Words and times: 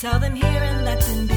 Tell 0.00 0.18
them 0.18 0.34
here 0.34 0.46
and 0.46 0.82
let 0.86 0.98
them 1.02 1.26
be. 1.26 1.34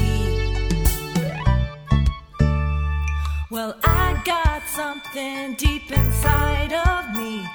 Well, 3.50 3.76
I 3.84 4.22
got 4.24 4.62
something 4.68 5.52
deep 5.56 5.92
inside 5.92 6.72
of 6.72 7.14
me. 7.14 7.46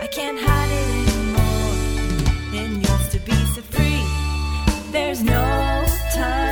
I 0.00 0.06
can't 0.06 0.38
hide 0.40 0.70
it 0.70 0.88
anymore. 1.02 2.62
It 2.62 2.68
needs 2.76 3.08
to 3.08 3.18
be 3.18 3.34
set 3.54 3.64
free. 3.64 4.04
There's 4.92 5.20
no 5.24 5.84
time 6.14 6.45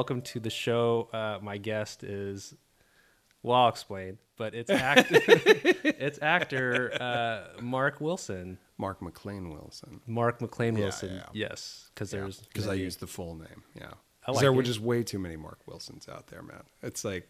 Welcome 0.00 0.22
to 0.22 0.40
the 0.40 0.48
show. 0.48 1.10
Uh, 1.12 1.40
my 1.42 1.58
guest 1.58 2.04
is, 2.04 2.54
well, 3.42 3.58
I'll 3.58 3.68
explain, 3.68 4.16
but 4.38 4.54
it's 4.54 4.70
actor, 4.70 5.04
it's 5.26 6.18
actor 6.22 6.90
uh, 6.98 7.60
Mark 7.60 8.00
Wilson, 8.00 8.56
Mark 8.78 9.02
McLean 9.02 9.50
Wilson. 9.50 10.00
Mark 10.06 10.40
McLean 10.40 10.74
Yeah, 10.74 10.84
Wilson. 10.84 11.16
yeah. 11.16 11.26
Yes, 11.34 11.90
because 11.94 12.10
there's 12.10 12.40
Because 12.40 12.66
I 12.66 12.70
many. 12.70 12.84
used 12.84 13.00
the 13.00 13.06
full 13.06 13.34
name. 13.34 13.62
Yeah. 13.74 13.88
I 14.22 14.24
'Cause 14.24 14.36
like 14.36 14.40
there 14.40 14.54
were 14.54 14.62
just 14.62 14.80
way 14.80 15.02
too 15.02 15.18
many 15.18 15.36
Mark 15.36 15.58
Wilsons 15.66 16.08
out 16.08 16.28
there, 16.28 16.40
man. 16.40 16.62
It's 16.82 17.04
like 17.04 17.28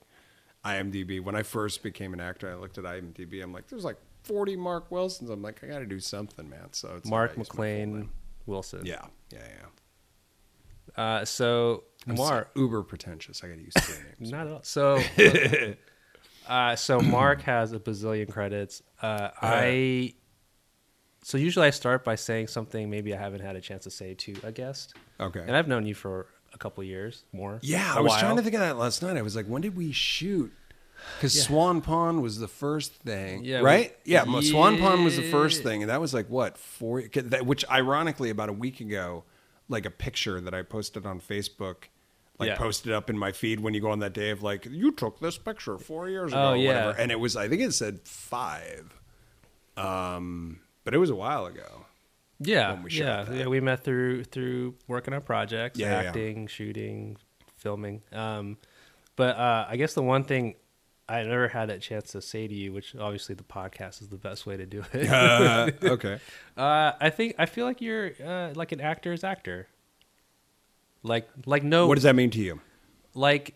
IMDb. 0.64 1.18
When 1.20 1.34
I 1.34 1.42
first 1.42 1.82
became 1.82 2.14
an 2.14 2.20
actor, 2.20 2.48
I 2.52 2.54
looked 2.54 2.78
at 2.78 2.84
IMDb. 2.84 3.42
I'm 3.42 3.52
like, 3.52 3.66
there's 3.66 3.84
like 3.84 3.98
40 4.22 4.54
Mark 4.54 4.92
Wilsons. 4.92 5.28
I'm 5.28 5.42
like, 5.42 5.64
I 5.64 5.66
got 5.66 5.80
to 5.80 5.86
do 5.86 5.98
something, 5.98 6.48
man. 6.48 6.68
So 6.70 6.94
it's 6.98 7.10
Mark 7.10 7.32
I 7.32 7.34
used 7.34 7.38
my 7.38 7.44
full 7.56 7.64
McLean. 7.64 8.08
Wilson. 8.46 8.86
Yeah, 8.86 9.06
yeah, 9.32 9.38
yeah. 9.58 11.02
Uh, 11.20 11.24
so 11.24 11.82
Mark, 12.06 12.50
uber 12.56 12.82
pretentious. 12.82 13.42
I 13.44 13.48
got 13.48 13.56
to 13.56 13.62
use 13.62 13.74
names. 14.18 14.30
not 14.32 14.46
at 14.46 14.52
all. 14.52 14.62
So, 14.62 15.00
uh, 16.48 16.76
so 16.76 17.00
Mark 17.00 17.42
has 17.42 17.72
a 17.72 17.78
bazillion 17.78 18.30
credits. 18.30 18.82
Uh, 19.00 19.28
I. 19.40 20.14
So 21.22 21.36
usually 21.36 21.66
I 21.66 21.70
start 21.70 22.02
by 22.02 22.14
saying 22.14 22.46
something 22.46 22.88
maybe 22.88 23.14
I 23.14 23.18
haven't 23.18 23.40
had 23.42 23.54
a 23.54 23.60
chance 23.60 23.84
to 23.84 23.90
say 23.90 24.14
to 24.14 24.34
a 24.42 24.50
guest, 24.52 24.94
Okay. 25.20 25.40
and 25.40 25.54
I've 25.54 25.68
known 25.68 25.84
you 25.86 25.94
for 25.94 26.26
a 26.54 26.58
couple 26.58 26.82
years 26.82 27.24
more. 27.32 27.58
Yeah, 27.62 27.92
I 27.94 28.00
was 28.00 28.10
while. 28.10 28.20
trying 28.20 28.36
to 28.36 28.42
think 28.42 28.54
of 28.54 28.60
that 28.60 28.78
last 28.78 29.02
night. 29.02 29.18
I 29.18 29.22
was 29.22 29.36
like, 29.36 29.44
when 29.46 29.60
did 29.60 29.76
we 29.76 29.92
shoot? 29.92 30.50
Because 31.16 31.42
Swan 31.42 31.82
Pond 31.82 32.22
was 32.22 32.38
the 32.38 32.48
first 32.48 32.92
thing, 32.94 33.44
Yeah, 33.44 33.58
right? 33.60 33.94
we- 34.06 34.12
yeah, 34.12 34.24
Mo- 34.24 34.40
Swan 34.40 34.78
Pond 34.78 35.04
was 35.04 35.16
the 35.16 35.30
first 35.30 35.62
thing, 35.62 35.82
and 35.82 35.90
that 35.90 36.00
was 36.00 36.14
like 36.14 36.28
what 36.30 36.56
four? 36.56 37.02
That, 37.14 37.44
which 37.44 37.64
ironically, 37.70 38.30
about 38.30 38.48
a 38.48 38.54
week 38.54 38.80
ago, 38.80 39.24
like 39.70 39.86
a 39.86 39.90
picture 39.90 40.40
that 40.40 40.52
I 40.52 40.60
posted 40.62 41.06
on 41.06 41.20
Facebook, 41.20 41.84
like 42.38 42.48
Yeah. 42.48 42.56
posted 42.56 42.92
up 42.92 43.08
in 43.08 43.16
my 43.16 43.32
feed 43.32 43.60
when 43.60 43.72
you 43.72 43.80
go 43.80 43.90
on 43.90 44.00
that 44.00 44.12
day 44.12 44.30
of 44.30 44.42
like 44.42 44.66
you 44.66 44.90
took 44.92 45.20
this 45.20 45.38
picture 45.38 45.78
four 45.78 46.08
years 46.10 46.32
ago, 46.32 46.40
Oh, 46.42 46.50
or 46.52 46.56
yeah. 46.56 46.68
whatever, 46.86 46.98
and 47.00 47.10
it 47.12 47.20
was 47.20 47.36
I 47.36 47.48
think 47.48 47.62
it 47.62 47.72
said 47.72 48.00
five, 48.04 48.92
um, 49.76 50.60
but 50.84 50.94
it 50.94 50.98
was 50.98 51.10
a 51.10 51.14
while 51.14 51.46
ago. 51.46 51.86
Yeah, 52.42 52.72
when 52.72 52.82
we 52.84 52.90
shot 52.90 53.04
yeah, 53.04 53.22
that. 53.24 53.36
yeah. 53.36 53.46
We 53.46 53.60
met 53.60 53.84
through 53.84 54.24
through 54.24 54.74
working 54.88 55.12
on 55.14 55.20
projects, 55.22 55.78
Yeah, 55.78 55.88
yeah, 55.92 56.02
yeah. 56.02 56.08
acting, 56.08 56.46
shooting, 56.46 57.16
filming. 57.58 58.02
Um, 58.12 58.56
but 59.16 59.36
uh, 59.36 59.66
I 59.68 59.76
guess 59.76 59.92
the 59.94 60.02
one 60.02 60.24
thing 60.24 60.54
I 61.10 61.22
never 61.24 61.48
had 61.48 61.68
that 61.70 61.80
chance 61.80 62.12
to 62.12 62.22
say 62.22 62.46
to 62.46 62.54
you, 62.54 62.72
which 62.72 62.94
obviously 62.94 63.34
the 63.34 63.42
podcast 63.44 64.00
is 64.00 64.08
the 64.08 64.16
best 64.16 64.46
way 64.46 64.56
to 64.56 64.66
do 64.66 64.84
it. 64.92 65.08
Uh, 65.10 65.70
okay, 65.82 66.20
uh, 66.56 66.92
I 67.00 67.10
think 67.10 67.34
I 67.38 67.46
feel 67.46 67.66
like 67.66 67.80
you're 67.80 68.12
uh, 68.24 68.52
like 68.54 68.72
an 68.72 68.80
actor's 68.80 69.24
actor. 69.24 69.66
Like 71.02 71.28
like 71.46 71.62
no 71.62 71.86
what 71.86 71.94
does 71.94 72.04
that 72.04 72.14
mean 72.16 72.30
to 72.30 72.38
you? 72.40 72.60
like 73.14 73.54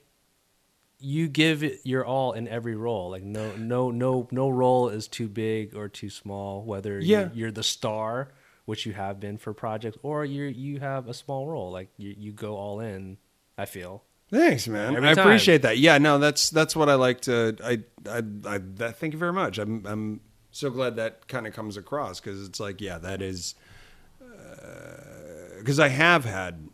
you 0.99 1.29
give 1.29 1.63
your 1.85 2.05
all 2.05 2.33
in 2.33 2.49
every 2.49 2.75
role. 2.75 3.11
Like 3.11 3.23
no 3.23 3.55
no 3.57 3.91
no 3.91 4.27
no 4.31 4.49
role 4.49 4.89
is 4.89 5.07
too 5.07 5.29
big 5.29 5.75
or 5.77 5.89
too 5.89 6.09
small. 6.11 6.65
Whether 6.65 6.99
Yeah. 6.99 7.21
you're, 7.21 7.31
you're 7.35 7.51
the 7.53 7.63
star, 7.63 8.33
which 8.65 8.87
you 8.87 8.95
have 8.95 9.21
been 9.21 9.37
for 9.37 9.53
projects, 9.53 9.99
or 10.03 10.25
you 10.25 10.45
you 10.45 10.81
have 10.81 11.07
a 11.09 11.15
small 11.15 11.47
role. 11.47 11.71
Like 11.71 11.91
you 11.99 12.15
you 12.19 12.33
go 12.33 12.57
all 12.57 12.81
in. 12.81 13.19
I 13.59 13.67
feel. 13.67 14.03
Thanks, 14.31 14.67
man. 14.67 14.97
Every 14.97 15.09
I 15.09 15.15
time. 15.15 15.27
appreciate 15.27 15.63
that. 15.63 15.79
Yeah, 15.79 15.99
no, 15.99 16.19
that's 16.19 16.51
that's 16.51 16.75
what 16.75 16.89
I 16.89 16.95
like 16.95 17.21
to. 17.23 17.57
I 17.63 17.81
I, 18.09 18.23
I 18.47 18.59
that, 18.77 18.97
thank 18.99 19.13
you 19.13 19.19
very 19.19 19.33
much. 19.33 19.59
I'm 19.59 19.87
I'm 19.87 20.21
so 20.51 20.71
glad 20.71 20.97
that 20.97 21.29
kind 21.29 21.47
of 21.47 21.53
comes 21.53 21.77
across 21.77 22.21
because 22.21 22.47
it's 22.47 22.61
like, 22.61 22.81
yeah, 22.81 22.99
that 22.99 23.23
is 23.23 23.55
because 25.59 25.81
I 25.81 25.89
have 25.89 26.25
had 26.25 26.69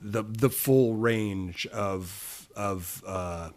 the 0.00 0.22
the 0.22 0.50
full 0.50 0.94
range 0.94 1.66
of 1.68 2.48
of 2.54 3.02
uh, 3.06 3.50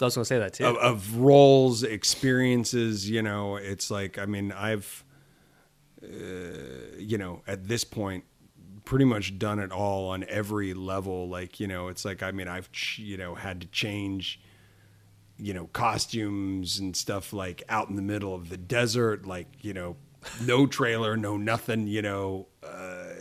I 0.00 0.04
was 0.04 0.14
gonna 0.14 0.24
say 0.24 0.38
that 0.38 0.54
too. 0.54 0.66
of, 0.66 0.76
of 0.76 1.16
roles, 1.16 1.82
experiences. 1.82 3.08
You 3.08 3.22
know, 3.22 3.56
it's 3.56 3.90
like 3.90 4.18
I 4.18 4.26
mean, 4.26 4.52
I've 4.52 5.04
uh, 6.02 6.06
you 6.98 7.18
know 7.18 7.42
at 7.46 7.68
this 7.68 7.84
point 7.84 8.24
pretty 8.88 9.04
much 9.04 9.38
done 9.38 9.58
it 9.58 9.70
all 9.70 10.08
on 10.08 10.24
every 10.30 10.72
level. 10.72 11.28
Like 11.28 11.60
you 11.60 11.66
know, 11.66 11.88
it's 11.88 12.06
like 12.06 12.22
I 12.22 12.30
mean, 12.30 12.48
I've 12.48 12.70
you 12.96 13.18
know 13.18 13.34
had 13.34 13.60
to 13.60 13.66
change 13.66 14.40
you 15.36 15.52
know 15.52 15.66
costumes 15.68 16.78
and 16.78 16.96
stuff 16.96 17.34
like 17.34 17.62
out 17.68 17.90
in 17.90 17.96
the 17.96 18.02
middle 18.02 18.34
of 18.34 18.48
the 18.48 18.56
desert, 18.56 19.26
like 19.26 19.46
you 19.60 19.74
know. 19.74 19.96
No 20.44 20.66
trailer, 20.66 21.16
no 21.16 21.36
nothing, 21.36 21.86
you 21.86 22.02
know, 22.02 22.48
uh, 22.64 23.12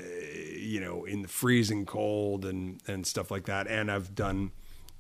you 0.58 0.80
know, 0.80 1.06
in 1.06 1.22
the 1.22 1.28
freezing 1.28 1.86
cold 1.86 2.44
and 2.44 2.82
and 2.88 3.06
stuff 3.06 3.30
like 3.30 3.46
that. 3.46 3.68
And 3.68 3.92
I've 3.92 4.16
done 4.16 4.52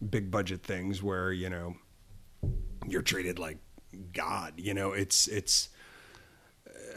big 0.07 0.29
budget 0.29 0.61
things 0.61 1.01
where 1.01 1.31
you 1.31 1.49
know 1.49 1.75
you're 2.87 3.01
treated 3.01 3.39
like 3.39 3.57
God. 4.13 4.53
You 4.57 4.75
know, 4.75 4.91
it's 4.91 5.27
it's 5.27 5.69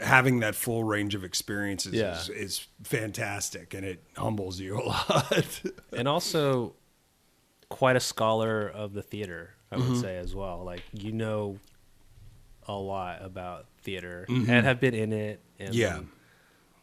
having 0.01 0.39
that 0.41 0.55
full 0.55 0.83
range 0.83 1.15
of 1.15 1.23
experiences 1.23 1.93
Yeah. 1.93 2.19
is, 2.19 2.29
is 2.29 2.67
fantastic, 2.83 3.73
and 3.73 3.85
it 3.85 4.03
humbles 4.17 4.59
you 4.59 4.79
a 4.79 4.83
lot. 4.87 5.61
and 5.95 6.07
also 6.07 6.73
quite 7.69 7.95
a 7.95 7.99
scholar 8.01 8.67
of 8.67 8.93
the 8.93 9.01
theater, 9.01 9.51
I 9.71 9.77
would 9.77 9.85
Mm-hmm. 9.85 10.01
say 10.01 10.17
as 10.17 10.35
well. 10.35 10.63
Like 10.65 10.83
you 10.91 11.11
know 11.13 11.57
a 12.67 12.73
lot 12.73 13.23
about 13.23 13.65
theater 13.81 14.25
Mm-hmm. 14.29 14.49
and 14.49 14.65
have 14.65 14.79
been 14.79 14.93
in 14.93 15.13
it. 15.13 15.39
And 15.59 15.73
Yeah. 15.73 15.99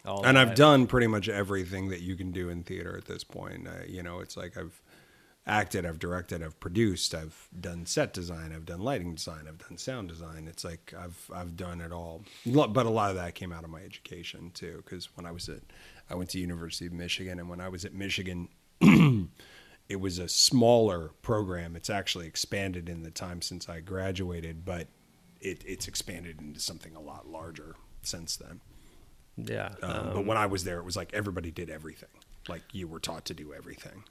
all 0.06 0.24
and 0.24 0.38
I've 0.38 0.54
done 0.54 0.86
pretty 0.86 1.06
much 1.06 1.28
everything 1.28 1.88
that 1.90 2.00
you 2.00 2.16
can 2.16 2.30
do 2.32 2.48
in 2.48 2.62
theater 2.62 2.96
at 2.96 3.04
this 3.06 3.24
point. 3.24 3.66
Uh, 3.68 3.84
you 3.86 4.02
know, 4.02 4.20
it's 4.20 4.36
like 4.36 4.56
I've 4.56 4.80
acted, 5.48 5.86
I've 5.86 5.98
directed, 5.98 6.42
I've 6.42 6.58
produced, 6.60 7.14
I've 7.14 7.48
done 7.58 7.86
set 7.86 8.12
design, 8.12 8.52
I've 8.54 8.66
done 8.66 8.80
lighting 8.80 9.14
design, 9.14 9.46
I've 9.48 9.58
done 9.58 9.78
sound 9.78 10.08
design. 10.08 10.46
It's 10.48 10.64
like 10.64 10.94
I've 10.98 11.30
I've 11.34 11.56
done 11.56 11.80
it 11.80 11.92
all. 11.92 12.22
But 12.46 12.86
a 12.86 12.90
lot 12.90 13.10
of 13.10 13.16
that 13.16 13.34
came 13.34 13.52
out 13.52 13.64
of 13.64 13.70
my 13.70 13.80
education 13.80 14.50
too, 14.54 14.82
because 14.84 15.08
when 15.16 15.26
I 15.26 15.32
was 15.32 15.48
at 15.48 15.60
I 16.10 16.14
went 16.14 16.30
to 16.30 16.38
University 16.38 16.86
of 16.86 16.92
Michigan, 16.92 17.38
and 17.38 17.48
when 17.48 17.60
I 17.60 17.68
was 17.68 17.84
at 17.84 17.94
Michigan. 17.94 18.48
it 19.88 20.00
was 20.00 20.18
a 20.18 20.28
smaller 20.28 21.10
program. 21.22 21.74
It's 21.74 21.90
actually 21.90 22.26
expanded 22.26 22.88
in 22.88 23.02
the 23.02 23.10
time 23.10 23.40
since 23.42 23.68
I 23.68 23.80
graduated, 23.80 24.64
but 24.64 24.86
it, 25.40 25.64
it's 25.66 25.88
expanded 25.88 26.40
into 26.40 26.60
something 26.60 26.94
a 26.94 27.00
lot 27.00 27.26
larger 27.28 27.74
since 28.02 28.36
then. 28.36 28.60
Yeah. 29.36 29.70
Um, 29.82 30.10
but 30.12 30.26
when 30.26 30.36
I 30.36 30.46
was 30.46 30.64
there, 30.64 30.78
it 30.78 30.84
was 30.84 30.96
like 30.96 31.14
everybody 31.14 31.50
did 31.50 31.70
everything. 31.70 32.08
Like 32.48 32.62
you 32.72 32.88
were 32.88 33.00
taught 33.00 33.24
to 33.26 33.34
do 33.34 33.54
everything. 33.54 34.04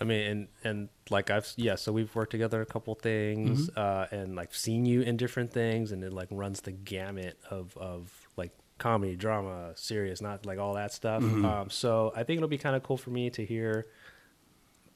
I 0.00 0.04
mean, 0.04 0.20
and 0.30 0.48
and 0.64 0.88
like 1.10 1.30
I've 1.30 1.52
yeah, 1.56 1.74
so 1.74 1.92
we've 1.92 2.14
worked 2.14 2.30
together 2.30 2.60
a 2.62 2.66
couple 2.66 2.94
things, 2.94 3.68
Mm-hmm. 3.70 3.78
uh, 4.14 4.16
and 4.18 4.36
like 4.36 4.54
seen 4.54 4.86
you 4.86 5.00
in 5.02 5.16
different 5.16 5.52
things, 5.52 5.90
and 5.92 6.04
it 6.04 6.12
like 6.12 6.28
runs 6.30 6.60
the 6.60 6.72
gamut 6.72 7.38
of 7.50 7.76
of 7.76 8.12
like 8.36 8.52
comedy, 8.78 9.16
drama, 9.16 9.72
serious, 9.74 10.20
not 10.20 10.46
like 10.46 10.58
all 10.58 10.74
that 10.74 10.92
stuff. 10.92 11.22
Mm-hmm. 11.22 11.44
Um, 11.44 11.70
so 11.70 12.12
I 12.14 12.22
think 12.22 12.38
it'll 12.38 12.48
be 12.48 12.58
kind 12.58 12.76
of 12.76 12.82
cool 12.84 12.96
for 12.96 13.10
me 13.10 13.28
to 13.30 13.44
hear, 13.44 13.86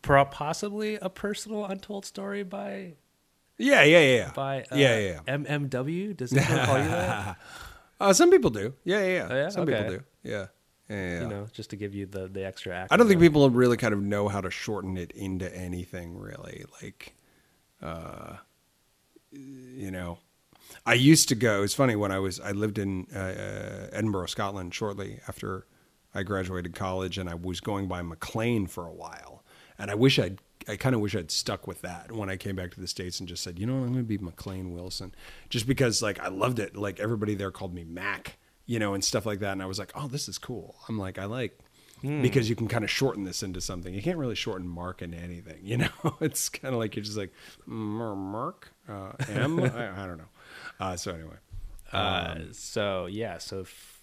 pro- 0.02 0.24
possibly 0.24 0.96
a 1.02 1.08
personal 1.08 1.64
untold 1.64 2.04
story 2.06 2.42
by 2.44 2.92
Yeah, 3.58 3.82
yeah, 3.82 4.00
yeah, 4.00 4.30
by 4.34 4.62
uh, 4.62 4.76
yeah, 4.76 4.98
yeah, 4.98 5.20
yeah. 5.26 5.36
MMW. 5.36 6.16
Does 6.16 6.32
anyone 6.32 6.66
call 6.66 6.78
you 6.78 6.88
that? 6.88 7.36
Uh, 8.00 8.12
some 8.12 8.32
people 8.32 8.50
do. 8.50 8.74
Yeah, 8.82 8.98
yeah, 9.00 9.06
yeah. 9.14 9.28
Oh, 9.30 9.34
yeah? 9.36 9.48
Some 9.50 9.62
Okay. 9.62 9.76
people 9.78 9.92
do. 9.98 10.02
Yeah. 10.24 10.46
Yeah. 10.88 11.22
You 11.22 11.28
know, 11.28 11.48
just 11.52 11.70
to 11.70 11.76
give 11.76 11.94
you 11.94 12.06
the 12.06 12.28
the 12.28 12.44
extra. 12.44 12.74
Act. 12.76 12.92
I 12.92 12.96
don't 12.96 13.08
think 13.08 13.20
people 13.20 13.48
really 13.50 13.76
kind 13.76 13.94
of 13.94 14.02
know 14.02 14.28
how 14.28 14.40
to 14.40 14.50
shorten 14.50 14.96
it 14.96 15.10
into 15.12 15.54
anything 15.56 16.18
really. 16.18 16.64
Like, 16.82 17.14
uh, 17.80 18.36
you 19.30 19.90
know, 19.90 20.18
I 20.84 20.94
used 20.94 21.28
to 21.30 21.34
go. 21.34 21.62
It's 21.62 21.74
funny 21.74 21.96
when 21.96 22.12
I 22.12 22.18
was 22.18 22.40
I 22.40 22.50
lived 22.52 22.78
in 22.78 23.06
uh, 23.14 23.18
uh, 23.18 23.86
Edinburgh, 23.92 24.26
Scotland, 24.26 24.74
shortly 24.74 25.20
after 25.28 25.66
I 26.14 26.22
graduated 26.24 26.74
college, 26.74 27.16
and 27.16 27.28
I 27.30 27.34
was 27.34 27.60
going 27.60 27.88
by 27.88 28.02
McLean 28.02 28.66
for 28.66 28.86
a 28.86 28.92
while. 28.92 29.42
and 29.78 29.90
I 29.90 29.94
wish 29.94 30.18
I'd. 30.18 30.38
I 30.68 30.76
kind 30.76 30.94
of 30.94 31.00
wish 31.00 31.16
I'd 31.16 31.32
stuck 31.32 31.66
with 31.66 31.82
that 31.82 32.12
when 32.12 32.30
I 32.30 32.36
came 32.36 32.54
back 32.54 32.70
to 32.74 32.80
the 32.80 32.86
states 32.86 33.18
and 33.18 33.28
just 33.28 33.42
said, 33.42 33.58
you 33.58 33.66
know 33.66 33.72
what, 33.80 33.86
I'm 33.86 33.92
going 33.94 34.04
to 34.04 34.08
be 34.08 34.18
McLean 34.18 34.72
Wilson, 34.72 35.12
just 35.48 35.66
because 35.66 36.00
like 36.02 36.20
I 36.20 36.28
loved 36.28 36.60
it. 36.60 36.76
Like 36.76 37.00
everybody 37.00 37.34
there 37.34 37.50
called 37.50 37.74
me 37.74 37.82
Mac, 37.82 38.36
you 38.72 38.78
know, 38.78 38.94
and 38.94 39.04
stuff 39.04 39.26
like 39.26 39.40
that. 39.40 39.52
And 39.52 39.62
I 39.62 39.66
was 39.66 39.78
like, 39.78 39.92
oh, 39.94 40.08
this 40.08 40.28
is 40.28 40.38
cool. 40.38 40.76
I'm 40.88 40.98
like, 40.98 41.18
I 41.18 41.26
like 41.26 41.58
because 42.22 42.48
you 42.48 42.56
can 42.56 42.66
kind 42.68 42.82
of 42.84 42.90
shorten 42.90 43.22
this 43.24 43.42
into 43.44 43.60
something. 43.60 43.92
You 43.94 44.02
can't 44.02 44.18
really 44.18 44.34
shorten 44.34 44.66
Mark 44.66 45.02
into 45.02 45.18
anything, 45.18 45.60
you 45.62 45.76
know. 45.76 46.16
It's 46.20 46.48
kind 46.48 46.72
of 46.74 46.80
like 46.80 46.96
you're 46.96 47.04
just 47.04 47.16
like 47.18 47.32
"Mar- 47.66 48.16
Mark 48.16 48.72
uh, 48.88 49.12
M. 49.28 49.60
I, 49.82 50.02
I 50.02 50.06
don't 50.06 50.18
know. 50.18 50.30
Uh, 50.80 50.96
so 50.96 51.12
anyway, 51.14 51.36
Uh, 51.92 52.36
so 52.52 53.06
yeah, 53.06 53.38
so 53.38 53.60
f- 53.60 54.02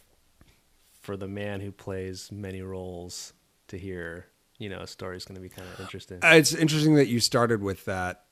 for 1.02 1.18
the 1.18 1.28
man 1.28 1.62
who 1.62 1.72
plays 1.72 2.32
many 2.32 2.62
roles 2.62 3.34
to 3.68 3.78
hear, 3.78 4.28
you 4.60 4.70
know, 4.70 4.80
a 4.80 4.88
story 4.88 5.18
is 5.18 5.26
going 5.26 5.36
to 5.36 5.42
be 5.42 5.50
kind 5.50 5.68
of 5.74 5.80
interesting. 5.80 6.20
Uh, 6.24 6.36
it's 6.36 6.54
interesting 6.54 6.96
that 6.96 7.08
you 7.08 7.20
started 7.20 7.62
with 7.62 7.84
that, 7.86 8.26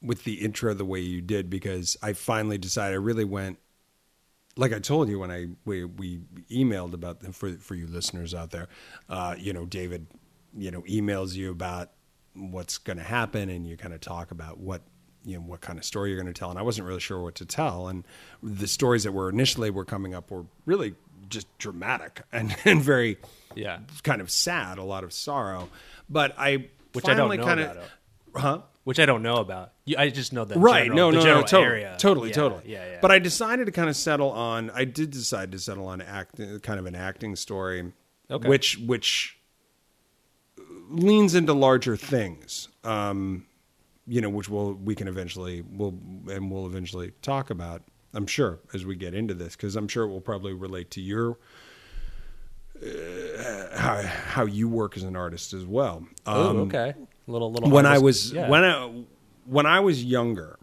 with 0.00 0.24
the 0.24 0.34
intro 0.40 0.74
the 0.74 0.84
way 0.84 1.00
you 1.00 1.20
did, 1.20 1.48
because 1.50 1.96
I 2.02 2.14
finally 2.14 2.58
decided 2.58 2.94
I 2.94 2.98
really 2.98 3.24
went. 3.24 3.58
Like 4.56 4.72
I 4.72 4.78
told 4.78 5.08
you 5.08 5.18
when 5.18 5.30
I 5.30 5.48
we, 5.64 5.84
we 5.84 6.20
emailed 6.50 6.92
about 6.92 7.22
for 7.34 7.52
for 7.54 7.74
you 7.74 7.86
listeners 7.86 8.34
out 8.34 8.50
there, 8.50 8.68
uh, 9.08 9.34
you 9.38 9.52
know, 9.52 9.64
David, 9.64 10.06
you 10.56 10.70
know, 10.70 10.82
emails 10.82 11.34
you 11.34 11.50
about 11.50 11.90
what's 12.34 12.78
going 12.78 12.98
to 12.98 13.02
happen, 13.02 13.48
and 13.48 13.66
you 13.66 13.76
kind 13.76 13.94
of 13.94 14.00
talk 14.00 14.30
about 14.30 14.58
what 14.58 14.82
you 15.24 15.36
know 15.36 15.42
what 15.42 15.60
kind 15.60 15.78
of 15.78 15.84
story 15.84 16.10
you're 16.10 16.20
going 16.20 16.32
to 16.32 16.38
tell, 16.38 16.50
and 16.50 16.58
I 16.58 16.62
wasn't 16.62 16.86
really 16.86 17.00
sure 17.00 17.20
what 17.20 17.36
to 17.36 17.46
tell, 17.46 17.88
and 17.88 18.06
the 18.42 18.66
stories 18.66 19.04
that 19.04 19.12
were 19.12 19.28
initially 19.28 19.70
were 19.70 19.84
coming 19.84 20.14
up 20.14 20.30
were 20.30 20.44
really 20.66 20.94
just 21.28 21.46
dramatic 21.58 22.22
and, 22.32 22.54
and 22.64 22.82
very 22.82 23.18
yeah, 23.54 23.80
kind 24.02 24.20
of 24.20 24.30
sad, 24.30 24.78
a 24.78 24.82
lot 24.84 25.04
of 25.04 25.12
sorrow. 25.12 25.68
But 26.08 26.34
I 26.38 26.68
Which 26.92 27.08
I 27.08 27.14
don't 27.14 27.34
know 27.36 27.44
kind 27.44 27.60
of, 27.60 27.78
huh? 28.34 28.58
Which 28.84 28.98
I 28.98 29.06
don't 29.06 29.22
know 29.22 29.36
about. 29.36 29.72
You, 29.84 29.96
I 29.98 30.10
just 30.10 30.32
know 30.32 30.44
that 30.44 30.58
Right? 30.58 30.84
general- 30.88 31.12
no, 31.12 31.18
the 31.20 31.24
no, 31.26 31.34
no, 31.34 31.42
totally, 31.42 31.64
area. 31.64 31.96
totally, 31.98 32.28
Yeah, 32.30 32.34
totally. 32.34 32.62
Yeah, 32.66 32.84
yeah. 32.92 32.98
But 33.00 33.10
I 33.12 33.18
decided 33.18 33.66
to 33.66 33.72
kind 33.72 33.88
of 33.88 33.96
settle 33.96 34.30
on. 34.30 34.70
I 34.70 34.84
did 34.84 35.10
decide 35.10 35.52
to 35.52 35.58
settle 35.58 35.86
on 35.86 36.00
act, 36.00 36.36
kind 36.62 36.78
of 36.80 36.86
an 36.86 36.94
acting 36.94 37.36
story, 37.36 37.92
Okay. 38.30 38.48
which 38.48 38.78
which 38.78 39.38
leans 40.90 41.34
into 41.34 41.52
larger 41.52 41.96
things. 41.96 42.68
Um, 42.84 43.46
you 44.06 44.20
know, 44.20 44.28
which 44.30 44.48
we'll 44.48 44.72
we 44.74 44.94
can 44.96 45.06
eventually 45.08 45.62
we'll 45.62 45.94
and 46.28 46.50
we'll 46.50 46.66
eventually 46.66 47.12
talk 47.22 47.50
about. 47.50 47.82
I'm 48.14 48.26
sure 48.26 48.58
as 48.74 48.84
we 48.84 48.94
get 48.96 49.14
into 49.14 49.32
this 49.32 49.54
because 49.56 49.74
I'm 49.76 49.88
sure 49.88 50.04
it 50.04 50.08
will 50.08 50.20
probably 50.20 50.52
relate 50.52 50.90
to 50.92 51.00
your 51.00 51.38
uh, 52.84 53.76
how 53.78 54.02
how 54.02 54.44
you 54.44 54.68
work 54.68 54.96
as 54.96 55.02
an 55.02 55.16
artist 55.16 55.52
as 55.52 55.64
well. 55.64 56.04
oh, 56.26 56.50
Um, 56.50 56.56
okay. 56.62 56.94
Little 57.26 57.52
little. 57.52 57.70
when 57.70 57.86
I 57.86 57.98
was 57.98 58.32
yeah. 58.32 58.48
when 58.48 58.64
I 58.64 59.04
when 59.44 59.66
I 59.66 59.80
was 59.80 60.04
younger, 60.04 60.58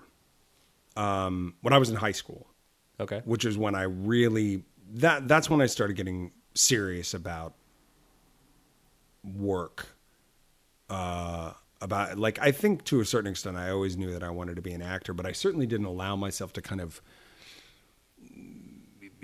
um, 0.96 1.56
when 1.62 1.74
I 1.74 1.78
was 1.78 1.90
in 1.90 1.96
high 1.96 2.12
school, 2.12 2.48
okay. 3.00 3.22
which 3.26 3.46
is 3.46 3.58
when 3.58 3.76
I 3.76 3.84
really 3.84 4.64
that 4.94 5.28
that's 5.28 5.50
when 5.50 5.62
I 5.62 5.68
started 5.68 5.96
getting 5.96 6.32
serious 6.54 7.14
about 7.14 7.54
work. 9.24 9.88
Uh, 10.90 11.54
about 11.82 12.18
like 12.18 12.40
I 12.40 12.52
think 12.52 12.84
to 12.86 13.00
a 13.00 13.06
certain 13.06 13.32
extent 13.32 13.56
I 13.56 13.70
always 13.70 13.96
knew 13.96 14.12
that 14.12 14.24
I 14.24 14.30
wanted 14.30 14.56
to 14.56 14.62
be 14.62 14.74
an 14.74 14.82
actor, 14.82 15.14
but 15.14 15.26
I 15.26 15.32
certainly 15.32 15.66
didn't 15.66 15.86
allow 15.86 16.16
myself 16.16 16.52
to 16.54 16.62
kind 16.62 16.82
of 16.82 17.02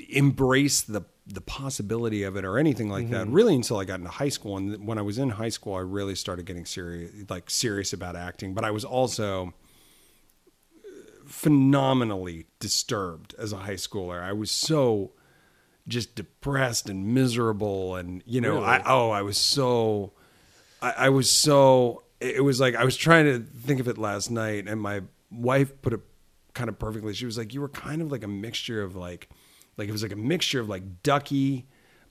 embrace 0.10 0.82
the 0.82 1.02
the 1.27 1.42
possibility 1.42 2.24
of 2.24 2.36
it 2.36 2.45
or 2.45 2.57
anything 2.57 2.89
like 2.89 3.10
that. 3.10 3.25
Mm-hmm. 3.25 3.33
Really 3.33 3.56
until 3.56 3.77
I 3.77 3.86
got 3.86 4.00
into 4.00 4.12
high 4.12 4.30
school. 4.30 4.57
And 4.57 4.86
when 4.86 4.98
I 4.98 5.01
was 5.01 5.18
in 5.18 5.31
high 5.31 5.50
school 5.50 5.74
I 5.74 5.80
really 5.80 6.16
started 6.16 6.45
getting 6.45 6.66
serious 6.66 7.12
like 7.30 7.50
serious 7.50 7.94
about 7.94 8.16
acting. 8.16 8.54
But 8.54 8.63
I 8.63 8.72
was 8.72 8.86
also 8.86 9.54
phenomenally 11.25 12.45
disturbed 12.60 13.33
as 13.39 13.51
a 13.51 13.57
high 13.57 13.74
schooler. 13.74 14.22
I 14.22 14.33
was 14.33 14.51
so 14.51 15.13
just 15.88 16.16
depressed 16.16 16.89
and 16.89 17.13
miserable. 17.13 17.95
And 17.95 18.22
you 18.25 18.39
know 18.39 18.63
I 18.63 18.83
oh 18.86 19.10
I 19.10 19.24
was 19.24 19.38
so 19.38 20.13
I, 20.81 20.92
I 20.92 21.10
was 21.10 21.30
so 21.30 22.04
it 22.19 22.44
was 22.44 22.60
like 22.60 22.75
I 22.75 22.86
was 22.86 22.95
trying 22.95 23.25
to 23.25 23.39
think 23.39 23.80
of 23.80 23.88
it 23.88 23.98
last 23.98 24.30
night 24.30 24.68
and 24.68 24.80
my 24.80 25.01
wife 25.31 25.81
put 25.81 25.94
it 25.94 26.01
kind 26.54 26.69
of 26.69 26.77
perfectly. 26.77 27.16
She 27.16 27.25
was 27.25 27.36
like 27.36 27.51
you 27.51 27.62
were 27.62 27.69
kind 27.69 28.04
of 28.04 28.12
like 28.12 28.24
a 28.24 28.27
mixture 28.27 28.83
of 28.83 28.95
like 28.95 29.27
like 29.77 29.88
it 29.89 29.92
was 29.92 30.04
like 30.04 30.12
a 30.12 30.16
mixture 30.18 30.60
of 30.60 30.69
like 30.69 31.04
Duckie 31.04 31.66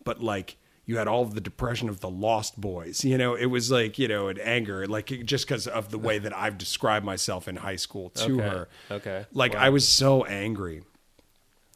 but 0.04 0.22
like 0.22 0.56
you 0.86 0.98
had 0.98 1.08
all 1.08 1.22
of 1.22 1.34
the 1.34 1.40
depression 1.40 1.88
of 1.88 2.00
the 2.00 2.10
lost 2.10 2.60
boys 2.60 3.04
you 3.04 3.16
know 3.16 3.34
it 3.34 3.46
was 3.46 3.70
like 3.70 3.98
you 3.98 4.06
know 4.06 4.28
an 4.28 4.38
anger 4.40 4.86
like 4.86 5.06
just 5.24 5.46
because 5.46 5.66
of 5.66 5.90
the 5.90 5.98
way 5.98 6.18
that 6.18 6.36
i've 6.36 6.58
described 6.58 7.06
myself 7.06 7.48
in 7.48 7.56
high 7.56 7.76
school 7.76 8.10
to 8.10 8.34
Okay. 8.38 8.48
her 8.48 8.68
Okay. 8.90 9.26
like 9.32 9.54
Wow. 9.54 9.60
i 9.60 9.68
was 9.70 9.88
so 9.88 10.24
angry 10.24 10.82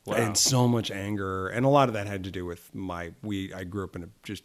Wow. 0.04 0.16
and 0.16 0.36
so 0.36 0.68
much 0.68 0.90
anger 0.90 1.48
and 1.48 1.64
a 1.64 1.68
lot 1.70 1.88
of 1.88 1.94
that 1.94 2.06
had 2.06 2.24
to 2.24 2.30
do 2.30 2.44
with 2.44 2.74
my 2.74 3.12
we 3.22 3.52
i 3.54 3.64
grew 3.64 3.84
up 3.84 3.96
in 3.96 4.02
a 4.02 4.08
just 4.22 4.42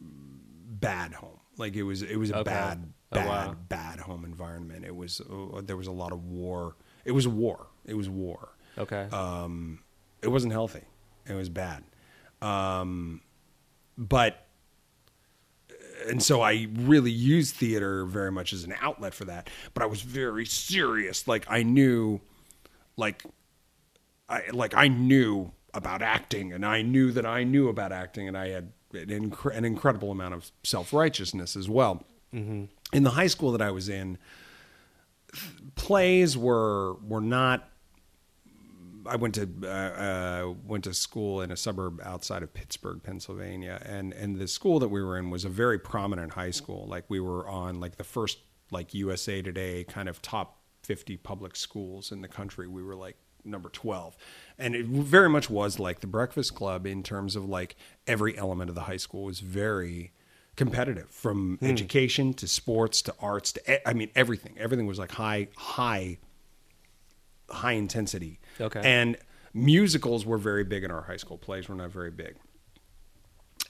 bad 0.00 1.14
home 1.14 1.38
like 1.58 1.74
it 1.74 1.82
was 1.82 2.02
it 2.02 2.16
was 2.16 2.30
a 2.30 2.36
Okay. 2.36 2.50
bad 2.50 2.92
Oh, 3.14 3.16
bad 3.16 3.26
wow. 3.48 3.56
bad 3.68 3.98
home 4.00 4.24
environment 4.24 4.84
it 4.86 4.96
was 4.96 5.20
uh, 5.20 5.60
there 5.62 5.76
was 5.76 5.86
a 5.86 5.92
lot 5.92 6.12
of 6.12 6.24
war 6.24 6.76
it 7.04 7.12
was 7.12 7.28
war 7.28 7.66
it 7.84 7.94
was 7.94 8.08
war 8.08 8.50
Okay. 8.78 9.06
um, 9.12 9.80
it 10.22 10.28
wasn't 10.28 10.52
healthy. 10.52 10.82
It 11.26 11.34
was 11.34 11.48
bad. 11.48 11.84
Um, 12.40 13.20
but 13.98 14.46
and 16.08 16.22
so 16.22 16.40
I 16.40 16.66
really 16.74 17.10
used 17.10 17.54
theater 17.54 18.04
very 18.04 18.32
much 18.32 18.52
as 18.52 18.64
an 18.64 18.74
outlet 18.80 19.14
for 19.14 19.24
that. 19.26 19.50
But 19.74 19.82
I 19.82 19.86
was 19.86 20.02
very 20.02 20.46
serious. 20.46 21.28
Like 21.28 21.44
I 21.48 21.62
knew, 21.62 22.20
like 22.96 23.22
I 24.28 24.42
like 24.52 24.74
I 24.74 24.88
knew 24.88 25.52
about 25.74 26.02
acting, 26.02 26.52
and 26.52 26.66
I 26.66 26.82
knew 26.82 27.12
that 27.12 27.26
I 27.26 27.44
knew 27.44 27.68
about 27.68 27.92
acting, 27.92 28.28
and 28.28 28.36
I 28.36 28.48
had 28.48 28.72
an, 28.92 29.30
incre- 29.30 29.56
an 29.56 29.64
incredible 29.64 30.10
amount 30.10 30.34
of 30.34 30.50
self 30.64 30.92
righteousness 30.92 31.56
as 31.56 31.68
well. 31.68 32.04
In 32.92 33.02
the 33.02 33.10
high 33.10 33.26
school 33.26 33.52
that 33.52 33.62
I 33.62 33.70
was 33.70 33.88
in, 33.88 34.18
plays 35.74 36.36
were 36.36 36.94
were 36.94 37.20
not 37.20 37.68
I 39.06 39.16
went 39.16 39.34
to 39.36 39.48
uh, 39.62 39.66
uh, 39.66 40.54
went 40.64 40.84
to 40.84 40.94
school 40.94 41.40
in 41.40 41.50
a 41.50 41.56
suburb 41.56 42.00
outside 42.04 42.42
of 42.42 42.52
Pittsburgh, 42.54 43.02
Pennsylvania, 43.02 43.80
and 43.84 44.12
and 44.12 44.36
the 44.36 44.48
school 44.48 44.78
that 44.80 44.88
we 44.88 45.02
were 45.02 45.18
in 45.18 45.30
was 45.30 45.44
a 45.44 45.48
very 45.48 45.78
prominent 45.78 46.32
high 46.32 46.50
school. 46.50 46.86
Like 46.86 47.04
we 47.08 47.20
were 47.20 47.48
on 47.48 47.80
like 47.80 47.96
the 47.96 48.04
first 48.04 48.38
like 48.70 48.94
USA 48.94 49.42
Today 49.42 49.84
kind 49.84 50.08
of 50.08 50.22
top 50.22 50.58
fifty 50.82 51.16
public 51.16 51.56
schools 51.56 52.12
in 52.12 52.20
the 52.20 52.28
country. 52.28 52.66
We 52.68 52.82
were 52.82 52.96
like 52.96 53.16
number 53.44 53.68
twelve, 53.68 54.16
and 54.58 54.74
it 54.74 54.86
very 54.86 55.28
much 55.28 55.50
was 55.50 55.78
like 55.78 56.00
the 56.00 56.06
Breakfast 56.06 56.54
Club 56.54 56.86
in 56.86 57.02
terms 57.02 57.36
of 57.36 57.48
like 57.48 57.76
every 58.06 58.36
element 58.36 58.68
of 58.68 58.74
the 58.74 58.82
high 58.82 58.96
school 58.96 59.24
was 59.24 59.40
very 59.40 60.12
competitive 60.54 61.08
from 61.08 61.58
education 61.62 62.34
to 62.34 62.46
sports 62.46 63.00
to 63.00 63.14
arts 63.18 63.52
to 63.52 63.88
i 63.88 63.94
mean 63.94 64.10
everything. 64.14 64.54
Everything 64.58 64.86
was 64.86 64.98
like 64.98 65.12
high 65.12 65.48
high 65.56 66.18
high 67.52 67.72
intensity. 67.72 68.40
Okay. 68.62 68.80
And 68.84 69.16
musicals 69.54 70.24
were 70.24 70.38
very 70.38 70.64
big 70.64 70.84
in 70.84 70.90
our 70.90 71.02
high 71.02 71.16
school. 71.16 71.38
Plays 71.38 71.68
were 71.68 71.74
not 71.74 71.90
very 71.90 72.10
big. 72.10 72.36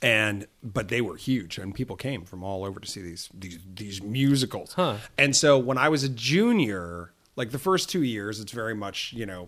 And 0.01 0.47
but 0.61 0.89
they 0.89 0.99
were 0.99 1.15
huge, 1.15 1.57
and 1.57 1.73
people 1.73 1.95
came 1.95 2.25
from 2.25 2.43
all 2.43 2.65
over 2.65 2.79
to 2.79 2.87
see 2.87 3.01
these 3.01 3.29
these 3.33 3.59
these 3.73 4.01
musicals. 4.01 4.73
Huh. 4.73 4.97
And 5.17 5.33
so 5.33 5.57
when 5.57 5.77
I 5.77 5.87
was 5.87 6.03
a 6.03 6.09
junior, 6.09 7.13
like 7.37 7.51
the 7.51 7.59
first 7.59 7.89
two 7.89 8.03
years, 8.03 8.41
it's 8.41 8.51
very 8.51 8.75
much 8.75 9.13
you 9.13 9.25
know, 9.25 9.47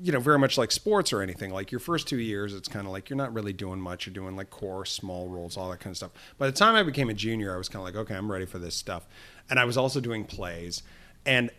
you 0.00 0.10
know, 0.10 0.20
very 0.20 0.38
much 0.38 0.56
like 0.56 0.72
sports 0.72 1.12
or 1.12 1.20
anything. 1.20 1.50
Like 1.50 1.70
your 1.70 1.78
first 1.78 2.08
two 2.08 2.18
years, 2.18 2.54
it's 2.54 2.68
kind 2.68 2.86
of 2.86 2.92
like 2.92 3.10
you're 3.10 3.18
not 3.18 3.34
really 3.34 3.52
doing 3.52 3.80
much. 3.80 4.06
You're 4.06 4.14
doing 4.14 4.34
like 4.34 4.48
core, 4.48 4.86
small 4.86 5.28
roles, 5.28 5.58
all 5.58 5.68
that 5.70 5.80
kind 5.80 5.92
of 5.92 5.98
stuff. 5.98 6.12
By 6.38 6.46
the 6.46 6.56
time 6.56 6.74
I 6.74 6.84
became 6.84 7.10
a 7.10 7.14
junior, 7.14 7.54
I 7.54 7.58
was 7.58 7.68
kind 7.68 7.86
of 7.86 7.94
like, 7.94 8.02
okay, 8.02 8.14
I'm 8.14 8.32
ready 8.32 8.46
for 8.46 8.58
this 8.58 8.74
stuff. 8.74 9.06
And 9.50 9.58
I 9.58 9.66
was 9.66 9.76
also 9.76 10.00
doing 10.00 10.24
plays, 10.24 10.82
and 11.26 11.50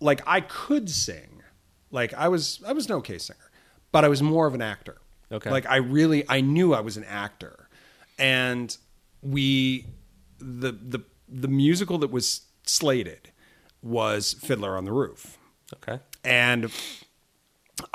like 0.00 0.20
I 0.26 0.42
could 0.42 0.90
sing, 0.90 1.39
like 1.90 2.14
I 2.14 2.28
was 2.28 2.60
I 2.66 2.72
was 2.72 2.86
an 2.86 2.92
okay 2.96 3.18
singer, 3.18 3.50
but 3.92 4.04
I 4.04 4.08
was 4.08 4.22
more 4.22 4.46
of 4.46 4.54
an 4.54 4.62
actor. 4.62 4.98
Okay. 5.32 5.50
Like 5.50 5.66
I 5.66 5.76
really 5.76 6.24
I 6.28 6.40
knew 6.40 6.74
I 6.74 6.80
was 6.80 6.96
an 6.96 7.04
actor, 7.04 7.68
and 8.18 8.76
we 9.22 9.86
the 10.38 10.72
the 10.72 11.00
the 11.28 11.48
musical 11.48 11.98
that 11.98 12.10
was 12.10 12.42
slated 12.64 13.30
was 13.82 14.34
Fiddler 14.34 14.76
on 14.76 14.84
the 14.84 14.92
Roof, 14.92 15.38
okay. 15.74 16.00
and 16.24 16.70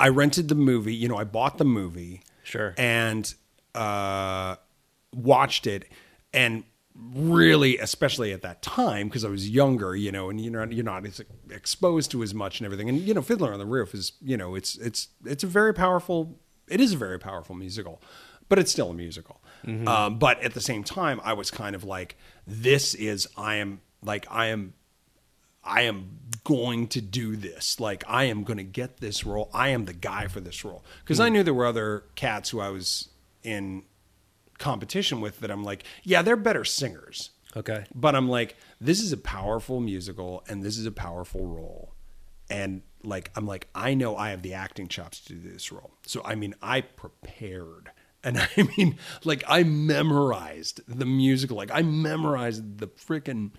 I 0.00 0.08
rented 0.08 0.48
the 0.48 0.54
movie. 0.54 0.94
You 0.94 1.08
know, 1.08 1.16
I 1.16 1.24
bought 1.24 1.58
the 1.58 1.64
movie. 1.64 2.22
Sure. 2.42 2.74
And 2.78 3.34
uh, 3.74 4.56
watched 5.12 5.66
it, 5.66 5.88
and 6.32 6.64
really, 7.14 7.78
especially 7.78 8.32
at 8.32 8.42
that 8.42 8.62
time, 8.62 9.08
because 9.08 9.24
I 9.24 9.28
was 9.28 9.48
younger, 9.48 9.94
you 9.96 10.12
know, 10.12 10.30
and 10.30 10.40
you're 10.40 10.52
not 10.52 10.72
you're 10.72 10.84
not 10.84 11.06
as 11.06 11.20
exposed 11.50 12.10
to 12.12 12.22
as 12.22 12.34
much 12.34 12.60
and 12.60 12.64
everything. 12.64 12.88
And 12.88 12.98
you 12.98 13.14
know, 13.14 13.22
Fiddler 13.22 13.52
on 13.52 13.58
the 13.58 13.66
Roof 13.66 13.94
is 13.94 14.12
you 14.22 14.36
know, 14.36 14.54
it's 14.54 14.76
it's 14.76 15.08
it's 15.24 15.44
a 15.44 15.46
very 15.46 15.74
powerful. 15.74 16.38
It 16.68 16.80
is 16.80 16.92
a 16.92 16.96
very 16.96 17.18
powerful 17.18 17.54
musical, 17.54 18.02
but 18.48 18.58
it's 18.58 18.72
still 18.72 18.90
a 18.90 18.94
musical. 18.94 19.40
Um, 19.88 20.18
but 20.18 20.40
at 20.42 20.54
the 20.54 20.60
same 20.60 20.84
time, 20.84 21.20
I 21.24 21.32
was 21.32 21.50
kind 21.50 21.74
of 21.74 21.82
like, 21.82 22.16
this 22.46 22.94
is 22.94 23.26
I 23.36 23.56
am 23.56 23.80
Like 24.02 24.26
I 24.30 24.46
am 24.46 24.74
I 25.64 25.82
am 25.82 26.18
going 26.44 26.86
to 26.88 27.00
do 27.00 27.36
this. 27.36 27.80
Like 27.80 28.04
I 28.06 28.24
am 28.24 28.44
going 28.44 28.58
to 28.58 28.64
get 28.64 28.98
this 28.98 29.26
role. 29.26 29.50
I 29.52 29.68
am 29.68 29.84
the 29.84 29.92
guy 29.92 30.28
for 30.28 30.40
this 30.40 30.64
role. 30.64 30.84
Because 31.02 31.18
I 31.18 31.28
knew 31.28 31.42
there 31.42 31.54
were 31.54 31.66
other 31.66 32.04
cats 32.14 32.50
who 32.50 32.60
I 32.60 32.68
was 32.68 33.08
in 33.42 33.82
competition 34.58 35.20
with 35.20 35.40
that 35.40 35.50
I'm 35.50 35.64
like, 35.64 35.84
yeah, 36.02 36.22
they're 36.22 36.36
better 36.36 36.64
singers. 36.64 37.30
Okay. 37.56 37.84
But 37.94 38.14
I'm 38.14 38.28
like, 38.28 38.56
this 38.80 39.00
is 39.00 39.12
a 39.12 39.16
powerful 39.16 39.80
musical 39.80 40.44
and 40.48 40.62
this 40.62 40.76
is 40.76 40.86
a 40.86 40.92
powerful 40.92 41.46
role. 41.46 41.94
And 42.50 42.82
like, 43.02 43.30
I'm 43.34 43.46
like, 43.46 43.68
I 43.74 43.94
know 43.94 44.16
I 44.16 44.30
have 44.30 44.42
the 44.42 44.54
acting 44.54 44.88
chops 44.88 45.20
to 45.20 45.34
do 45.34 45.50
this 45.50 45.72
role. 45.72 45.92
So, 46.06 46.22
I 46.24 46.34
mean, 46.34 46.54
I 46.62 46.80
prepared. 46.82 47.90
And 48.22 48.38
I 48.56 48.68
mean, 48.76 48.98
like, 49.24 49.42
I 49.48 49.62
memorized 49.62 50.80
the 50.86 51.06
musical. 51.06 51.56
Like, 51.56 51.70
I 51.72 51.82
memorized 51.82 52.78
the 52.78 52.88
freaking 52.88 53.52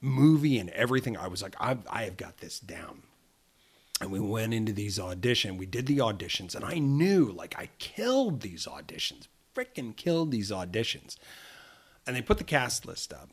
movie 0.00 0.58
and 0.58 0.70
everything. 0.70 1.16
I 1.16 1.28
was 1.28 1.42
like, 1.42 1.54
I, 1.60 1.76
I 1.90 2.04
have 2.04 2.16
got 2.16 2.38
this 2.38 2.58
down. 2.58 3.02
And 4.00 4.10
we 4.10 4.18
went 4.18 4.52
into 4.52 4.72
these 4.72 4.98
auditions. 4.98 5.58
We 5.58 5.66
did 5.66 5.86
the 5.86 5.98
auditions. 5.98 6.56
And 6.56 6.64
I 6.64 6.78
knew, 6.78 7.30
like, 7.30 7.54
I 7.56 7.68
killed 7.78 8.40
these 8.40 8.66
auditions, 8.66 9.28
freaking 9.54 9.94
killed 9.96 10.30
these 10.30 10.50
auditions. 10.50 11.16
And 12.06 12.16
they 12.16 12.22
put 12.22 12.38
the 12.38 12.44
cast 12.44 12.86
list 12.86 13.12
up. 13.12 13.30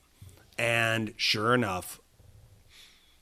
And 0.57 1.13
sure 1.17 1.53
enough, 1.55 1.99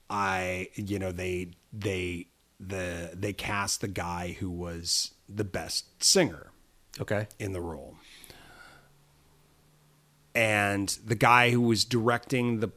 I, 0.09 0.69
you 0.75 0.99
know, 0.99 1.11
they 1.11 1.51
they 1.71 2.27
the 2.59 3.11
they 3.13 3.33
cast 3.33 3.81
the 3.81 3.87
guy 3.87 4.35
who 4.39 4.49
was 4.49 5.11
the 5.29 5.43
best 5.43 6.03
singer 6.03 6.51
Okay. 6.99 7.27
in 7.39 7.53
the 7.53 7.61
role. 7.61 7.95
And 10.35 10.89
the 11.05 11.15
guy 11.15 11.51
who 11.51 11.61
was 11.61 11.83
directing 11.85 12.59
the 12.59 12.69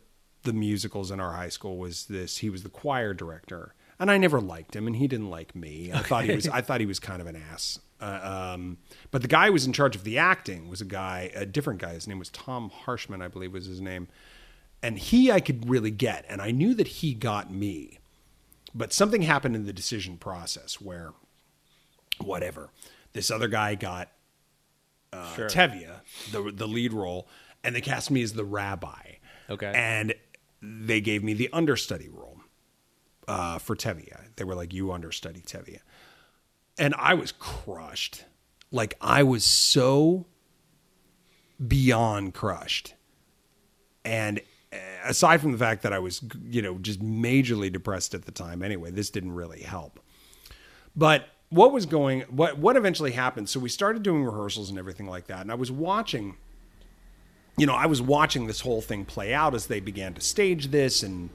the 0.42 0.52
musicals 0.54 1.10
in 1.10 1.20
our 1.20 1.32
high 1.34 1.50
school 1.50 1.76
was 1.76 2.06
this 2.06 2.38
he 2.38 2.48
was 2.50 2.62
the 2.62 2.68
choir 2.70 3.12
director. 3.14 3.74
And 3.98 4.10
I 4.10 4.16
never 4.16 4.40
liked 4.40 4.74
him 4.74 4.86
and 4.86 4.96
he 4.96 5.06
didn't 5.06 5.28
like 5.28 5.54
me. 5.54 5.92
I 5.92 5.98
thought 6.00 6.24
he 6.24 6.34
was 6.34 6.48
I 6.48 6.60
thought 6.62 6.80
he 6.80 6.86
was 6.86 6.98
kind 6.98 7.20
of 7.20 7.26
an 7.26 7.36
ass. 7.36 7.78
Uh, 8.00 8.52
um, 8.54 8.78
but 9.10 9.20
the 9.22 9.28
guy 9.28 9.46
who 9.46 9.52
was 9.52 9.66
in 9.66 9.72
charge 9.72 9.94
of 9.94 10.04
the 10.04 10.16
acting 10.18 10.68
was 10.68 10.80
a 10.80 10.84
guy, 10.86 11.30
a 11.34 11.44
different 11.44 11.80
guy. 11.80 11.92
His 11.92 12.06
name 12.08 12.18
was 12.18 12.30
Tom 12.30 12.70
Harshman, 12.70 13.22
I 13.22 13.28
believe 13.28 13.52
was 13.52 13.66
his 13.66 13.80
name. 13.80 14.08
And 14.82 14.98
he 14.98 15.30
I 15.30 15.40
could 15.40 15.68
really 15.68 15.90
get, 15.90 16.24
and 16.28 16.40
I 16.40 16.50
knew 16.50 16.72
that 16.74 16.88
he 16.88 17.12
got 17.12 17.52
me. 17.52 17.98
But 18.74 18.92
something 18.92 19.22
happened 19.22 19.54
in 19.56 19.66
the 19.66 19.72
decision 19.72 20.16
process 20.16 20.80
where, 20.80 21.12
whatever, 22.18 22.70
this 23.12 23.30
other 23.30 23.48
guy 23.48 23.74
got 23.74 24.10
uh, 25.12 25.34
Sure. 25.34 25.48
Tevye, 25.48 26.00
the 26.32 26.50
the 26.52 26.66
lead 26.68 26.92
role, 26.92 27.28
and 27.62 27.74
they 27.74 27.80
cast 27.80 28.10
me 28.10 28.22
as 28.22 28.32
the 28.34 28.44
rabbi. 28.44 29.14
Okay. 29.50 29.72
and 29.74 30.14
they 30.62 31.00
gave 31.00 31.24
me 31.24 31.34
the 31.34 31.48
understudy 31.52 32.08
role 32.08 32.38
uh, 33.26 33.58
for 33.58 33.74
Tevye. 33.74 34.16
They 34.36 34.44
were 34.44 34.54
like, 34.54 34.72
"You 34.72 34.92
understudy 34.92 35.40
Tevye," 35.40 35.80
and 36.80 36.94
I 36.98 37.14
was 37.14 37.30
crushed. 37.30 38.24
Like 38.72 38.96
I 39.00 39.22
was 39.22 39.44
so 39.44 40.26
beyond 41.64 42.34
crushed, 42.34 42.94
and 44.04 44.40
uh, 44.72 44.76
aside 45.04 45.40
from 45.40 45.52
the 45.52 45.58
fact 45.58 45.82
that 45.82 45.92
I 45.92 45.98
was, 45.98 46.22
you 46.42 46.62
know, 46.62 46.78
just 46.78 47.00
majorly 47.00 47.70
depressed 47.70 48.14
at 48.14 48.24
the 48.24 48.32
time. 48.32 48.62
Anyway, 48.62 48.90
this 48.90 49.10
didn't 49.10 49.32
really 49.32 49.62
help. 49.62 50.00
But 50.96 51.28
what 51.50 51.72
was 51.72 51.86
going 51.86 52.22
what 52.22 52.58
what 52.58 52.76
eventually 52.76 53.12
happened? 53.12 53.48
So 53.48 53.60
we 53.60 53.68
started 53.68 54.02
doing 54.02 54.24
rehearsals 54.24 54.70
and 54.70 54.78
everything 54.78 55.06
like 55.06 55.26
that, 55.26 55.42
and 55.42 55.52
I 55.52 55.56
was 55.56 55.70
watching 55.70 56.36
you 57.56 57.66
know, 57.66 57.74
I 57.74 57.84
was 57.86 58.00
watching 58.00 58.46
this 58.46 58.60
whole 58.60 58.80
thing 58.80 59.04
play 59.04 59.34
out 59.34 59.54
as 59.54 59.66
they 59.66 59.80
began 59.80 60.14
to 60.14 60.20
stage 60.22 60.68
this 60.68 61.02
and, 61.02 61.28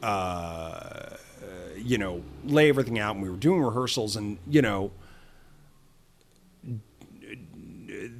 uh, 0.00 1.16
you 1.84 1.98
know, 1.98 2.22
lay 2.44 2.68
everything 2.68 2.98
out. 2.98 3.14
And 3.14 3.22
we 3.22 3.30
were 3.30 3.36
doing 3.36 3.60
rehearsals, 3.60 4.16
and 4.16 4.38
you 4.48 4.62
know, 4.62 4.92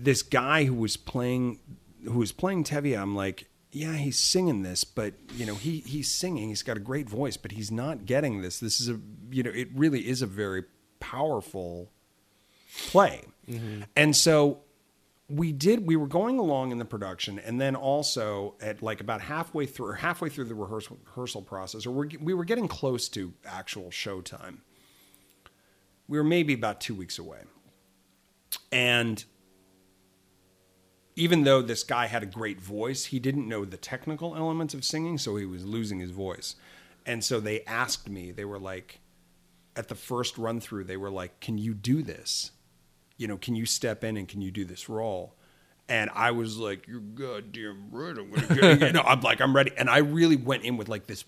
this 0.03 0.23
guy 0.23 0.65
who 0.65 0.75
was 0.75 0.97
playing, 0.97 1.61
who 2.05 2.19
was 2.19 2.33
playing 2.33 2.65
Tevye, 2.65 3.01
I'm 3.01 3.15
like, 3.15 3.49
yeah, 3.71 3.95
he's 3.95 4.19
singing 4.19 4.63
this, 4.63 4.85
but 4.85 5.15
you 5.37 5.47
know, 5.47 5.55
he 5.55 5.79
he's 5.81 6.11
singing. 6.11 6.49
He's 6.49 6.63
got 6.63 6.77
a 6.77 6.81
great 6.81 7.09
voice, 7.09 7.37
but 7.37 7.53
he's 7.53 7.71
not 7.71 8.05
getting 8.05 8.43
this. 8.43 8.61
This 8.61 8.81
is 8.81 8.89
a, 8.89 9.01
you 9.31 9.43
know, 9.43 9.51
it 9.51 9.69
really 9.75 10.09
is 10.09 10.23
a 10.23 10.27
very 10.27 10.65
powerful 11.01 11.91
play, 12.87 13.23
mm-hmm. 13.49 13.83
and 13.97 14.15
so 14.15 14.59
we 15.33 15.53
did 15.53 15.87
we 15.87 15.97
were 15.97 16.07
going 16.07 16.39
along 16.39 16.73
in 16.73 16.79
the 16.79 16.85
production 16.85 17.39
and 17.39 17.61
then 17.61 17.75
also 17.75 18.55
at 18.61 18.83
like 18.83 19.01
about 19.01 19.21
halfway 19.21 19.65
through 19.67 19.93
halfway 19.93 20.29
through 20.29 20.45
the 20.45 20.55
rehearsal, 20.55 20.99
rehearsal 21.07 21.43
process 21.43 21.87
or 21.87 21.91
we're, 21.91 22.09
we 22.21 22.35
were 22.35 22.45
getting 22.45 22.69
close 22.69 23.09
to 23.09 23.33
actual 23.47 23.91
showtime 23.91 24.59
we 26.09 26.19
were 26.19 26.25
maybe 26.25 26.53
about 26.53 26.81
two 26.81 26.95
weeks 26.95 27.19
away. 27.19 27.39
And 28.71 29.25
even 31.17 31.45
though 31.45 31.63
this 31.63 31.85
guy 31.85 32.07
had 32.07 32.23
a 32.23 32.27
great 32.27 32.61
voice 32.61 33.07
he 33.07 33.19
didn't 33.19 33.49
know 33.49 33.65
the 33.65 33.77
technical 33.77 34.37
elements 34.37 34.75
of 34.75 34.85
singing 34.85 35.17
so 35.17 35.37
he 35.37 35.47
was 35.47 35.65
losing 35.65 36.01
his 36.01 36.11
voice. 36.11 36.57
And 37.07 37.25
so 37.25 37.41
they 37.41 37.63
asked 37.65 38.09
me 38.09 38.31
they 38.31 38.45
were 38.45 38.59
like 38.59 39.01
at 39.75 39.89
the 39.89 39.95
first 39.95 40.37
run 40.37 40.61
through 40.61 40.85
they 40.85 40.99
were 40.99 41.11
like 41.11 41.41
can 41.41 41.57
you 41.57 41.73
do 41.73 42.03
this 42.03 42.51
you 43.17 43.29
know, 43.29 43.37
can 43.37 43.55
you 43.57 43.67
step 43.67 44.05
in 44.05 44.17
and 44.17 44.29
can 44.29 44.41
you 44.41 44.51
do 44.51 44.65
this 44.65 44.89
role? 44.89 45.35
And 45.89 46.11
I 46.15 46.31
was 46.31 46.59
like, 46.59 46.87
you're 46.89 47.01
goddamn 47.01 47.89
right. 47.91 48.17
I'm 48.17 48.31
gonna 48.31 48.55
get 48.77 48.81
you 48.89 48.93
know, 48.93 49.03
I'm 49.03 49.21
like, 49.21 49.41
I'm 49.41 49.55
ready. 49.55 49.73
And 49.77 49.91
I 49.91 49.99
really 49.99 50.37
went 50.37 50.65
in 50.65 50.77
with 50.77 50.89
like 50.89 51.07
this 51.07 51.25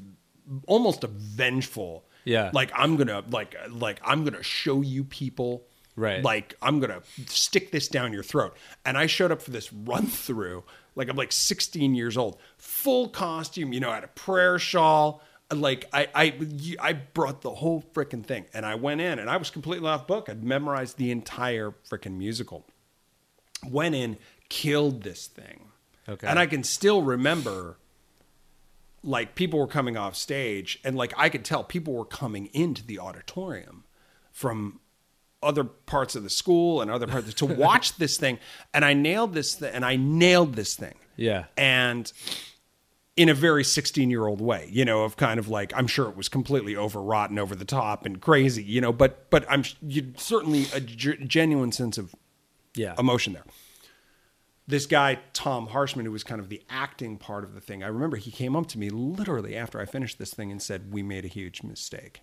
almost 0.66 1.04
a 1.04 1.08
vengeful, 1.08 2.04
Yeah. 2.24 2.50
like 2.52 2.70
I'm 2.74 2.96
gonna 2.96 3.22
like 3.30 3.56
like 3.70 4.00
I'm 4.04 4.24
gonna 4.24 4.42
show 4.42 4.80
you 4.80 5.04
people, 5.04 5.64
Right. 5.96 6.22
Like 6.24 6.54
I'm 6.60 6.80
gonna 6.80 7.02
stick 7.26 7.70
this 7.70 7.88
down 7.88 8.12
your 8.12 8.22
throat. 8.24 8.56
And 8.84 8.96
I 8.98 9.06
showed 9.06 9.30
up 9.30 9.40
for 9.42 9.50
this 9.52 9.72
run 9.72 10.06
through, 10.06 10.64
like 10.96 11.08
I'm 11.08 11.16
like 11.16 11.32
16 11.32 11.94
years 11.94 12.16
old, 12.16 12.38
full 12.58 13.08
costume, 13.08 13.72
you 13.72 13.80
know, 13.80 13.90
I 13.90 13.96
had 13.96 14.04
a 14.04 14.08
prayer 14.08 14.58
shawl. 14.58 15.22
Like 15.60 15.88
I, 15.92 16.08
I, 16.14 16.34
I 16.80 16.92
brought 16.92 17.42
the 17.42 17.50
whole 17.50 17.84
freaking 17.94 18.24
thing, 18.24 18.46
and 18.54 18.64
I 18.66 18.74
went 18.74 19.00
in, 19.00 19.18
and 19.18 19.28
I 19.30 19.36
was 19.36 19.50
completely 19.50 19.88
off 19.88 20.06
book. 20.06 20.28
I'd 20.28 20.44
memorized 20.44 20.96
the 20.96 21.10
entire 21.10 21.74
freaking 21.88 22.16
musical. 22.18 22.66
Went 23.68 23.94
in, 23.94 24.18
killed 24.48 25.02
this 25.02 25.26
thing, 25.26 25.68
Okay. 26.08 26.26
and 26.26 26.38
I 26.38 26.46
can 26.46 26.62
still 26.62 27.02
remember. 27.02 27.76
Like 29.06 29.34
people 29.34 29.58
were 29.58 29.66
coming 29.66 29.98
off 29.98 30.16
stage, 30.16 30.78
and 30.82 30.96
like 30.96 31.12
I 31.16 31.28
could 31.28 31.44
tell 31.44 31.62
people 31.62 31.92
were 31.92 32.06
coming 32.06 32.46
into 32.54 32.82
the 32.82 32.98
auditorium 32.98 33.84
from 34.32 34.80
other 35.42 35.62
parts 35.62 36.16
of 36.16 36.22
the 36.22 36.30
school 36.30 36.80
and 36.80 36.90
other 36.90 37.06
parts 37.06 37.34
to 37.34 37.44
watch 37.66 37.96
this 37.98 38.16
thing. 38.16 38.38
And 38.72 38.82
I 38.82 38.94
nailed 38.94 39.34
this, 39.34 39.56
thing, 39.56 39.74
and 39.74 39.84
I 39.84 39.96
nailed 39.96 40.54
this 40.54 40.74
thing 40.74 40.94
yeah. 41.16 41.44
and 41.56 42.10
in 43.16 43.28
a 43.28 43.34
very 43.34 43.62
16 43.62 44.10
year 44.10 44.26
old 44.26 44.40
way 44.40 44.68
you 44.72 44.84
know 44.84 45.04
of 45.04 45.16
kind 45.16 45.38
of 45.38 45.48
like 45.48 45.72
i'm 45.76 45.86
sure 45.86 46.08
it 46.08 46.16
was 46.16 46.28
completely 46.28 46.76
overwrought 46.76 47.30
and 47.30 47.38
over 47.38 47.54
the 47.54 47.64
top 47.64 48.04
and 48.04 48.20
crazy 48.20 48.62
you 48.62 48.80
know 48.80 48.92
but 48.92 49.30
but 49.30 49.44
i'm 49.48 49.62
you 49.82 50.12
certainly 50.16 50.66
a 50.74 50.80
genuine 50.80 51.70
sense 51.72 51.96
of 51.98 52.14
Yeah. 52.74 52.94
emotion 52.98 53.32
there. 53.34 53.44
This 54.66 54.86
guy 54.86 55.18
tom 55.32 55.68
harshman 55.68 56.06
who 56.06 56.10
was 56.12 56.24
kind 56.24 56.40
of 56.40 56.48
the 56.48 56.62
acting 56.68 57.16
part 57.18 57.44
of 57.44 57.54
the 57.54 57.60
thing 57.60 57.84
i 57.84 57.86
remember 57.86 58.16
he 58.16 58.30
came 58.32 58.56
up 58.56 58.66
to 58.68 58.78
me 58.78 58.90
literally 58.90 59.54
after 59.56 59.78
i 59.80 59.84
finished 59.84 60.18
this 60.18 60.34
thing 60.34 60.50
and 60.50 60.60
said 60.60 60.92
we 60.92 61.02
made 61.02 61.24
a 61.24 61.28
huge 61.28 61.62
mistake. 61.62 62.20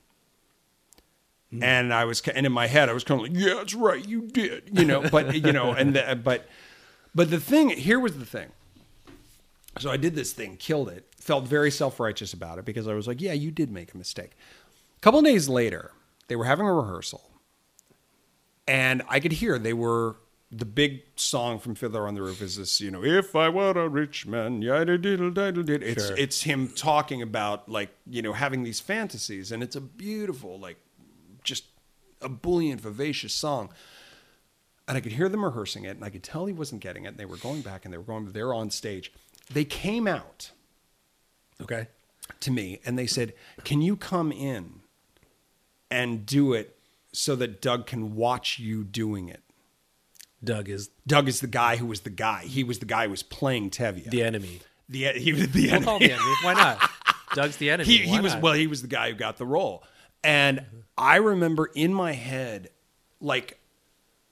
Hmm. 1.52 1.64
And 1.64 1.94
i 1.94 2.04
was 2.04 2.22
and 2.28 2.46
in 2.46 2.52
my 2.52 2.68
head 2.68 2.90
i 2.90 2.94
was 2.94 3.04
kind 3.04 3.22
of 3.22 3.28
like 3.28 3.38
yeah 3.42 3.54
that's 3.56 3.74
right 3.76 4.06
you 4.06 4.24
did 4.28 4.70
you 4.78 4.84
know 4.86 5.08
but 5.10 5.36
you 5.36 5.54
know 5.54 5.72
and 5.72 5.96
the, 5.96 6.20
but 6.22 6.48
but 7.16 7.30
the 7.30 7.40
thing 7.40 7.70
here 7.70 8.00
was 8.00 8.18
the 8.18 8.26
thing 8.26 8.50
so 9.80 9.90
I 9.90 9.98
did 9.98 10.16
this 10.16 10.34
thing, 10.34 10.58
killed 10.58 10.90
it, 10.90 11.08
felt 11.18 11.46
very 11.46 11.72
self 11.72 12.00
righteous 12.00 12.34
about 12.34 12.60
it 12.60 12.66
because 12.66 12.88
I 12.88 12.94
was 12.94 13.08
like, 13.08 13.22
yeah, 13.22 13.34
you 13.34 13.52
did 13.52 13.72
make 13.72 13.94
a 13.94 13.98
mistake. 13.98 14.32
A 14.98 15.00
couple 15.02 15.20
of 15.20 15.26
days 15.26 15.50
later, 15.50 15.92
they 16.28 16.36
were 16.36 16.46
having 16.46 16.66
a 16.66 16.74
rehearsal, 16.74 17.22
and 18.68 19.02
I 19.10 19.20
could 19.20 19.34
hear 19.34 19.58
they 19.58 19.74
were 19.74 20.18
the 20.52 20.66
big 20.66 21.04
song 21.16 21.60
from 21.60 21.76
Fiddler 21.76 22.08
on 22.08 22.14
the 22.14 22.22
Roof 22.22 22.42
is 22.42 22.58
this, 22.58 22.82
you 22.82 22.92
know, 22.92 23.04
if 23.04 23.36
I 23.38 23.48
were 23.48 23.72
a 23.72 23.88
rich 23.88 24.28
man, 24.28 24.62
yada 24.62 24.98
diddle 24.98 25.32
diddle 25.32 25.64
did. 25.64 25.82
It's 25.82 26.08
Sure. 26.08 26.18
it's 26.18 26.44
him 26.44 26.68
talking 26.68 27.22
about 27.22 27.70
like 27.70 27.90
you 28.06 28.22
know 28.22 28.34
having 28.34 28.64
these 28.64 28.80
fantasies, 28.80 29.52
and 29.52 29.64
it's 29.64 29.76
a 29.76 29.82
beautiful 29.82 30.60
like 30.60 30.78
just 31.44 31.66
a 32.22 32.30
buoyant, 32.30 32.82
vivacious 32.82 33.34
song. 33.34 33.70
And 34.88 34.98
I 34.98 35.02
could 35.02 35.14
hear 35.14 35.30
them 35.30 35.46
rehearsing 35.46 35.86
it, 35.86 35.92
and 35.96 36.04
I 36.04 36.10
could 36.10 36.24
tell 36.24 36.48
he 36.48 36.54
wasn't 36.54 36.82
getting 36.82 37.06
it. 37.06 37.10
And 37.10 37.18
they 37.18 37.26
were 37.26 37.38
going 37.38 37.62
back, 37.62 37.86
and 37.86 37.94
they 37.94 37.98
were 37.98 38.04
going. 38.04 38.26
They're 38.32 38.54
on 38.54 38.72
stage. 38.72 39.14
They 39.54 39.66
came 39.66 40.08
out 40.08 40.52
Okay. 41.62 41.88
to 42.40 42.52
me, 42.52 42.80
and 42.86 42.98
they 42.98 43.08
said, 43.08 43.34
"Can 43.64 43.82
you 43.82 43.96
come 43.96 44.32
in 44.32 44.82
and 45.90 46.26
do 46.26 46.54
it 46.54 46.78
so 47.12 47.36
that 47.36 47.62
Doug 47.62 47.86
can 47.86 48.16
watch 48.16 48.60
you 48.60 48.84
doing 48.84 49.30
it?" 49.30 49.42
Doug 50.44 50.70
is 50.70 50.90
Doug 51.06 51.28
is 51.28 51.40
the 51.42 51.48
guy 51.48 51.76
who 51.78 51.86
was 51.86 52.02
the 52.02 52.10
guy. 52.10 52.44
He 52.46 52.64
was 52.64 52.80
the 52.80 52.86
guy 52.86 53.06
who 53.06 53.12
was 53.12 53.24
playing 53.24 53.70
Tevye. 53.70 54.10
the 54.10 54.24
enemy. 54.24 54.62
the 54.90 55.06
he 55.14 55.34
was 55.34 55.50
the 55.50 55.68
We'll 55.68 55.76
enemy. 55.76 56.00
the 56.08 56.14
enemy. 56.14 56.34
Why 56.44 56.54
not? 56.54 56.90
Doug's 57.34 57.58
the 57.58 57.70
enemy. 57.70 57.90
he, 57.90 57.98
he 58.00 58.20
was 58.20 58.36
well 58.38 58.54
he 58.54 58.68
was 58.68 58.82
the 58.82 58.88
guy 58.88 59.10
who 59.10 59.16
got 59.16 59.38
the 59.38 59.46
role 59.46 59.84
and 60.24 60.66
i 60.98 61.16
remember 61.16 61.70
in 61.74 61.94
my 61.94 62.12
head 62.12 62.70
like 63.22 63.58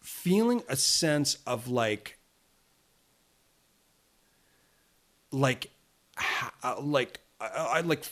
feeling 0.04 0.62
a 0.68 0.76
sense 0.76 1.38
of 1.48 1.68
like 1.70 2.18
like 5.32 5.70
uh, 6.64 6.80
like 6.80 7.20
I, 7.40 7.48
I 7.48 7.82
like 7.82 8.04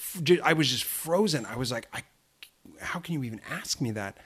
i 0.43 0.53
was 0.53 0.69
just 0.69 0.83
frozen. 0.83 1.45
I 1.45 1.55
was 1.57 1.71
like 1.71 1.87
i 1.93 2.03
how 2.81 2.99
can 2.99 3.13
you 3.13 3.23
even 3.23 3.41
ask 3.49 3.81
me 3.81 3.91
that? 3.91 4.17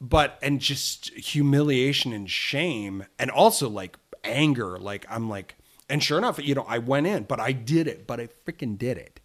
But 0.00 0.38
and 0.42 0.60
just 0.60 1.10
humiliation 1.14 2.12
and 2.12 2.30
shame 2.30 3.06
and 3.18 3.30
also 3.30 3.68
like 3.68 3.96
anger. 4.24 4.78
Like 4.78 5.06
i'm 5.08 5.28
like 5.28 5.56
and 5.88 6.02
sure 6.02 6.18
enough 6.18 6.44
you 6.44 6.54
know 6.54 6.66
i 6.68 6.78
went 6.78 7.06
in 7.06 7.24
but 7.24 7.38
i 7.38 7.52
did 7.52 7.86
it 7.86 8.06
but 8.06 8.20
i 8.20 8.28
freaking 8.46 8.78
did 8.78 8.98
it. 8.98 9.20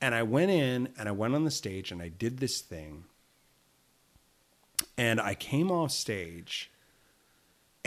And 0.00 0.14
i 0.14 0.22
went 0.22 0.50
in 0.50 0.88
and 0.98 1.08
i 1.08 1.12
went 1.12 1.34
on 1.34 1.44
the 1.44 1.50
stage 1.50 1.90
and 1.90 2.00
i 2.02 2.08
did 2.08 2.38
this 2.38 2.60
thing. 2.60 3.04
And 4.96 5.20
i 5.20 5.34
came 5.34 5.70
off 5.70 5.90
stage 5.90 6.70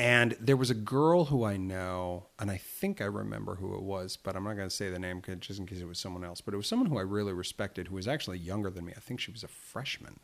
and 0.02 0.36
there 0.40 0.58
was 0.58 0.72
a 0.72 0.76
girl 0.76 1.26
who 1.26 1.44
i 1.44 1.56
know 1.56 2.26
and 2.40 2.50
i 2.50 2.58
think 2.58 3.02
i 3.02 3.06
remember 3.06 3.54
who 3.56 3.76
it 3.76 3.84
was 3.84 4.18
but 4.18 4.36
i'm 4.36 4.44
not 4.44 4.56
going 4.56 4.68
to 4.68 4.76
say 4.76 4.90
the 4.90 4.98
name 4.98 5.22
just 5.40 5.60
in 5.60 5.68
case 5.68 5.80
it 5.80 5.88
was 5.88 6.00
someone 6.00 6.24
else 6.24 6.42
but 6.42 6.56
it 6.56 6.58
was 6.58 6.66
someone 6.66 6.90
who 6.90 6.98
i 6.98 7.04
really 7.04 7.34
respected 7.34 7.88
who 7.88 7.96
was 7.96 8.08
actually 8.08 8.40
younger 8.40 8.72
than 8.72 8.84
me. 8.84 8.94
I 8.98 9.00
think 9.00 9.20
she 9.20 9.32
was 9.32 9.44
a 9.44 9.48
freshman. 9.48 10.20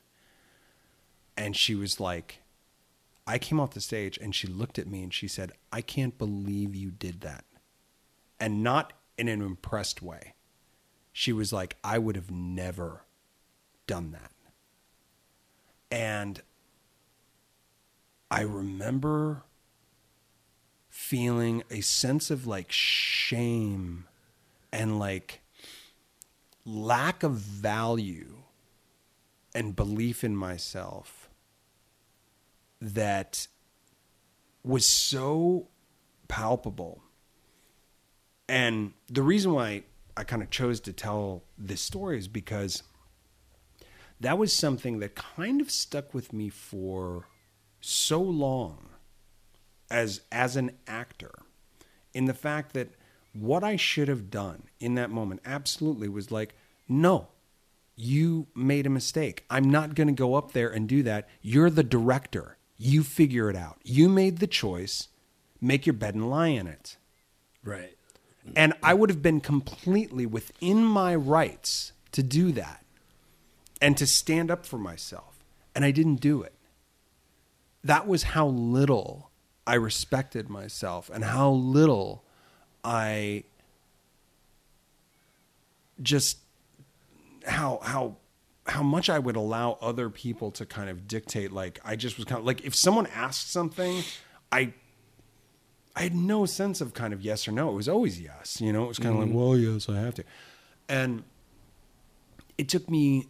And 1.38 1.56
she 1.56 1.76
was 1.76 2.00
like 2.00 2.40
i 3.28 3.38
came 3.38 3.60
off 3.60 3.76
the 3.76 3.82
stage 3.82 4.18
and 4.18 4.34
she 4.34 4.48
looked 4.48 4.80
at 4.80 4.88
me 4.88 5.04
and 5.04 5.14
she 5.14 5.28
said 5.28 5.52
i 5.72 5.82
can't 5.82 6.18
believe 6.18 6.74
you 6.76 6.90
did 6.90 7.22
that. 7.22 7.46
And 8.40 8.64
not 8.64 8.94
in 9.16 9.28
an 9.28 9.42
impressed 9.44 10.02
way. 10.02 10.34
She 11.14 11.32
was 11.32 11.54
like 11.54 11.78
i 11.84 12.00
would 12.00 12.16
have 12.16 12.32
never 12.32 13.04
done 13.86 14.10
that. 14.12 14.32
And 15.92 16.42
i 18.32 18.42
remember 18.42 19.44
feeling 20.98 21.64
a 21.70 21.80
sense 21.80 22.32
of 22.32 22.48
like 22.48 22.72
shame 22.72 24.06
and 24.74 24.98
like 24.98 25.42
lack 26.66 27.22
of 27.22 27.34
value 27.34 28.38
and 29.54 29.76
belief 29.76 30.24
in 30.24 30.36
myself 30.36 31.30
that 32.82 33.48
was 34.64 34.88
so 34.88 35.68
palpable. 36.28 37.04
And 38.50 38.94
the 39.08 39.22
reason 39.22 39.54
why 39.54 39.84
I 40.18 40.24
kind 40.24 40.42
of 40.42 40.50
chose 40.50 40.80
to 40.82 40.94
tell 40.94 41.44
this 41.60 41.80
story 41.80 42.18
is 42.18 42.28
because 42.28 42.82
that 44.20 44.40
was 44.40 44.52
something 44.52 44.98
that 45.00 45.14
kind 45.14 45.62
of 45.62 45.70
stuck 45.70 46.16
with 46.16 46.34
me 46.34 46.50
for 46.50 47.28
so 47.80 48.20
long 48.20 48.90
as 49.90 50.22
as 50.32 50.56
an 50.56 50.72
actor 50.88 51.32
in 52.14 52.26
the 52.26 52.34
fact 52.34 52.74
that 52.74 52.90
what 53.34 53.64
I 53.64 53.76
should 53.76 54.08
have 54.08 54.32
done 54.32 54.64
in 54.80 54.96
that 54.96 55.10
moment 55.10 55.42
absolutely 55.46 56.10
was 56.10 56.32
like 56.32 56.56
no 56.88 57.28
you 57.98 58.46
made 58.56 58.86
a 58.86 58.92
mistake. 58.92 59.44
I'm 59.50 59.70
not 59.70 59.96
going 59.96 60.08
to 60.08 60.14
go 60.14 60.36
up 60.36 60.52
there 60.52 60.70
and 60.70 60.88
do 60.88 61.04
that. 61.04 61.28
You're 61.42 61.72
the 61.72 61.84
director. 61.84 62.58
You 62.78 63.04
figure 63.04 63.50
it 63.50 63.56
out. 63.56 63.80
You 63.84 64.08
made 64.08 64.38
the 64.38 64.48
choice. 64.48 65.08
Make 65.60 65.88
your 65.88 65.94
bed 65.94 66.14
and 66.14 66.30
lie 66.30 66.50
in 66.50 66.68
it. 66.68 66.96
right. 67.64 67.94
And 68.56 68.74
I 68.82 68.94
would 68.94 69.10
have 69.10 69.22
been 69.22 69.42
completely 69.42 70.26
within 70.26 70.86
my 70.86 71.14
rights 71.14 71.92
to 72.14 72.24
do 72.24 72.54
that 72.54 72.86
and 73.82 73.98
to 73.98 74.08
stand 74.08 74.50
up 74.50 74.66
for 74.66 74.78
myself. 74.78 75.44
And 75.76 75.84
I 75.84 75.92
didn't 75.92 76.22
do 76.22 76.44
it. 76.44 76.54
That 77.84 78.08
was 78.08 78.24
how 78.24 78.48
little 78.48 79.27
I 79.68 79.76
respected 79.76 80.50
myself 80.50 81.12
and 81.14 81.24
how 81.24 81.52
little 81.52 82.24
I 82.84 83.44
just 86.02 86.38
how 87.46 87.80
how 87.84 88.18
how 88.66 88.82
much 88.82 89.10
I 89.10 89.20
would 89.20 89.36
allow 89.36 89.78
other 89.82 90.10
people 90.10 90.52
to 90.52 90.66
kind 90.66 90.90
of 90.90 91.08
dictate 91.08 91.52
like 91.52 91.80
I 91.84 91.96
just 91.96 92.18
was 92.18 92.26
kind 92.26 92.40
of 92.40 92.46
like 92.46 92.66
if 92.66 92.74
someone 92.74 93.08
asked 93.08 93.52
something 93.52 94.04
I 94.52 94.74
I 95.98 96.02
had 96.04 96.16
no 96.16 96.46
sense 96.46 96.80
of 96.80 96.94
kind 96.94 97.12
of 97.12 97.24
yes 97.24 97.48
or 97.48 97.52
no. 97.52 97.72
It 97.72 97.74
was 97.74 97.90
always 97.90 98.22
yes. 98.22 98.62
You 98.62 98.72
know, 98.72 98.84
it 98.84 98.88
was 98.88 99.00
kind 99.00 99.16
of 99.16 99.20
like, 99.20 99.30
mm-hmm. 99.30 99.38
well, 99.38 99.58
yes, 99.58 99.90
I 99.90 99.98
have 99.98 100.14
to. 100.16 100.24
And 100.88 101.24
it 102.56 102.70
took 102.70 102.88
me 102.88 103.30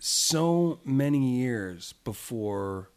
so 0.00 0.80
many 0.82 1.36
years 1.40 1.92
before 2.04 2.90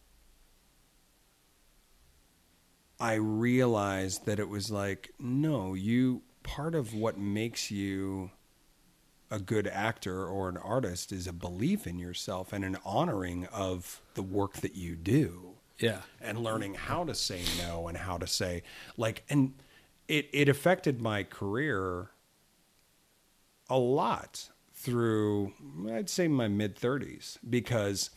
I 3.02 3.16
realized 3.16 4.26
that 4.26 4.40
it 4.40 4.48
was 4.50 4.70
like, 4.72 5.12
no, 5.20 5.74
you, 5.74 6.22
part 6.44 6.76
of 6.76 6.94
what 6.94 7.18
makes 7.18 7.72
you 7.72 8.32
a 9.30 9.40
good 9.40 9.66
actor 9.68 10.26
or 10.26 10.50
an 10.50 10.58
artist 10.58 11.12
is 11.12 11.26
a 11.26 11.34
belief 11.34 11.88
in 11.88 11.98
yourself 11.98 12.52
and 12.54 12.64
an 12.66 12.78
honoring 12.86 13.46
of 13.48 14.02
the 14.14 14.22
work 14.22 14.56
that 14.58 14.76
you 14.76 14.96
do 14.96 15.54
Yeah. 15.80 16.02
and 16.20 16.44
learning 16.44 16.74
how 16.76 17.06
to 17.06 17.16
say 17.16 17.42
no 17.58 17.88
and 17.88 17.98
how 17.98 18.18
to 18.18 18.28
say 18.28 18.64
like 18.98 19.24
and 19.30 19.54
it 20.10 20.28
it 20.34 20.50
affected 20.50 21.02
my 21.02 21.24
career 21.24 22.10
a 23.70 23.78
lot 23.78 24.50
through 24.74 25.54
I'd 25.90 26.10
say 26.10 26.28
my 26.28 26.50
mid 26.50 26.76
30s 26.76 27.38
because 27.50 28.10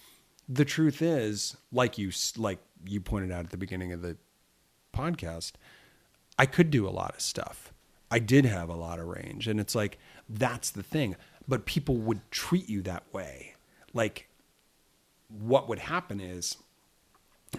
the 0.49 0.65
truth 0.65 1.01
is 1.01 1.57
like 1.71 1.97
you 1.97 2.11
like 2.37 2.59
you 2.87 3.01
pointed 3.01 3.31
out 3.31 3.45
at 3.45 3.51
the 3.51 3.57
beginning 3.57 3.93
of 3.93 4.03
the 4.03 4.17
podcast 4.95 5.53
I 6.39 6.47
could 6.47 6.71
do 6.71 6.89
a 6.89 6.91
lot 6.91 7.15
of 7.15 7.21
stuff. 7.21 7.73
I 8.11 8.19
did 8.19 8.45
have 8.45 8.69
a 8.69 8.75
lot 8.75 8.99
of 8.99 9.07
range 9.07 9.47
and 9.49 9.59
it's 9.61 9.75
like 9.75 9.99
that's 10.29 10.71
the 10.71 10.83
thing 10.83 11.17
but 11.47 11.67
people 11.67 11.97
would 11.97 12.21
treat 12.31 12.69
you 12.69 12.81
that 12.83 13.05
way 13.13 13.55
like 13.93 14.29
what 15.29 15.69
would 15.69 15.79
happen 15.81 16.21
is 16.21 16.57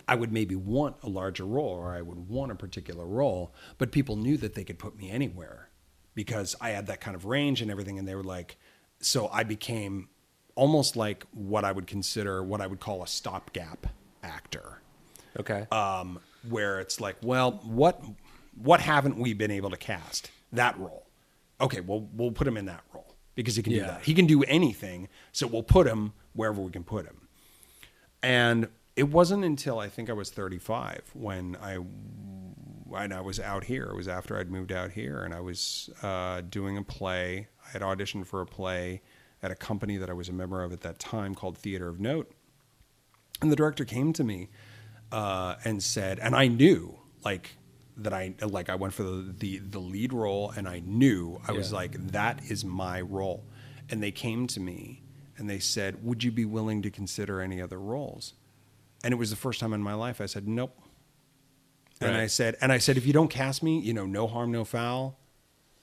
I 0.07 0.15
would 0.15 0.31
maybe 0.31 0.55
want 0.55 0.97
a 1.03 1.09
larger 1.09 1.45
role 1.45 1.69
or 1.69 1.93
I 1.93 2.01
would 2.01 2.27
want 2.29 2.51
a 2.51 2.55
particular 2.55 3.05
role, 3.05 3.53
but 3.77 3.91
people 3.91 4.15
knew 4.17 4.35
that 4.37 4.53
they 4.53 4.63
could 4.65 4.77
put 4.77 4.97
me 4.97 5.09
anywhere 5.09 5.69
because 6.15 6.55
I 6.59 6.69
had 6.71 6.87
that 6.87 6.99
kind 6.99 7.15
of 7.15 7.23
range 7.25 7.61
and 7.61 7.71
everything. 7.71 7.97
And 7.97 8.05
they 8.07 8.15
were 8.15 8.23
like, 8.23 8.57
so 8.99 9.29
I 9.29 9.43
became 9.43 10.09
almost 10.55 10.95
like 10.97 11.25
what 11.31 11.63
I 11.63 11.71
would 11.71 11.87
consider 11.87 12.43
what 12.43 12.59
I 12.59 12.67
would 12.67 12.79
call 12.81 13.03
a 13.03 13.07
stopgap 13.07 13.87
actor, 14.21 14.81
Okay. 15.39 15.65
um, 15.71 16.19
where 16.49 16.79
it's 16.79 16.99
like, 16.99 17.17
well, 17.21 17.61
what 17.63 18.01
what 18.55 18.79
haven't 18.79 19.17
we 19.17 19.33
been 19.33 19.51
able 19.51 19.69
to 19.69 19.77
cast 19.77 20.31
that 20.51 20.77
role? 20.79 21.07
Okay, 21.59 21.81
well, 21.81 22.07
we'll 22.13 22.31
put 22.31 22.47
him 22.47 22.57
in 22.57 22.65
that 22.65 22.83
role 22.93 23.15
because 23.35 23.55
he 23.55 23.63
can 23.63 23.73
do 23.73 23.81
that. 23.81 24.03
He 24.03 24.13
can 24.13 24.25
do 24.25 24.43
anything, 24.43 25.07
so 25.31 25.47
we'll 25.47 25.63
put 25.63 25.87
him 25.87 26.13
wherever 26.33 26.61
we 26.61 26.71
can 26.71 26.83
put 26.83 27.05
him. 27.05 27.27
And 28.23 28.69
it 28.95 29.09
wasn't 29.09 29.43
until 29.43 29.79
I 29.79 29.89
think 29.89 30.09
I 30.09 30.13
was 30.13 30.29
35 30.31 31.11
when 31.13 31.57
I 31.61 31.75
when 31.75 33.11
I 33.11 33.21
was 33.21 33.39
out 33.39 33.65
here. 33.65 33.85
It 33.85 33.95
was 33.95 34.07
after 34.07 34.37
I'd 34.37 34.49
moved 34.49 34.71
out 34.71 34.91
here, 34.91 35.23
and 35.23 35.33
I 35.33 35.41
was 35.41 35.89
uh, 36.01 36.41
doing 36.49 36.77
a 36.77 36.83
play. 36.83 37.47
I 37.65 37.69
had 37.71 37.81
auditioned 37.81 38.25
for 38.25 38.41
a 38.41 38.45
play 38.45 39.01
at 39.43 39.51
a 39.51 39.55
company 39.55 39.97
that 39.97 40.09
I 40.09 40.13
was 40.13 40.29
a 40.29 40.33
member 40.33 40.63
of 40.63 40.71
at 40.71 40.81
that 40.81 40.97
time 40.97 41.35
called 41.35 41.57
Theater 41.57 41.87
of 41.87 41.99
Note. 41.99 42.31
And 43.41 43.51
the 43.51 43.55
director 43.55 43.83
came 43.83 44.13
to 44.13 44.23
me 44.23 44.49
uh, 45.19 45.55
and 45.63 45.81
said, 45.81 46.19
and 46.19 46.35
I 46.35 46.47
knew 46.47 46.81
like 47.23 47.45
that 48.03 48.13
I 48.13 48.33
like 48.41 48.67
I 48.69 48.75
went 48.75 48.93
for 48.93 49.03
the 49.03 49.33
the, 49.43 49.51
the 49.75 49.79
lead 49.79 50.11
role, 50.13 50.45
and 50.57 50.67
I 50.67 50.79
knew 50.85 51.39
I 51.47 51.51
was 51.53 51.71
like 51.79 51.93
that 52.11 52.35
is 52.53 52.65
my 52.65 52.99
role. 53.01 53.41
And 53.89 54.01
they 54.03 54.11
came 54.11 54.47
to 54.47 54.59
me 54.59 55.03
and 55.37 55.49
they 55.49 55.59
said, 55.59 55.91
"Would 56.03 56.23
you 56.25 56.31
be 56.31 56.45
willing 56.45 56.81
to 56.81 56.89
consider 56.89 57.39
any 57.39 57.61
other 57.61 57.79
roles?" 57.79 58.33
And 59.03 59.13
it 59.13 59.17
was 59.17 59.29
the 59.29 59.35
first 59.45 59.59
time 59.61 59.73
in 59.73 59.81
my 59.81 59.93
life 59.93 60.19
I 60.19 60.27
said, 60.27 60.47
"Nope." 60.47 60.75
And 62.01 62.17
I 62.17 62.27
said, 62.27 62.57
and 62.59 62.73
I 62.73 62.77
said, 62.79 62.97
if 62.97 63.05
you 63.05 63.13
don't 63.13 63.29
cast 63.29 63.63
me, 63.63 63.79
you 63.79 63.93
know, 63.93 64.05
no 64.05 64.27
harm, 64.27 64.51
no 64.51 64.65
foul. 64.65 65.17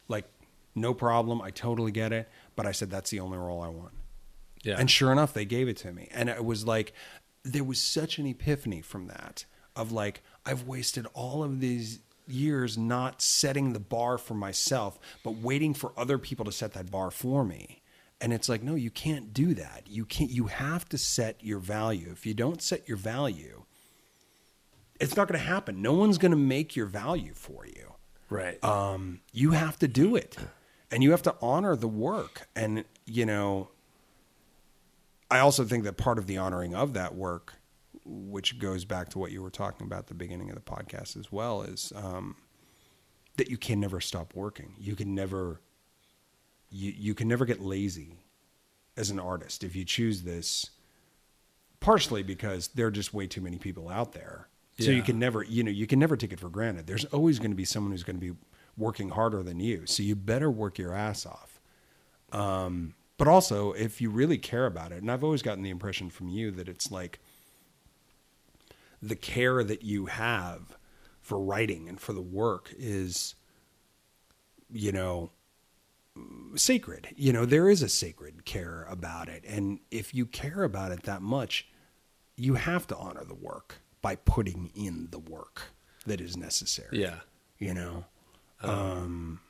Like, 0.08 0.26
no 0.74 0.92
problem. 0.92 1.40
I 1.40 1.50
totally 1.50 1.90
get 1.90 2.12
it. 2.12 2.28
But 2.54 2.66
I 2.66 2.72
said, 2.72 2.90
that's 2.90 3.08
the 3.08 3.20
only 3.20 3.38
role 3.38 3.62
I 3.62 3.68
want. 3.68 3.94
yeah. 4.62 4.76
And 4.78 4.90
sure 4.90 5.10
enough, 5.10 5.32
they 5.32 5.46
gave 5.46 5.68
it 5.68 5.78
to 5.78 5.90
me. 5.90 6.08
And 6.12 6.28
it 6.28 6.44
was 6.44 6.66
like, 6.66 6.92
there 7.44 7.64
was 7.64 7.80
such 7.80 8.18
an 8.18 8.26
epiphany 8.26 8.80
from 8.80 9.06
that 9.08 9.44
of 9.74 9.92
like, 9.92 10.22
I've 10.44 10.66
wasted 10.66 11.06
all 11.14 11.42
of 11.42 11.60
these 11.60 12.00
years 12.26 12.78
not 12.78 13.20
setting 13.20 13.72
the 13.72 13.80
bar 13.80 14.18
for 14.18 14.34
myself, 14.34 14.98
but 15.24 15.36
waiting 15.36 15.74
for 15.74 15.92
other 15.96 16.18
people 16.18 16.44
to 16.44 16.52
set 16.52 16.72
that 16.74 16.90
bar 16.90 17.10
for 17.10 17.44
me. 17.44 17.82
And 18.20 18.32
it's 18.32 18.48
like, 18.48 18.62
no, 18.62 18.74
you 18.76 18.90
can't 18.90 19.34
do 19.34 19.54
that. 19.54 19.84
You 19.88 20.04
can't, 20.04 20.30
you 20.30 20.46
have 20.46 20.88
to 20.90 20.98
set 20.98 21.42
your 21.42 21.58
value. 21.58 22.10
If 22.12 22.24
you 22.24 22.34
don't 22.34 22.62
set 22.62 22.86
your 22.88 22.96
value, 22.96 23.64
it's 25.00 25.16
not 25.16 25.26
going 25.26 25.40
to 25.40 25.46
happen. 25.46 25.82
No 25.82 25.94
one's 25.94 26.18
going 26.18 26.30
to 26.30 26.36
make 26.36 26.76
your 26.76 26.86
value 26.86 27.34
for 27.34 27.66
you 27.66 27.94
right. 28.30 28.62
um, 28.64 29.20
you 29.32 29.52
have 29.52 29.78
to 29.80 29.88
do 29.88 30.14
it. 30.16 30.36
and 30.92 31.02
you 31.02 31.10
have 31.10 31.22
to 31.22 31.34
honor 31.40 31.74
the 31.74 31.88
work 31.88 32.48
and 32.54 32.84
you 33.06 33.26
know 33.26 33.68
i 35.32 35.38
also 35.40 35.64
think 35.64 35.84
that 35.84 35.96
part 35.96 36.18
of 36.18 36.26
the 36.26 36.36
honoring 36.36 36.74
of 36.74 36.92
that 36.92 37.14
work 37.14 37.54
which 38.04 38.58
goes 38.58 38.84
back 38.84 39.08
to 39.10 39.18
what 39.18 39.30
you 39.30 39.42
were 39.42 39.50
talking 39.50 39.86
about 39.86 40.00
at 40.00 40.06
the 40.08 40.14
beginning 40.14 40.48
of 40.50 40.54
the 40.54 40.60
podcast 40.60 41.16
as 41.16 41.30
well 41.30 41.62
is 41.62 41.92
um, 41.94 42.36
that 43.36 43.48
you 43.48 43.56
can 43.56 43.80
never 43.80 44.00
stop 44.00 44.34
working. 44.34 44.74
You 44.78 44.96
can 44.96 45.14
never 45.14 45.60
you, 46.70 46.92
you 46.96 47.14
can 47.14 47.28
never 47.28 47.44
get 47.44 47.60
lazy 47.60 48.24
as 48.96 49.10
an 49.10 49.20
artist 49.20 49.62
if 49.62 49.76
you 49.76 49.84
choose 49.84 50.22
this 50.22 50.70
partially 51.80 52.22
because 52.22 52.68
there 52.68 52.86
are 52.86 52.90
just 52.90 53.14
way 53.14 53.26
too 53.26 53.40
many 53.40 53.58
people 53.58 53.88
out 53.88 54.12
there. 54.12 54.48
So 54.78 54.90
you 54.90 55.02
can 55.02 55.18
never 55.18 55.44
you 55.44 55.62
know 55.62 55.70
you 55.70 55.86
can 55.86 55.98
never 55.98 56.16
take 56.16 56.32
it 56.32 56.40
for 56.40 56.48
granted. 56.48 56.86
There's 56.86 57.04
always 57.06 57.38
going 57.38 57.52
to 57.52 57.56
be 57.56 57.64
someone 57.64 57.92
who's 57.92 58.02
going 58.02 58.18
to 58.18 58.32
be 58.32 58.36
working 58.76 59.10
harder 59.10 59.42
than 59.42 59.60
you. 59.60 59.86
So 59.86 60.02
you 60.02 60.16
better 60.16 60.50
work 60.50 60.78
your 60.78 60.94
ass 60.94 61.26
off. 61.26 61.60
Um, 62.32 62.94
but 63.22 63.30
also 63.30 63.72
if 63.72 64.00
you 64.00 64.10
really 64.10 64.38
care 64.38 64.66
about 64.66 64.90
it 64.92 65.00
and 65.00 65.10
i've 65.10 65.22
always 65.22 65.42
gotten 65.42 65.62
the 65.62 65.70
impression 65.70 66.10
from 66.10 66.28
you 66.28 66.50
that 66.50 66.68
it's 66.68 66.90
like 66.90 67.20
the 69.00 69.16
care 69.16 69.62
that 69.62 69.82
you 69.82 70.06
have 70.06 70.76
for 71.20 71.38
writing 71.40 71.88
and 71.88 72.00
for 72.00 72.12
the 72.12 72.22
work 72.22 72.72
is 72.78 73.34
you 74.70 74.92
know 74.92 75.30
sacred. 76.56 77.08
You 77.16 77.32
know 77.32 77.46
there 77.46 77.68
is 77.70 77.82
a 77.82 77.88
sacred 77.88 78.44
care 78.44 78.86
about 78.90 79.28
it. 79.28 79.44
And 79.46 79.80
if 79.90 80.14
you 80.14 80.26
care 80.26 80.62
about 80.62 80.92
it 80.92 81.04
that 81.04 81.22
much 81.22 81.68
you 82.36 82.54
have 82.54 82.86
to 82.88 82.96
honor 82.96 83.24
the 83.24 83.34
work 83.34 83.76
by 84.00 84.16
putting 84.16 84.70
in 84.74 85.08
the 85.10 85.18
work 85.18 85.72
that 86.06 86.20
is 86.20 86.36
necessary. 86.36 87.00
Yeah. 87.00 87.20
you 87.58 87.74
know? 87.74 88.04
Um, 88.62 89.40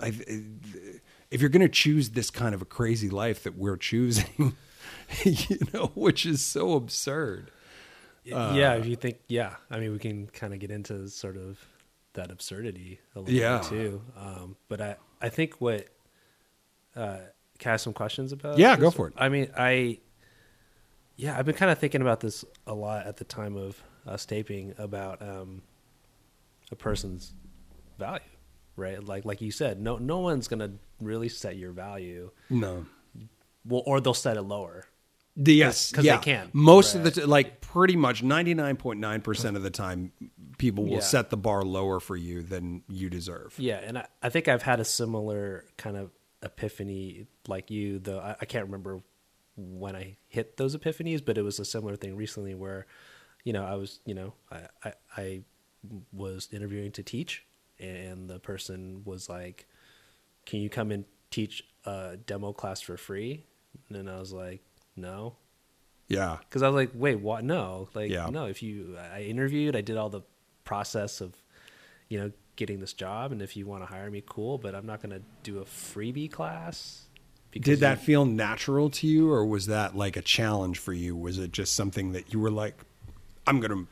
I, 0.00 0.12
if 1.34 1.40
you're 1.40 1.50
going 1.50 1.60
to 1.60 1.68
choose 1.68 2.10
this 2.10 2.30
kind 2.30 2.54
of 2.54 2.62
a 2.62 2.64
crazy 2.64 3.10
life 3.10 3.42
that 3.42 3.56
we're 3.58 3.76
choosing 3.76 4.56
you 5.24 5.58
know 5.74 5.90
which 5.94 6.24
is 6.24 6.42
so 6.44 6.72
absurd 6.74 7.50
yeah, 8.26 8.74
if 8.76 8.86
you 8.86 8.96
think, 8.96 9.18
yeah, 9.28 9.56
I 9.70 9.78
mean, 9.78 9.92
we 9.92 9.98
can 9.98 10.26
kind 10.28 10.54
of 10.54 10.58
get 10.58 10.70
into 10.70 11.08
sort 11.08 11.36
of 11.36 11.58
that 12.14 12.30
absurdity 12.30 13.00
a 13.14 13.20
little 13.20 13.34
Yeah. 13.34 13.58
bit 13.58 13.68
too. 13.68 14.02
Um, 14.16 14.56
but 14.68 14.80
I, 14.80 14.96
I 15.20 15.28
think 15.28 15.60
what, 15.60 15.88
uh, 16.96 17.18
can 17.58 17.72
I 17.72 17.76
some 17.76 17.92
questions 17.92 18.32
about? 18.32 18.56
Yeah, 18.56 18.76
go 18.78 18.90
for 18.90 19.08
it. 19.08 19.14
I 19.18 19.28
mean, 19.28 19.50
I, 19.56 19.98
yeah, 21.16 21.38
I've 21.38 21.44
been 21.44 21.54
kind 21.54 21.70
of 21.70 21.78
thinking 21.78 22.00
about 22.00 22.20
this 22.20 22.46
a 22.66 22.72
lot 22.72 23.06
at 23.06 23.18
the 23.18 23.24
time 23.24 23.56
of 23.56 23.82
us 24.06 24.24
taping 24.24 24.74
about 24.78 25.20
um, 25.20 25.60
a 26.72 26.76
person's 26.76 27.34
value, 27.98 28.20
right? 28.74 29.04
Like, 29.04 29.26
like 29.26 29.42
you 29.42 29.50
said, 29.50 29.80
no, 29.82 29.98
no 29.98 30.20
one's 30.20 30.48
gonna 30.48 30.72
really 31.00 31.28
set 31.28 31.56
your 31.56 31.72
value, 31.72 32.30
no 32.50 32.86
well, 33.66 33.82
or 33.86 34.00
they'll 34.00 34.14
set 34.14 34.36
it 34.36 34.42
lower. 34.42 34.84
The- 35.36 35.54
yes 35.54 35.90
'cause 35.90 36.04
they 36.04 36.10
yeah. 36.10 36.18
can. 36.18 36.50
most 36.52 36.94
of 36.94 37.02
the 37.02 37.10
t- 37.10 37.24
like 37.24 37.60
pretty 37.60 37.96
much 37.96 38.22
99.9% 38.22 39.56
of 39.56 39.62
the 39.64 39.70
time 39.70 40.12
people 40.58 40.84
will 40.84 40.92
Yeah. 40.92 41.00
set 41.00 41.30
the 41.30 41.36
bar 41.36 41.62
lower 41.64 41.98
for 41.98 42.16
you 42.16 42.42
than 42.42 42.84
you 42.88 43.10
deserve 43.10 43.54
Yeah, 43.58 43.78
and 43.78 43.98
I, 43.98 44.06
I 44.22 44.28
think 44.28 44.46
I've 44.46 44.62
had 44.62 44.78
a 44.78 44.84
similar 44.84 45.64
kind 45.76 45.96
of 45.96 46.12
epiphany 46.42 47.26
like 47.48 47.70
you, 47.70 47.98
though 47.98 48.20
I, 48.20 48.36
I 48.40 48.44
can't 48.44 48.64
remember 48.66 49.02
when 49.56 49.96
I 49.96 50.18
hit 50.28 50.56
those 50.56 50.76
epiphanies, 50.76 51.24
but 51.24 51.36
it 51.38 51.42
was 51.42 51.58
a 51.58 51.64
similar 51.64 51.96
thing 51.96 52.14
recently 52.16 52.54
where, 52.54 52.86
you 53.44 53.52
know, 53.52 53.64
I 53.64 53.74
was, 53.74 54.00
you 54.04 54.14
know, 54.14 54.34
I, 54.52 54.68
I, 54.84 54.92
I 55.16 55.42
was 56.12 56.48
interviewing 56.52 56.92
to 56.92 57.02
teach, 57.02 57.44
and 57.80 58.28
the 58.30 58.38
person 58.38 59.02
was 59.04 59.28
like, 59.28 59.66
"Can 60.46 60.60
you 60.60 60.68
come 60.70 60.90
and 60.90 61.04
teach 61.30 61.64
a 61.84 62.16
demo 62.16 62.52
class 62.52 62.80
for 62.80 62.96
free?" 62.96 63.44
And 63.88 63.96
then 63.98 64.08
I 64.08 64.18
was 64.18 64.32
like, 64.32 64.62
"No," 64.96 65.36
yeah 66.08 66.38
because 66.40 66.62
I 66.62 66.68
was 66.68 66.74
like, 66.74 66.90
"Wait, 66.94 67.20
what? 67.20 67.44
No, 67.44 67.88
like, 67.94 68.10
Yeah. 68.10 68.28
no. 68.30 68.46
If 68.46 68.62
you, 68.62 68.96
I 68.98 69.22
interviewed, 69.22 69.74
I 69.76 69.80
did 69.80 69.96
all 69.96 70.10
the 70.10 70.22
process 70.64 71.20
of, 71.20 71.34
you 72.08 72.18
know, 72.18 72.32
getting 72.56 72.78
this 72.80 72.92
job, 72.92 73.32
and 73.32 73.42
if 73.42 73.56
you 73.56 73.66
want 73.66 73.82
to 73.82 73.86
hire 73.86 74.10
me, 74.10 74.22
cool. 74.24 74.58
But 74.58 74.74
I'm 74.74 74.86
not 74.86 75.02
going 75.02 75.10
to 75.18 75.22
do 75.42 75.58
a 75.60 75.64
freebie 75.64 76.30
class." 76.30 77.06
Did 77.52 77.78
that 77.80 77.98
you- 78.00 78.04
feel 78.04 78.24
natural 78.24 78.90
to 78.90 79.06
you, 79.06 79.30
or 79.30 79.46
was 79.46 79.66
that 79.66 79.96
like 79.96 80.16
a 80.16 80.22
challenge 80.22 80.78
for 80.78 80.92
you? 80.92 81.14
Was 81.16 81.38
it 81.38 81.52
just 81.52 81.74
something 81.74 82.10
that 82.12 82.32
you 82.32 82.40
were 82.40 82.50
like, 82.50 82.74
"I'm 83.46 83.60
gonna, 83.60 83.86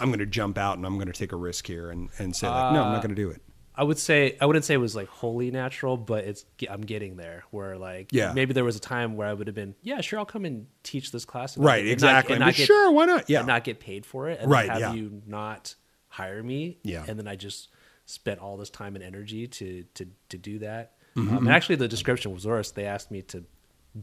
I'm 0.00 0.10
gonna 0.10 0.26
jump 0.26 0.58
out 0.58 0.76
and 0.78 0.84
I'm 0.86 0.98
gonna 0.98 1.12
take 1.12 1.30
a 1.30 1.36
risk 1.36 1.66
here 1.68 1.90
and 1.90 2.08
and 2.18 2.34
say 2.34 2.48
like, 2.48 2.72
no, 2.72 2.82
I'm 2.82 2.88
Uh, 2.88 2.92
not 2.94 3.02
gonna 3.02 3.14
do 3.14 3.30
it." 3.30 3.40
I 3.76 3.82
would 3.82 3.98
say 3.98 4.36
I 4.40 4.46
wouldn't 4.46 4.64
say 4.64 4.74
it 4.74 4.78
was 4.78 4.94
like 4.94 5.08
wholly 5.08 5.50
natural, 5.50 5.96
but 5.96 6.24
it's 6.24 6.44
I'm 6.70 6.82
getting 6.82 7.16
there. 7.16 7.44
Where 7.50 7.76
like 7.76 8.08
Yeah. 8.12 8.32
maybe 8.32 8.52
there 8.54 8.64
was 8.64 8.76
a 8.76 8.80
time 8.80 9.16
where 9.16 9.26
I 9.28 9.32
would 9.34 9.46
have 9.48 9.56
been 9.56 9.74
yeah 9.82 10.00
sure 10.00 10.18
I'll 10.18 10.24
come 10.24 10.44
and 10.44 10.66
teach 10.82 11.10
this 11.12 11.24
class 11.24 11.56
and 11.56 11.64
Right, 11.64 11.80
and 11.80 11.88
not- 11.88 11.92
exactly. 11.92 12.34
and 12.36 12.40
not 12.44 12.54
get- 12.54 12.66
sure, 12.66 12.90
why 12.92 13.06
not? 13.06 13.28
Yeah. 13.28 13.38
and 13.40 13.48
not 13.48 13.64
get 13.64 13.80
paid 13.80 14.06
for 14.06 14.28
it 14.28 14.40
and 14.40 14.50
Right, 14.50 14.68
have 14.70 14.80
yeah. 14.80 14.92
you 14.92 15.22
not 15.26 15.74
hire 16.08 16.42
me 16.42 16.78
Yeah. 16.84 17.04
and 17.08 17.18
then 17.18 17.26
I 17.26 17.34
just 17.36 17.68
spent 18.06 18.38
all 18.38 18.56
this 18.56 18.70
time 18.70 18.94
and 18.94 19.02
energy 19.04 19.46
to 19.48 19.82
to 19.94 20.06
to 20.28 20.38
do 20.38 20.60
that. 20.60 20.92
Mm-hmm. 21.16 21.36
Um, 21.36 21.46
and 21.46 21.54
actually, 21.54 21.76
the 21.76 21.86
description 21.88 22.32
was 22.32 22.44
worse. 22.46 22.70
They 22.72 22.86
asked 22.86 23.10
me 23.10 23.22
to 23.22 23.44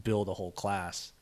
build 0.02 0.28
a 0.28 0.34
whole 0.34 0.52
class 0.52 1.12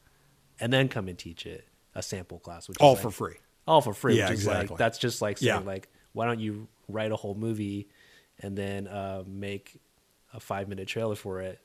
and 0.61 0.73
then 0.73 0.89
come 0.89 1.09
and 1.09 1.19
teach 1.19 1.47
it 1.47 1.67
a 1.95 2.03
sample 2.03 2.39
class, 2.39 2.69
which 2.69 2.77
is 2.79 2.81
All 2.83 2.93
like- 2.95 3.03
for 3.03 3.11
free. 3.11 3.35
all 3.67 3.81
for 3.81 3.93
free. 3.95 4.17
Yeah, 4.19 4.29
which 4.29 4.35
is 4.39 4.41
exactly. 4.45 4.69
like 4.75 4.79
that's 4.79 4.99
just 4.99 5.21
like 5.23 5.39
saying 5.39 5.61
Yeah. 5.63 5.67
like 5.67 5.89
why 6.13 6.27
don't 6.27 6.41
you 6.41 6.67
write 6.89 7.13
a 7.13 7.17
whole 7.17 7.35
movie 7.37 7.89
and 8.41 8.57
then 8.57 8.87
uh, 8.87 9.23
make 9.27 9.81
a 10.33 10.41
five 10.41 10.69
minute 10.69 10.89
trailer 10.89 11.15
for 11.15 11.41
it 11.41 11.61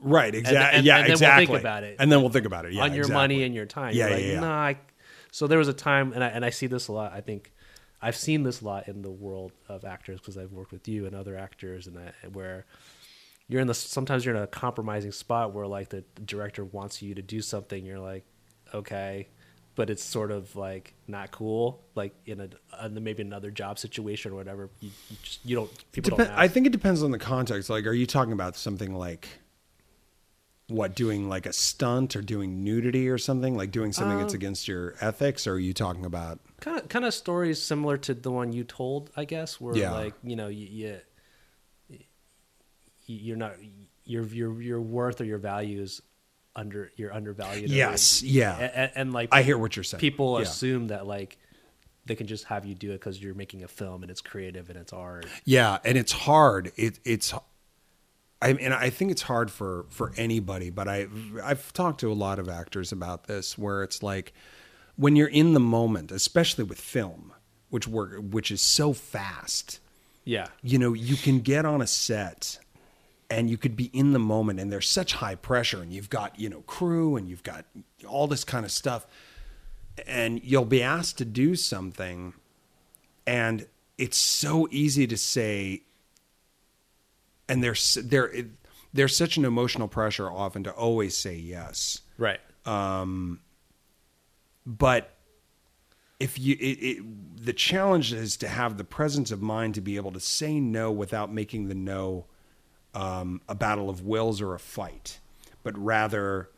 Right. 0.00 0.34
Exactly. 0.34 0.78
and- 0.78 0.86
yeah. 0.86 0.96
and 0.98 1.04
then 1.04 1.08
we'll 1.08 1.12
exactly. 1.12 1.46
think 1.46 1.60
about 1.60 1.82
it. 1.84 1.96
And 1.98 2.10
then 2.12 2.20
we'll 2.20 2.30
think 2.30 2.46
about 2.46 2.66
it. 2.66 2.72
Yeah. 2.72 2.82
on 2.82 2.92
your 2.92 3.02
exactly. 3.02 3.14
money 3.14 3.42
and 3.44 3.54
your 3.54 3.66
time. 3.66 3.94
Yeah, 3.94 4.08
You're 4.08 4.18
yeah, 4.18 4.24
like, 4.24 4.34
yeah. 4.34 4.40
Nah, 4.40 4.54
I... 4.54 4.78
So 5.30 5.46
there 5.46 5.58
was 5.58 5.68
a 5.68 5.72
time, 5.72 6.12
and 6.12 6.22
I 6.22 6.28
and 6.28 6.44
I 6.44 6.50
see 6.50 6.68
this 6.68 6.86
a 6.86 6.92
lot. 6.92 7.12
I 7.12 7.20
think 7.20 7.52
I've 8.00 8.14
seen 8.14 8.44
this 8.44 8.60
a 8.60 8.64
lot 8.64 8.86
in 8.86 9.02
the 9.02 9.10
world 9.10 9.50
of 9.68 9.84
actors 9.84 10.20
because 10.20 10.38
I've 10.38 10.52
worked 10.52 10.70
with 10.70 10.86
you 10.86 11.06
and 11.06 11.16
other 11.16 11.36
actors, 11.36 11.88
and 11.88 11.98
I, 11.98 12.12
where 12.28 12.66
you're 13.48 13.60
in 13.60 13.66
the 13.66 13.74
sometimes 13.74 14.24
you're 14.24 14.36
in 14.36 14.42
a 14.42 14.46
compromising 14.46 15.10
spot 15.10 15.52
where 15.52 15.66
like 15.66 15.88
the 15.88 16.04
director 16.24 16.64
wants 16.64 17.02
you 17.02 17.16
to 17.16 17.22
do 17.22 17.40
something, 17.40 17.84
you're 17.84 17.98
like, 17.98 18.24
okay, 18.72 19.26
but 19.76 19.90
it's 19.90 20.04
sort 20.04 20.30
of 20.30 20.54
like 20.56 20.94
not 21.08 21.30
cool, 21.30 21.82
like 21.94 22.14
in 22.26 22.40
a, 22.40 22.84
in 22.86 23.02
maybe 23.02 23.22
another 23.22 23.50
job 23.50 23.78
situation 23.78 24.32
or 24.32 24.36
whatever. 24.36 24.70
You, 24.80 24.90
you 25.10 25.16
just 25.22 25.40
you 25.44 25.56
don't 25.56 25.92
people 25.92 26.12
Depen- 26.16 26.28
don't. 26.28 26.38
I 26.38 26.48
think 26.48 26.66
it 26.66 26.70
depends 26.72 27.02
on 27.02 27.10
the 27.10 27.18
context. 27.18 27.68
Like, 27.70 27.86
are 27.86 27.92
you 27.92 28.06
talking 28.06 28.32
about 28.32 28.56
something 28.56 28.94
like 28.94 29.28
what 30.68 30.94
doing 30.94 31.28
like 31.28 31.44
a 31.44 31.52
stunt 31.52 32.16
or 32.16 32.22
doing 32.22 32.64
nudity 32.64 33.08
or 33.10 33.18
something 33.18 33.54
like 33.56 33.70
doing 33.70 33.92
something 33.92 34.16
Um, 34.16 34.22
that's 34.22 34.34
against 34.34 34.66
your 34.68 34.94
ethics? 35.00 35.46
Or 35.46 35.54
are 35.54 35.58
you 35.58 35.74
talking 35.74 36.04
about 36.06 36.38
kind 36.60 36.78
of 36.78 36.88
kind 36.88 37.04
of 37.04 37.12
stories 37.12 37.60
similar 37.60 37.96
to 37.98 38.14
the 38.14 38.30
one 38.30 38.52
you 38.52 38.64
told, 38.64 39.10
I 39.16 39.24
guess, 39.24 39.60
where 39.60 39.76
Yeah. 39.76 39.92
like 39.92 40.14
you 40.22 40.36
know 40.36 40.48
you, 40.48 40.66
you 40.66 41.00
you're 43.06 43.36
not 43.36 43.54
your 44.04 44.24
your 44.26 44.60
your 44.62 44.80
worth 44.80 45.20
or 45.20 45.24
your 45.24 45.38
value 45.38 45.82
is 45.82 46.00
under 46.56 46.92
you're 46.96 47.12
undervalued. 47.12 47.70
Yes, 47.70 48.22
yeah. 48.22 48.56
and, 48.56 48.92
and, 48.94 49.12
like 49.12 49.30
I 49.32 49.42
hear 49.42 49.58
what 49.58 49.76
you're 49.76 49.82
saying. 49.84 50.00
people 50.00 50.36
Yeah. 50.36 50.42
assume 50.42 50.88
that 50.88 51.06
like 51.06 51.36
they 52.06 52.14
can 52.14 52.26
just 52.26 52.44
have 52.44 52.64
you 52.66 52.74
do 52.74 52.90
it 52.90 52.94
because 52.94 53.20
you're 53.22 53.34
making 53.34 53.64
a 53.64 53.68
film 53.68 54.02
and 54.02 54.10
it's 54.10 54.20
creative 54.20 54.68
and 54.70 54.78
it's 54.78 54.92
art. 54.92 55.26
Yeah, 55.44 55.78
and 55.84 55.96
it's 55.98 56.12
hard. 56.12 56.72
It 56.76 56.98
it's 57.04 57.34
I 58.42 58.52
mean, 58.52 58.72
I 58.72 58.90
think 58.90 59.10
it's 59.10 59.22
hard 59.22 59.50
for 59.50 59.86
for 59.88 60.12
anybody, 60.16 60.70
but 60.70 60.86
I 60.86 61.08
I've 61.42 61.72
talked 61.72 62.00
to 62.00 62.12
a 62.12 62.14
lot 62.14 62.38
of 62.38 62.48
actors 62.48 62.92
about 62.92 63.26
this 63.26 63.56
where 63.56 63.82
it's 63.82 64.02
like 64.02 64.32
when 64.96 65.16
you're 65.16 65.28
in 65.28 65.54
the 65.54 65.60
moment, 65.60 66.12
especially 66.12 66.64
with 66.64 66.80
film, 66.80 67.32
which 67.70 67.88
work 67.88 68.20
which 68.20 68.50
is 68.50 68.60
so 68.60 68.92
fast. 68.92 69.80
Yeah, 70.26 70.46
You 70.62 70.78
know, 70.78 70.94
you 70.94 71.16
can 71.16 71.40
get 71.40 71.66
on 71.66 71.82
a 71.82 71.86
set 71.86 72.58
and 73.30 73.48
you 73.48 73.56
could 73.56 73.76
be 73.76 73.86
in 73.86 74.12
the 74.12 74.18
moment 74.18 74.60
and 74.60 74.72
there's 74.72 74.88
such 74.88 75.14
high 75.14 75.34
pressure 75.34 75.80
and 75.80 75.92
you've 75.92 76.10
got, 76.10 76.38
you 76.38 76.48
know, 76.48 76.60
crew 76.62 77.16
and 77.16 77.28
you've 77.28 77.42
got 77.42 77.64
all 78.06 78.26
this 78.26 78.44
kind 78.44 78.64
of 78.64 78.70
stuff 78.70 79.06
and 80.06 80.42
you'll 80.42 80.64
be 80.64 80.82
asked 80.82 81.18
to 81.18 81.24
do 81.24 81.54
something 81.54 82.34
and 83.26 83.66
it's 83.96 84.18
so 84.18 84.68
easy 84.70 85.06
to 85.06 85.16
say 85.16 85.82
and 87.48 87.62
there's 87.62 87.94
there 87.94 88.32
there's 88.92 89.16
such 89.16 89.36
an 89.36 89.44
emotional 89.44 89.88
pressure 89.88 90.30
often 90.30 90.64
to 90.64 90.72
always 90.72 91.16
say 91.16 91.34
yes 91.34 92.00
right. 92.18 92.40
Um, 92.66 93.40
but 94.66 95.14
if 96.18 96.38
you 96.38 96.56
it, 96.58 96.78
it, 96.80 97.44
the 97.44 97.52
challenge 97.52 98.12
is 98.12 98.36
to 98.38 98.48
have 98.48 98.78
the 98.78 98.84
presence 98.84 99.30
of 99.30 99.42
mind 99.42 99.74
to 99.74 99.80
be 99.80 99.96
able 99.96 100.12
to 100.12 100.20
say 100.20 100.58
no 100.58 100.90
without 100.90 101.32
making 101.32 101.68
the 101.68 101.74
no 101.74 102.26
um, 102.94 103.40
a 103.48 103.54
battle 103.54 103.90
of 103.90 104.02
wills 104.02 104.40
or 104.40 104.54
a 104.54 104.58
fight 104.58 105.18
but 105.62 105.76
rather 105.78 106.48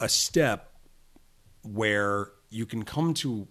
a 0.00 0.08
step 0.08 0.72
where 1.62 2.30
you 2.48 2.64
can 2.66 2.84
come 2.84 3.12
to 3.14 3.46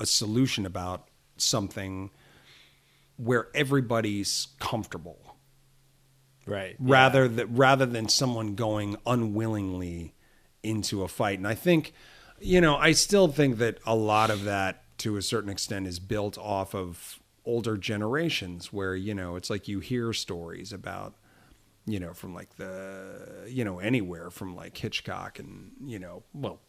a 0.00 0.06
solution 0.06 0.64
about 0.66 1.08
something 1.36 2.10
where 3.16 3.48
everybody's 3.54 4.48
comfortable 4.58 5.36
Right. 6.46 6.76
rather 6.78 7.26
that 7.26 7.46
rather 7.46 7.86
than 7.86 8.08
someone 8.08 8.54
going 8.54 8.96
unwillingly 9.04 10.14
into 10.62 11.02
a 11.02 11.08
fight. 11.08 11.38
And 11.38 11.48
I 11.48 11.54
think, 11.54 11.92
you 12.40 12.60
know, 12.60 12.76
I 12.76 12.92
still 12.92 13.26
think 13.28 13.58
that 13.58 13.78
a 13.84 13.96
lot 13.96 14.30
of 14.30 14.44
that 14.44 14.82
to 14.98 15.16
a 15.16 15.22
certain 15.22 15.50
extent 15.50 15.86
is 15.88 15.98
built 15.98 16.38
off 16.38 16.74
of 16.74 17.18
older 17.46 17.76
generations 17.78 18.72
where, 18.72 18.94
you 18.94 19.14
know, 19.14 19.36
it's 19.36 19.48
like 19.48 19.68
you 19.68 19.80
hear 19.80 20.12
stories 20.12 20.72
about 20.72 21.14
you 21.86 22.00
know, 22.00 22.12
from 22.12 22.34
like 22.34 22.56
the, 22.56 23.46
you 23.48 23.64
know, 23.64 23.78
anywhere 23.78 24.28
from 24.30 24.56
like 24.56 24.76
Hitchcock 24.76 25.38
and, 25.38 25.70
you 25.84 25.98
know, 25.98 26.24
well, 26.34 26.60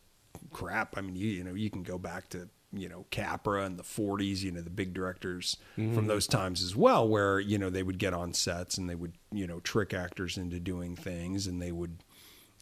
crap. 0.52 0.96
I 0.96 1.02
mean, 1.02 1.16
you, 1.16 1.28
you 1.28 1.44
know, 1.44 1.56
you 1.56 1.72
can 1.72 1.82
go 1.82 1.98
back 1.98 2.30
to, 2.30 2.50
you 2.72 2.88
know, 2.88 3.06
Capra 3.10 3.66
in 3.66 3.78
the 3.78 3.84
40s, 3.84 4.44
you 4.44 4.52
know, 4.52 4.62
the 4.62 4.70
big 4.70 4.94
directors 4.94 5.58
from 5.96 6.06
those 6.06 6.28
times 6.28 6.62
as 6.62 6.76
well, 6.76 7.08
where, 7.08 7.40
you 7.40 7.58
know, 7.58 7.72
they 7.72 7.82
would 7.82 7.98
get 7.98 8.14
on 8.14 8.34
sets 8.34 8.78
and 8.78 8.88
they 8.88 8.94
would, 8.94 9.14
you 9.32 9.48
know, 9.48 9.60
trick 9.62 9.92
actors 9.92 10.38
into 10.38 10.60
doing 10.60 10.96
things 10.96 11.48
and 11.48 11.60
they 11.60 11.72
would, 11.72 12.04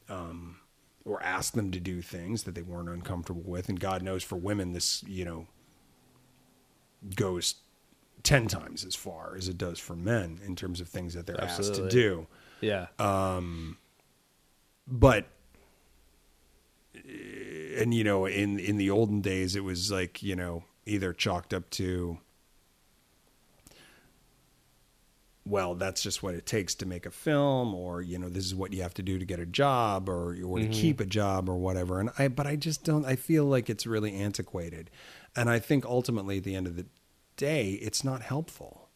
um, 0.07 0.57
or 1.03 1.21
ask 1.21 1.53
them 1.55 1.71
to 1.71 1.79
do 1.81 2.01
things 2.01 2.43
that 2.43 2.55
they 2.55 2.61
weren't 2.61 2.89
uncomfortable 2.89 3.43
with. 3.43 3.67
And 3.67 3.79
God 3.79 4.01
knows 4.01 4.23
for 4.23 4.37
women, 4.37 4.71
this, 4.71 5.03
you 5.05 5.25
know, 5.25 5.47
goes 7.15 7.55
10 8.25 8.47
times 8.47 8.83
as 8.83 8.95
far 8.95 9.35
as 9.37 9.47
it 9.47 9.57
does 9.57 9.79
for 9.79 9.95
men 9.95 10.39
in 10.45 10.55
terms 10.55 10.81
of 10.81 10.89
things 10.89 11.13
that 11.13 11.25
they're 11.27 11.39
asked 11.39 11.75
to 11.75 11.87
do. 11.87 12.27
Yeah. 12.59 12.87
Um, 12.99 13.77
but 14.87 15.27
and 17.77 17.93
you 17.93 18.03
know 18.03 18.25
in 18.25 18.59
in 18.59 18.77
the 18.77 18.89
olden 18.89 19.21
days 19.21 19.55
it 19.55 19.63
was 19.63 19.91
like 19.91 20.23
you 20.23 20.35
know 20.35 20.63
either 20.85 21.13
chalked 21.13 21.53
up 21.53 21.69
to 21.69 22.17
well 25.45 25.75
that's 25.75 26.01
just 26.01 26.23
what 26.23 26.33
it 26.33 26.45
takes 26.45 26.73
to 26.73 26.85
make 26.85 27.05
a 27.05 27.11
film 27.11 27.75
or 27.75 28.01
you 28.01 28.17
know 28.17 28.29
this 28.29 28.45
is 28.45 28.55
what 28.55 28.73
you 28.73 28.81
have 28.81 28.93
to 28.93 29.03
do 29.03 29.19
to 29.19 29.25
get 29.25 29.39
a 29.39 29.45
job 29.45 30.09
or 30.09 30.29
or 30.29 30.33
to 30.59 30.65
mm-hmm. 30.65 30.71
keep 30.71 30.99
a 30.99 31.05
job 31.05 31.47
or 31.49 31.55
whatever. 31.55 31.99
And 31.99 32.09
i 32.17 32.27
but 32.27 32.47
i 32.47 32.55
just 32.55 32.83
don't 32.83 33.05
i 33.05 33.15
feel 33.15 33.45
like 33.45 33.69
it's 33.69 33.85
really 33.85 34.15
antiquated. 34.15 34.89
And 35.35 35.49
i 35.49 35.59
think 35.59 35.85
ultimately 35.85 36.37
at 36.37 36.43
the 36.43 36.55
end 36.55 36.65
of 36.65 36.75
the 36.75 36.85
day 37.37 37.71
it's 37.73 38.03
not 38.03 38.21
helpful 38.21 38.89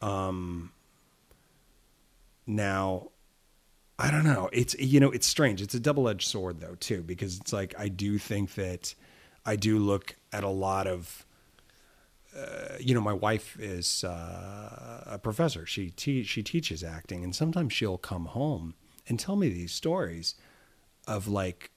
um 0.00 0.72
now 2.46 3.08
I 3.98 4.10
don't 4.10 4.24
know. 4.24 4.48
It's 4.52 4.74
you 4.80 4.98
know, 4.98 5.12
it's 5.12 5.28
strange. 5.28 5.62
It's 5.62 5.74
a 5.74 5.80
double-edged 5.80 6.26
sword 6.26 6.60
though, 6.60 6.74
too, 6.74 7.02
because 7.02 7.38
it's 7.38 7.52
like 7.52 7.72
I 7.78 7.86
do 7.86 8.18
think 8.18 8.54
that 8.54 8.96
I 9.46 9.54
do 9.54 9.78
look 9.78 10.16
at 10.32 10.42
a 10.42 10.48
lot 10.48 10.88
of 10.88 11.24
uh, 12.36 12.76
you 12.80 12.94
know, 12.94 13.00
my 13.00 13.12
wife 13.12 13.58
is 13.60 14.04
uh, 14.04 15.04
a 15.06 15.18
professor. 15.18 15.66
She 15.66 15.90
te- 15.90 16.24
she 16.24 16.42
teaches 16.42 16.82
acting, 16.82 17.22
and 17.22 17.34
sometimes 17.34 17.72
she'll 17.72 17.98
come 17.98 18.24
home 18.26 18.74
and 19.06 19.20
tell 19.20 19.36
me 19.36 19.48
these 19.50 19.72
stories 19.72 20.34
of 21.06 21.28
like 21.28 21.70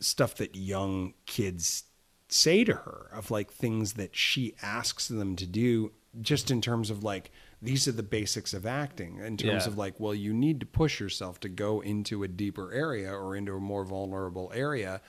stuff 0.00 0.34
that 0.36 0.56
young 0.56 1.14
kids 1.26 1.84
say 2.32 2.64
to 2.64 2.72
her 2.74 3.08
of 3.12 3.30
like 3.30 3.50
things 3.52 3.94
that 3.94 4.14
she 4.14 4.54
asks 4.62 5.08
them 5.08 5.36
to 5.36 5.46
do 5.46 5.92
just 6.20 6.50
in 6.50 6.60
terms 6.60 6.88
of 6.90 7.02
like 7.04 7.30
these 7.62 7.86
are 7.86 7.92
the 7.92 8.02
basics 8.02 8.54
of 8.54 8.64
acting 8.64 9.18
in 9.18 9.36
terms 9.36 9.64
Yeah. 9.64 9.68
of 9.72 9.76
like 9.78 9.98
well 10.00 10.14
you 10.14 10.32
need 10.32 10.60
to 10.60 10.66
push 10.66 10.98
yourself 11.00 11.38
to 11.40 11.48
go 11.48 11.80
into 11.80 12.22
a 12.22 12.28
deeper 12.28 12.72
area 12.72 13.12
or 13.12 13.36
into 13.36 13.54
a 13.54 13.60
more 13.60 13.84
vulnerable 13.84 14.50
area 14.54 15.00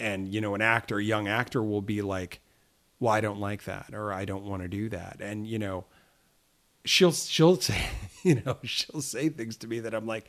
and 0.00 0.26
you 0.28 0.40
know 0.40 0.54
an 0.54 0.60
actor 0.62 0.98
a 0.98 1.04
young 1.04 1.28
actor 1.28 1.62
will 1.62 1.82
be 1.82 2.02
like 2.02 2.40
well 3.00 3.12
i 3.12 3.20
don't 3.20 3.38
like 3.40 3.64
that 3.64 3.90
or 3.92 4.12
i 4.12 4.24
don't 4.24 4.44
want 4.44 4.62
to 4.62 4.68
do 4.68 4.88
that 4.88 5.18
and 5.20 5.46
you 5.46 5.58
know 5.58 5.84
she'll 6.84 7.12
she'll 7.12 7.56
say 7.60 7.86
you 8.22 8.42
know 8.44 8.56
she'll 8.62 9.00
say 9.02 9.28
things 9.28 9.56
to 9.58 9.66
me 9.68 9.80
that 9.80 9.94
i'm 9.94 10.06
like 10.06 10.26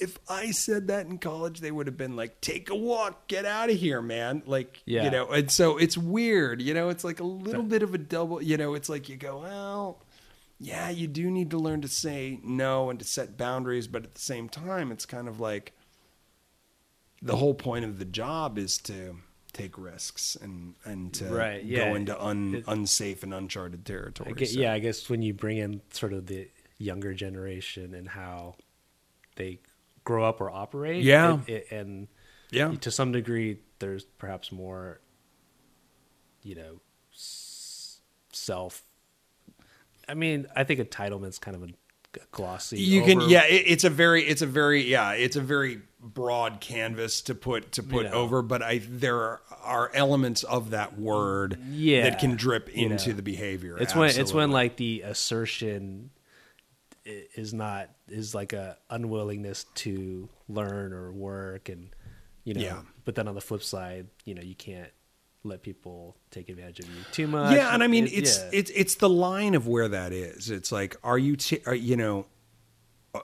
if 0.00 0.18
i 0.28 0.50
said 0.50 0.88
that 0.88 1.06
in 1.06 1.18
college 1.18 1.60
they 1.60 1.70
would 1.70 1.86
have 1.86 1.96
been 1.96 2.16
like 2.16 2.40
take 2.40 2.68
a 2.70 2.74
walk 2.74 3.26
get 3.28 3.44
out 3.44 3.70
of 3.70 3.76
here 3.76 4.02
man 4.02 4.42
like 4.46 4.82
Yeah. 4.86 5.04
you 5.04 5.10
know 5.10 5.28
and 5.28 5.50
so 5.50 5.76
it's 5.78 5.96
weird 5.96 6.60
you 6.60 6.74
know 6.74 6.88
it's 6.88 7.04
like 7.04 7.20
a 7.20 7.24
little 7.24 7.62
bit 7.62 7.82
of 7.82 7.94
a 7.94 7.98
double 7.98 8.42
you 8.42 8.56
know 8.56 8.74
it's 8.74 8.88
like 8.88 9.08
you 9.08 9.16
go 9.16 9.38
well 9.40 10.02
yeah 10.58 10.90
you 10.90 11.06
do 11.06 11.30
need 11.30 11.50
to 11.50 11.58
learn 11.58 11.80
to 11.82 11.88
say 11.88 12.40
no 12.42 12.90
and 12.90 12.98
to 12.98 13.04
set 13.04 13.36
boundaries 13.36 13.86
but 13.86 14.04
at 14.04 14.14
the 14.14 14.20
same 14.20 14.48
time 14.48 14.90
it's 14.90 15.06
kind 15.06 15.28
of 15.28 15.38
like 15.40 15.72
the 17.22 17.36
whole 17.36 17.54
point 17.54 17.84
of 17.84 17.98
the 17.98 18.04
job 18.04 18.58
is 18.58 18.78
to 18.78 19.16
take 19.52 19.78
risks 19.78 20.36
and 20.40 20.74
and 20.84 21.14
to 21.14 21.26
Right, 21.26 21.64
yeah. 21.64 21.88
go 21.88 21.94
into 21.94 22.20
un, 22.22 22.56
It- 22.56 22.64
unsafe 22.66 23.22
and 23.22 23.32
uncharted 23.32 23.84
territory. 23.86 24.30
I 24.30 24.32
get, 24.32 24.48
So- 24.48 24.60
yeah, 24.60 24.72
I 24.72 24.80
guess 24.80 25.08
when 25.08 25.22
you 25.22 25.32
bring 25.32 25.58
in 25.58 25.80
sort 25.92 26.12
of 26.12 26.26
the 26.26 26.48
younger 26.78 27.14
generation 27.14 27.94
and 27.94 28.08
how 28.08 28.56
they 29.36 29.60
grow 30.04 30.24
up 30.24 30.40
or 30.40 30.50
operate, 30.50 31.02
Yeah. 31.02 31.38
it, 31.46 31.50
it, 31.52 31.66
and 31.72 32.08
yeah, 32.50 32.72
to 32.82 32.90
some 32.90 33.10
degree, 33.12 33.58
there's 33.80 34.04
perhaps 34.04 34.52
more, 34.52 35.00
you 36.42 36.54
know, 36.54 36.80
self. 38.32 38.82
I 40.08 40.14
mean, 40.14 40.46
I 40.54 40.64
think 40.64 40.80
entitlement's 40.80 41.38
kind 41.38 41.56
of 41.56 41.62
a 41.64 41.68
glossy. 42.30 42.78
you 42.78 43.02
can 43.02 43.22
yeah. 43.22 43.44
It, 43.46 43.64
it's 43.66 43.84
a 43.84 43.90
very 43.90 44.22
it's 44.24 44.42
a 44.42 44.46
very 44.46 44.82
yeah 44.82 45.12
it's 45.12 45.36
a 45.36 45.40
very 45.40 45.80
broad 46.00 46.60
canvas 46.60 47.22
to 47.22 47.34
put 47.34 47.72
to 47.72 47.82
put 47.82 48.04
You 48.04 48.10
know. 48.10 48.16
over, 48.16 48.42
but 48.42 48.62
I 48.62 48.82
there 48.88 49.16
are, 49.16 49.40
are 49.62 49.90
elements 49.94 50.42
of 50.44 50.70
that 50.70 50.98
word 50.98 51.58
Yeah, 51.70 52.10
that 52.10 52.18
can 52.20 52.36
drip 52.36 52.74
you 52.76 52.86
into 52.90 53.10
know. 53.10 53.16
the 53.16 53.22
behavior. 53.22 53.78
It's 53.78 53.94
when 53.94 54.10
it's 54.10 54.32
when 54.32 54.50
like 54.50 54.76
the 54.76 55.02
assertion 55.02 56.10
is 57.04 57.52
not 57.52 57.90
is 58.08 58.34
like 58.34 58.52
a 58.52 58.76
unwillingness 58.90 59.64
to 59.74 60.28
learn 60.48 60.92
or 60.92 61.12
work 61.12 61.68
and 61.68 61.90
you 62.44 62.54
know 62.54 62.60
Yeah. 62.62 62.80
but 63.04 63.14
then 63.14 63.28
on 63.28 63.34
the 63.34 63.40
flip 63.40 63.62
side 63.62 64.06
you 64.24 64.34
know 64.34 64.42
you 64.42 64.54
can't 64.54 64.90
let 65.42 65.62
people 65.62 66.16
take 66.30 66.48
advantage 66.48 66.80
of 66.80 66.86
you 66.88 67.02
too 67.12 67.26
much 67.26 67.54
yeah, 67.54 67.74
and 67.74 67.82
I 67.82 67.86
mean 67.86 68.06
It- 68.06 68.12
it's 68.14 68.38
yeah. 68.38 68.50
it's 68.52 68.70
it's 68.74 68.94
the 68.94 69.10
line 69.10 69.54
of 69.54 69.66
where 69.66 69.88
that 69.88 70.12
is. 70.12 70.50
It's 70.50 70.72
like, 70.72 70.96
are 71.04 71.18
you 71.18 71.36
t- 71.36 71.60
are, 71.66 71.74
you 71.74 71.96
know 71.96 72.24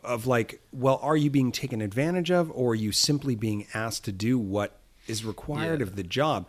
of 0.05 0.27
like, 0.27 0.61
well, 0.73 1.01
are 1.03 1.17
you 1.17 1.31
being 1.31 1.51
taken 1.51 1.81
advantage 1.81 2.31
of, 2.31 2.51
or 2.53 2.73
are 2.73 2.75
you 2.77 2.93
simply 2.93 3.35
being 3.35 3.67
asked 3.75 4.05
to 4.05 4.13
do 4.13 4.39
what 4.39 4.79
is 5.09 5.25
required 5.25 5.81
Yeah. 5.81 5.87
of 5.87 5.97
the 5.97 6.03
job? 6.03 6.49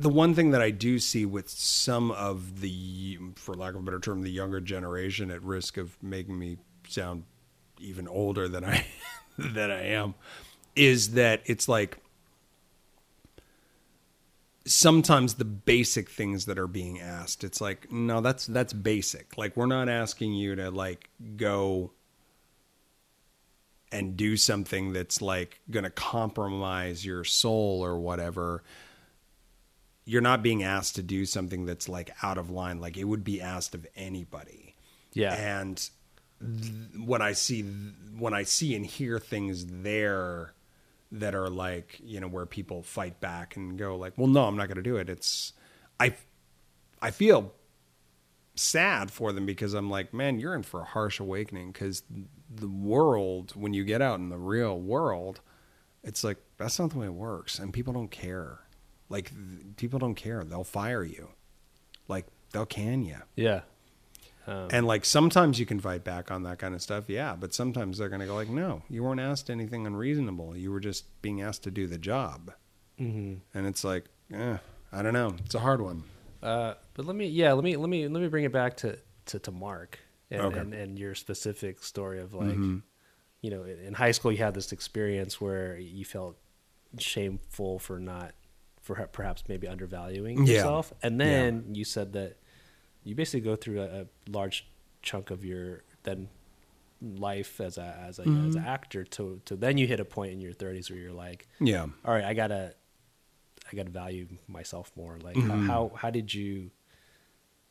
The 0.00 0.08
one 0.08 0.34
thing 0.34 0.52
that 0.52 0.62
I 0.62 0.70
do 0.70 0.98
see 0.98 1.26
with 1.26 1.50
some 1.50 2.10
of 2.12 2.62
the, 2.62 3.18
for 3.36 3.54
lack 3.54 3.74
of 3.74 3.80
a 3.80 3.82
better 3.82 4.00
term, 4.00 4.22
the 4.22 4.30
younger 4.30 4.58
generation, 4.58 5.30
at 5.30 5.42
risk 5.42 5.76
of 5.76 6.02
making 6.02 6.38
me 6.38 6.56
sound 6.88 7.24
even 7.78 8.08
older 8.08 8.48
than 8.48 8.64
I 8.64 8.86
than 9.38 9.70
I 9.70 9.88
am, 9.88 10.14
is 10.74 11.10
that 11.10 11.42
it's 11.44 11.68
like 11.68 11.98
sometimes 14.64 15.34
the 15.34 15.44
basic 15.44 16.08
things 16.08 16.46
that 16.46 16.58
are 16.58 16.66
being 16.66 17.00
asked 17.00 17.42
it's 17.42 17.60
like 17.60 17.90
no 17.92 18.22
that's 18.22 18.46
that's 18.46 18.72
basic. 18.72 19.36
Like 19.36 19.54
we're 19.54 19.66
not 19.66 19.90
asking 19.90 20.32
you 20.32 20.54
to 20.56 20.70
like 20.70 21.10
go 21.36 21.90
and 23.92 24.16
do 24.16 24.36
something 24.36 24.94
that's 24.94 25.20
like 25.20 25.60
going 25.70 25.84
to 25.84 25.90
compromise 25.90 27.04
your 27.04 27.24
soul 27.24 27.84
or 27.84 27.98
whatever 27.98 28.62
you're 30.04 30.20
not 30.22 30.42
being 30.42 30.62
asked 30.62 30.96
to 30.96 31.02
do 31.02 31.24
something 31.24 31.66
that's 31.66 31.88
like 31.88 32.10
out 32.22 32.38
of 32.38 32.50
line. 32.50 32.80
Like 32.80 32.96
it 32.96 33.04
would 33.04 33.24
be 33.24 33.40
asked 33.40 33.74
of 33.74 33.86
anybody. 33.94 34.74
Yeah. 35.12 35.34
and 35.34 35.76
th- 36.40 36.72
when 37.04 37.20
i 37.20 37.32
see 37.32 37.62
when 38.16 38.32
i 38.32 38.44
see 38.44 38.76
and 38.76 38.86
hear 38.86 39.18
things 39.18 39.66
there 39.66 40.54
that 41.10 41.34
are 41.34 41.50
like 41.50 42.00
you 42.02 42.20
know 42.20 42.28
where 42.28 42.46
people 42.46 42.82
fight 42.84 43.18
back 43.20 43.56
and 43.56 43.76
go 43.76 43.96
like 43.96 44.12
well 44.16 44.28
no 44.28 44.44
i'm 44.44 44.56
not 44.56 44.68
going 44.68 44.76
to 44.76 44.82
do 44.82 44.96
it. 44.96 45.08
It's 45.08 45.52
i 45.98 46.14
i 47.02 47.10
feel 47.10 47.52
sad 48.54 49.10
for 49.10 49.32
them 49.32 49.46
because 49.46 49.74
i'm 49.74 49.90
like 49.90 50.14
man 50.14 50.38
you're 50.38 50.54
in 50.54 50.62
for 50.62 50.80
a 50.80 50.84
harsh 50.84 51.18
awakening. 51.18 51.72
Because 51.72 52.02
the 52.48 52.68
world 52.68 53.52
when 53.56 53.74
you 53.74 53.84
get 53.84 54.00
out 54.00 54.20
in 54.20 54.28
the 54.28 54.38
real 54.38 54.78
world 54.78 55.40
it's 56.04 56.22
like 56.24 56.38
that's 56.56 56.78
not 56.78 56.90
the 56.90 56.98
way 56.98 57.06
it 57.06 57.14
works 57.14 57.58
and 57.58 57.72
people 57.72 57.92
don't 57.92 58.10
care 58.10 58.60
like 59.10 59.30
th- 59.30 59.76
people 59.76 59.98
don't 59.98 60.14
care 60.14 60.42
they'll 60.44 60.64
fire 60.64 61.04
you 61.04 61.28
like 62.08 62.26
they'll 62.52 62.64
can 62.66 63.04
you 63.04 63.16
yeah 63.36 63.60
um, 64.46 64.68
and 64.72 64.86
like 64.86 65.04
sometimes 65.04 65.60
you 65.60 65.66
can 65.66 65.78
fight 65.78 66.02
back 66.02 66.30
on 66.30 66.44
that 66.44 66.58
kind 66.58 66.74
of 66.74 66.80
stuff, 66.80 67.04
yeah. 67.08 67.36
But 67.38 67.52
sometimes 67.52 67.98
they're 67.98 68.08
going 68.08 68.22
to 68.22 68.26
go 68.26 68.34
like, 68.34 68.48
"No, 68.48 68.82
you 68.88 69.04
weren't 69.04 69.20
asked 69.20 69.50
anything 69.50 69.86
unreasonable. 69.86 70.56
You 70.56 70.72
were 70.72 70.80
just 70.80 71.04
being 71.20 71.42
asked 71.42 71.62
to 71.64 71.70
do 71.70 71.86
the 71.86 71.98
job." 71.98 72.50
mhm. 72.98 73.40
And 73.52 73.66
it's 73.66 73.84
like, 73.84 74.06
eh, 74.32 74.56
I 74.90 75.02
don't 75.02 75.12
know. 75.12 75.36
It's 75.44 75.54
a 75.54 75.60
hard 75.60 75.82
one. 75.82 76.04
uh 76.42 76.72
but 76.94 77.04
let 77.04 77.14
me 77.16 77.26
yeah 77.28 77.52
let 77.52 77.62
me 77.62 77.76
let 77.76 77.90
me 77.90 78.08
let 78.08 78.20
me 78.22 78.28
bring 78.28 78.44
it 78.44 78.50
back 78.52 78.78
to 78.78 78.98
to, 79.26 79.38
to 79.40 79.50
mark 79.52 79.98
and, 80.30 80.40
Okay. 80.40 80.58
and 80.60 80.72
and 80.72 80.98
your 80.98 81.14
specific 81.14 81.84
story 81.84 82.18
of 82.18 82.32
like 82.32 82.56
Mhm. 82.56 82.82
you 83.42 83.50
know 83.50 83.64
in 83.64 83.92
high 83.92 84.12
school 84.12 84.32
you 84.32 84.38
had 84.38 84.54
this 84.54 84.72
experience 84.72 85.38
where 85.38 85.76
you 85.76 86.04
felt 86.06 86.38
shameful 86.98 87.78
for 87.78 87.98
not 88.00 88.32
for 88.94 89.06
perhaps 89.06 89.44
maybe 89.48 89.66
undervaluing 89.68 90.46
Yeah. 90.46 90.54
yourself 90.54 90.92
and 91.02 91.20
then 91.20 91.74
you 91.74 91.84
said 91.84 92.12
that 92.14 92.36
you 93.04 93.14
basically 93.14 93.40
go 93.40 93.56
through 93.56 93.80
a, 93.82 94.00
a 94.02 94.06
large 94.28 94.66
chunk 95.02 95.30
of 95.30 95.44
your 95.44 95.82
then 96.02 96.28
life 97.00 97.60
as 97.60 97.78
a 97.78 97.96
as 98.08 98.18
a 98.18 98.22
Mm-hmm. 98.24 98.48
as 98.48 98.54
an 98.56 98.64
actor 98.64 99.04
to 99.04 99.40
to 99.44 99.56
then 99.56 99.78
you 99.78 99.86
hit 99.86 100.00
a 100.00 100.04
point 100.04 100.32
in 100.32 100.40
your 100.40 100.52
30s 100.52 100.90
where 100.90 100.98
you're 100.98 101.12
like 101.12 101.46
Yeah. 101.60 101.86
all 102.04 102.12
right 102.14 102.24
i 102.24 102.34
gotta 102.34 102.74
i 103.72 103.76
gotta 103.76 103.90
value 103.90 104.26
myself 104.48 104.90
more 104.96 105.16
like 105.22 105.36
Mm-hmm. 105.36 105.66
how 105.68 105.92
how 105.94 106.10
did 106.10 106.34
you 106.34 106.70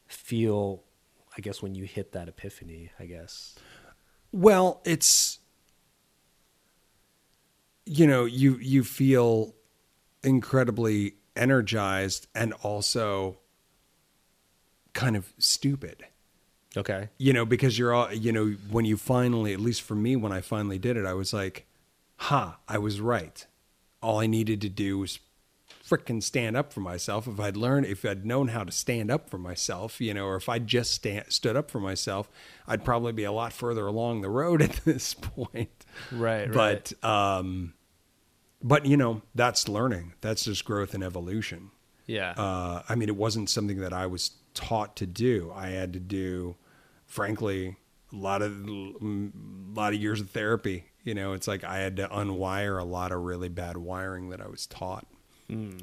feel 0.08 0.84
i 1.38 1.42
guess 1.42 1.62
when 1.62 1.76
you 1.76 1.84
hit 1.86 2.14
that 2.14 2.28
epiphany 2.28 2.92
i 3.00 3.06
guess 3.06 3.56
Well, 4.32 4.82
it's 4.86 5.40
you 7.86 8.06
know, 8.06 8.26
you 8.26 8.58
you 8.62 8.84
feel 8.84 9.56
incredibly 10.24 11.16
energized 11.36 12.28
and 12.36 12.54
also 12.64 13.38
kind 14.94 15.16
of 15.16 15.34
stupid. 15.38 16.06
okay 16.76 17.10
You 17.18 17.34
know, 17.34 17.46
because 17.46 17.80
you're 17.80 17.94
all, 17.94 18.12
you 18.14 18.32
know, 18.32 18.56
when 18.70 18.86
you 18.86 18.98
finally, 18.98 19.54
at 19.54 19.60
least 19.60 19.82
for 19.82 19.96
me 19.96 20.16
when 20.16 20.32
I 20.32 20.42
finally 20.42 20.80
did 20.80 20.98
it, 20.98 21.06
I 21.06 21.14
was 21.14 21.34
like, 21.34 21.66
"Ha, 22.18 22.58
I 22.68 22.78
was 22.78 23.00
right. 23.00 23.46
All 24.02 24.20
I 24.20 24.28
needed 24.28 24.62
to 24.62 24.70
do 24.70 25.00
was 25.00 25.20
frickin' 25.90 26.22
stand 26.22 26.56
up 26.56 26.72
for 26.72 26.82
myself. 26.82 27.28
If 27.28 27.40
I'd 27.40 27.58
learned, 27.58 27.86
if 27.88 28.06
I'd 28.06 28.26
known 28.26 28.50
how 28.50 28.64
to 28.64 28.72
stand 28.72 29.10
up 29.10 29.30
for 29.30 29.38
myself, 29.38 30.00
you 30.00 30.14
know, 30.14 30.26
or 30.26 30.36
if 30.36 30.48
I 30.48 30.60
just 30.60 30.92
stand, 30.92 31.26
stood 31.30 31.56
up 31.56 31.72
for 31.72 31.80
myself, 31.80 32.30
I'd 32.68 32.86
probably 32.86 33.12
be 33.12 33.24
a 33.24 33.32
lot 33.32 33.54
further 33.54 33.88
along 33.88 34.22
the 34.22 34.30
road 34.30 34.62
at 34.68 34.82
this 34.86 35.14
point. 35.14 35.86
right 36.12 36.52
But, 36.52 36.94
um, 37.04 37.74
but 38.62 38.86
you 38.86 38.98
know, 38.98 39.22
that's 39.36 39.67
learning. 39.67 40.13
That's 40.22 40.43
just 40.43 40.65
growth 40.65 40.93
and 40.93 41.04
evolution. 41.04 41.72
yeah 42.06 42.34
Uh, 42.38 42.84
I 42.89 42.95
mean, 42.95 43.10
it 43.10 43.15
wasn't 43.15 43.50
something 43.50 43.80
that 43.80 43.93
I 43.93 44.06
was 44.06 44.32
taught 44.54 44.95
to 44.98 45.06
do. 45.06 45.52
I 45.56 45.67
had 45.69 45.93
to 45.93 46.00
do, 46.00 46.56
frankly, 47.06 47.78
a 48.12 48.15
lot 48.15 48.41
of 48.41 48.52
a 48.67 49.32
lot 49.74 49.93
of 49.93 50.02
years 50.02 50.19
of 50.22 50.30
therapy. 50.32 50.86
You 51.04 51.15
know, 51.15 51.34
it's 51.34 51.48
like 51.48 51.63
I 51.63 51.78
had 51.80 51.95
to 51.98 52.08
unwire 52.10 52.80
a 52.80 52.84
lot 52.84 53.12
of 53.12 53.22
really 53.22 53.50
bad 53.50 53.78
wiring 53.78 54.30
that 54.30 54.41
I 54.41 54.48
was 54.48 54.65
taught 54.67 55.08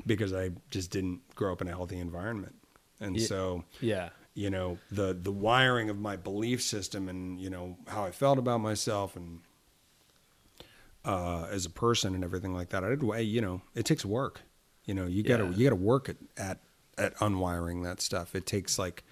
because 0.07 0.33
I 0.33 0.51
just 0.71 0.91
didn't 0.91 1.21
grow 1.35 1.53
up 1.53 1.61
in 1.61 1.69
a 1.69 1.73
healthy 1.73 1.99
environment, 1.99 2.55
and 3.01 3.21
so 3.21 3.65
yeah 3.81 4.11
you 4.35 4.51
know 4.51 4.79
the 4.93 5.15
the 5.15 5.33
wiring 5.33 5.91
of 5.91 5.99
my 5.99 6.15
belief 6.15 6.63
system 6.63 7.09
and 7.09 7.41
you 7.41 7.51
know 7.51 7.77
how 7.89 8.05
I 8.05 8.11
felt 8.13 8.39
about 8.39 8.61
myself 8.61 9.17
and 9.17 9.41
uh, 11.07 11.47
as 11.51 11.65
a 11.65 11.71
person 11.71 12.15
and 12.15 12.23
everything 12.25 12.53
like 12.53 12.69
that. 12.71 12.85
I 12.85 12.89
did 12.91 13.03
way 13.03 13.23
you 13.23 13.41
know 13.41 13.63
it 13.75 13.87
takes 13.87 14.05
work. 14.05 14.43
You 14.85 14.93
know 14.95 15.07
you 15.07 15.23
got 15.23 15.39
to 15.39 15.45
Yeah. 15.45 15.51
you 15.57 15.65
got 15.65 15.71
to 15.71 15.83
work 15.83 16.09
at, 16.11 16.17
at 16.37 16.61
at 16.99 17.15
unwiring 17.17 17.85
that 17.85 18.01
stuff. 18.01 18.35
It 18.35 18.45
takes 18.47 18.79
like 18.79 19.05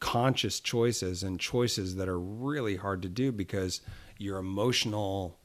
conscious 0.00 0.60
choices 0.60 1.22
and 1.22 1.38
choices 1.40 1.96
that 1.96 2.08
are 2.08 2.18
really 2.18 2.76
hard 2.76 3.02
to 3.02 3.08
do 3.08 3.30
because 3.32 3.80
your 4.18 4.38
emotional 4.38 5.38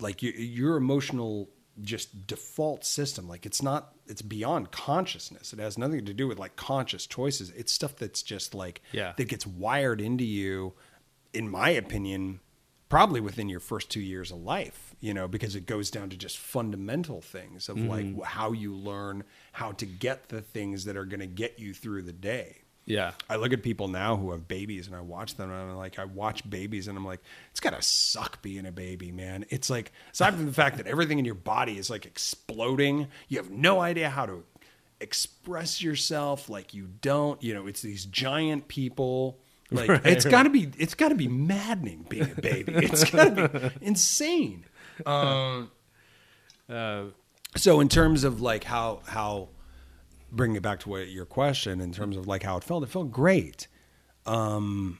like 0.00 0.22
your 0.22 0.34
your 0.34 0.76
emotional 0.76 1.48
just 1.82 2.26
default 2.26 2.84
system 2.84 3.28
like 3.28 3.44
it's 3.46 3.60
not 3.62 3.94
it's 4.06 4.22
beyond 4.22 4.70
consciousness 4.70 5.52
it 5.52 5.58
has 5.58 5.76
nothing 5.76 6.04
to 6.04 6.14
do 6.14 6.28
with 6.28 6.38
like 6.38 6.54
conscious 6.54 7.04
choices 7.06 7.50
it's 7.50 7.72
stuff 7.72 7.96
that's 7.96 8.22
just 8.22 8.54
like 8.54 8.80
Yeah. 8.92 9.12
that 9.16 9.24
gets 9.28 9.44
wired 9.46 10.00
into 10.00 10.24
you 10.24 10.74
in 11.32 11.48
my 11.48 11.70
opinion 11.70 12.38
probably 12.88 13.20
within 13.20 13.48
your 13.48 13.60
first 13.60 13.90
2 13.90 14.00
years 14.00 14.30
of 14.30 14.38
life 14.38 14.94
you 15.00 15.14
know 15.14 15.26
because 15.26 15.56
it 15.56 15.66
goes 15.66 15.90
down 15.90 16.08
to 16.10 16.16
just 16.16 16.38
fundamental 16.38 17.20
things 17.20 17.68
of 17.68 17.78
like 17.78 18.04
mm-hmm. 18.04 18.22
how 18.22 18.52
you 18.52 18.74
learn 18.74 19.24
how 19.52 19.72
to 19.72 19.86
get 19.86 20.28
the 20.28 20.40
things 20.40 20.84
that 20.84 20.96
are 20.96 21.04
going 21.04 21.20
to 21.20 21.26
get 21.26 21.58
you 21.58 21.74
through 21.74 22.02
the 22.02 22.12
day 22.12 22.58
yeah 22.86 23.12
I 23.28 23.36
look 23.36 23.52
at 23.52 23.62
people 23.62 23.88
now 23.88 24.16
who 24.16 24.30
have 24.32 24.46
babies 24.46 24.86
and 24.86 24.94
I 24.94 25.00
watch 25.00 25.36
them 25.36 25.50
and 25.50 25.70
I'm 25.70 25.76
like, 25.76 25.98
I 25.98 26.04
watch 26.04 26.48
babies 26.48 26.86
and 26.86 26.96
I'm 26.98 27.04
like, 27.04 27.20
it's 27.50 27.60
gotta 27.60 27.80
suck 27.82 28.42
being 28.42 28.66
a 28.66 28.72
baby, 28.72 29.10
man. 29.10 29.46
It's 29.48 29.70
like, 29.70 29.90
aside 30.12 30.34
from 30.34 30.46
the 30.46 30.52
fact 30.52 30.76
that 30.76 30.86
everything 30.86 31.18
in 31.18 31.24
your 31.24 31.34
body 31.34 31.78
is 31.78 31.88
like 31.88 32.04
exploding, 32.04 33.08
you 33.28 33.38
have 33.38 33.50
no 33.50 33.80
idea 33.80 34.10
how 34.10 34.26
to 34.26 34.44
express 35.00 35.82
yourself 35.82 36.48
like 36.48 36.74
you 36.74 36.88
don't, 37.00 37.42
you 37.42 37.54
know, 37.54 37.66
it's 37.66 37.82
these 37.82 38.04
giant 38.04 38.68
people. 38.68 39.40
Like 39.80 39.88
Right, 39.88 40.06
it's 40.06 40.24
right. 40.24 40.30
gotta 40.30 40.50
be, 40.50 40.70
it's 40.78 40.94
gotta 40.94 41.14
be 41.14 41.28
maddening 41.28 42.06
being 42.08 42.30
a 42.30 42.40
baby. 42.40 42.72
It's 42.76 43.10
gotta 43.10 43.48
be 43.48 43.86
insane. 43.86 44.64
Um, 45.04 45.70
uh, 46.68 47.04
so 47.56 47.80
in 47.80 47.88
terms 47.88 48.24
of 48.24 48.40
like 48.40 48.64
how 48.64 49.00
how 49.06 49.48
bringing 50.30 50.56
it 50.56 50.62
back 50.62 50.80
to 50.80 50.88
what 50.88 51.08
your 51.08 51.26
question 51.26 51.80
in 51.80 51.92
terms 51.92 52.16
of 52.16 52.26
like 52.26 52.42
how 52.42 52.56
it 52.56 52.64
felt 52.64 52.82
it 52.82 52.88
felt 52.88 53.12
great 53.12 53.68
um 54.26 54.98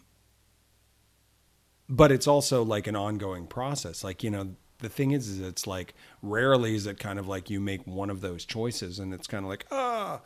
but 1.88 2.12
it's 2.12 2.26
also 2.26 2.62
like 2.62 2.86
an 2.86 2.94
ongoing 2.94 3.46
process 3.46 4.04
like 4.04 4.22
you 4.22 4.30
know 4.30 4.54
the 4.80 4.88
thing 4.88 5.12
is, 5.12 5.28
is 5.28 5.40
it's 5.40 5.66
like 5.66 5.94
rarely 6.22 6.74
is 6.74 6.86
it 6.86 6.98
kind 6.98 7.18
of 7.18 7.26
like 7.26 7.48
you 7.50 7.60
make 7.60 7.86
one 7.86 8.10
of 8.10 8.20
those 8.20 8.44
choices 8.44 8.98
and 8.98 9.12
it's 9.12 9.26
kind 9.26 9.44
of 9.44 9.48
like 9.48 9.66
ah 9.70 10.20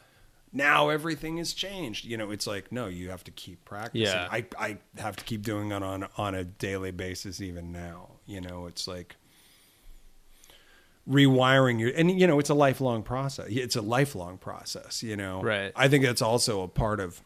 now 0.52 0.88
everything 0.88 1.36
has 1.38 1.52
changed. 1.52 2.04
You 2.04 2.16
know 2.16 2.30
it's 2.30 2.46
like 2.46 2.72
no 2.72 2.86
you 2.86 3.10
have 3.10 3.24
to 3.24 3.30
keep 3.30 3.64
practicing. 3.64 4.02
Yeah. 4.02 4.28
i 4.30 4.46
i 4.58 4.78
have 4.98 5.16
to 5.16 5.24
keep 5.24 5.42
doing 5.42 5.70
it 5.72 5.82
on 5.82 6.06
on 6.16 6.34
a 6.34 6.44
daily 6.44 6.90
basis 6.90 7.40
even 7.40 7.72
now. 7.72 8.08
You 8.26 8.40
know 8.40 8.66
it's 8.66 8.86
like 8.88 9.16
rewiring 11.08 11.80
your 11.80 11.90
and 11.96 12.20
you 12.20 12.26
know 12.26 12.38
it's 12.38 12.50
a 12.50 12.54
lifelong 12.54 13.02
process. 13.02 13.46
It's 13.48 13.76
a 13.76 13.82
lifelong 13.82 14.38
process 14.38 15.02
you 15.02 15.16
know? 15.16 15.42
Right. 15.42 15.72
i 15.74 15.88
think 15.88 16.04
that's 16.04 16.22
also 16.22 16.60
a 16.62 16.68
part 16.68 17.00
of 17.00 17.22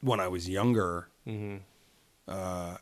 when 0.00 0.20
i 0.20 0.28
was 0.28 0.48
younger 0.48 1.08
uh 2.28 2.76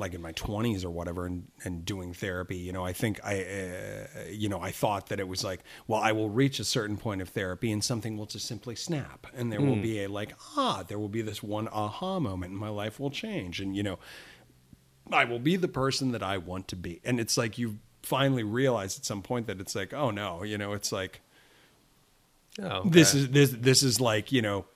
like 0.00 0.14
in 0.14 0.22
my 0.22 0.32
20s 0.32 0.84
or 0.84 0.90
whatever 0.90 1.26
and 1.26 1.46
and 1.64 1.84
doing 1.84 2.12
therapy 2.12 2.56
you 2.56 2.72
know 2.72 2.84
i 2.84 2.92
think 2.92 3.20
i 3.24 3.42
uh, 3.42 4.20
you 4.30 4.48
know 4.48 4.60
i 4.60 4.70
thought 4.70 5.08
that 5.08 5.20
it 5.20 5.28
was 5.28 5.44
like 5.44 5.60
well 5.86 6.00
i 6.00 6.10
will 6.10 6.30
reach 6.30 6.58
a 6.58 6.64
certain 6.64 6.96
point 6.96 7.22
of 7.22 7.28
therapy 7.28 7.70
and 7.70 7.84
something 7.84 8.16
will 8.16 8.26
just 8.26 8.46
simply 8.46 8.74
snap. 8.74 9.26
And 9.34 9.52
there 9.52 9.60
will 9.60 9.76
be 9.76 10.04
a 10.04 10.08
like 10.08 10.32
ah 10.56 10.82
there 10.86 10.98
will 10.98 11.08
be 11.08 11.22
this 11.22 11.42
one 11.42 11.68
aha 11.68 12.18
moment 12.18 12.52
and 12.52 12.60
my 12.60 12.68
life 12.68 12.98
will 12.98 13.10
change. 13.10 13.60
And 13.60 13.76
you 13.76 13.82
know 13.82 13.98
I 15.12 15.24
will 15.24 15.38
be 15.38 15.56
the 15.56 15.68
person 15.68 16.12
that 16.12 16.22
I 16.22 16.38
want 16.38 16.68
to 16.68 16.76
be. 16.76 17.00
And 17.04 17.18
it's 17.20 17.36
like 17.36 17.58
you 17.58 17.78
finally 18.02 18.44
realize 18.44 18.98
at 18.98 19.04
some 19.04 19.22
point 19.22 19.46
that 19.46 19.60
it's 19.60 19.74
like, 19.74 19.92
oh 19.92 20.10
no, 20.10 20.42
you 20.42 20.56
know, 20.56 20.72
it's 20.72 20.92
like 20.92 21.20
oh, 22.62 22.82
this 22.84 23.14
is 23.14 23.30
this 23.30 23.50
this 23.50 23.82
is 23.82 24.00
like, 24.00 24.32
you 24.32 24.42
know, 24.42 24.66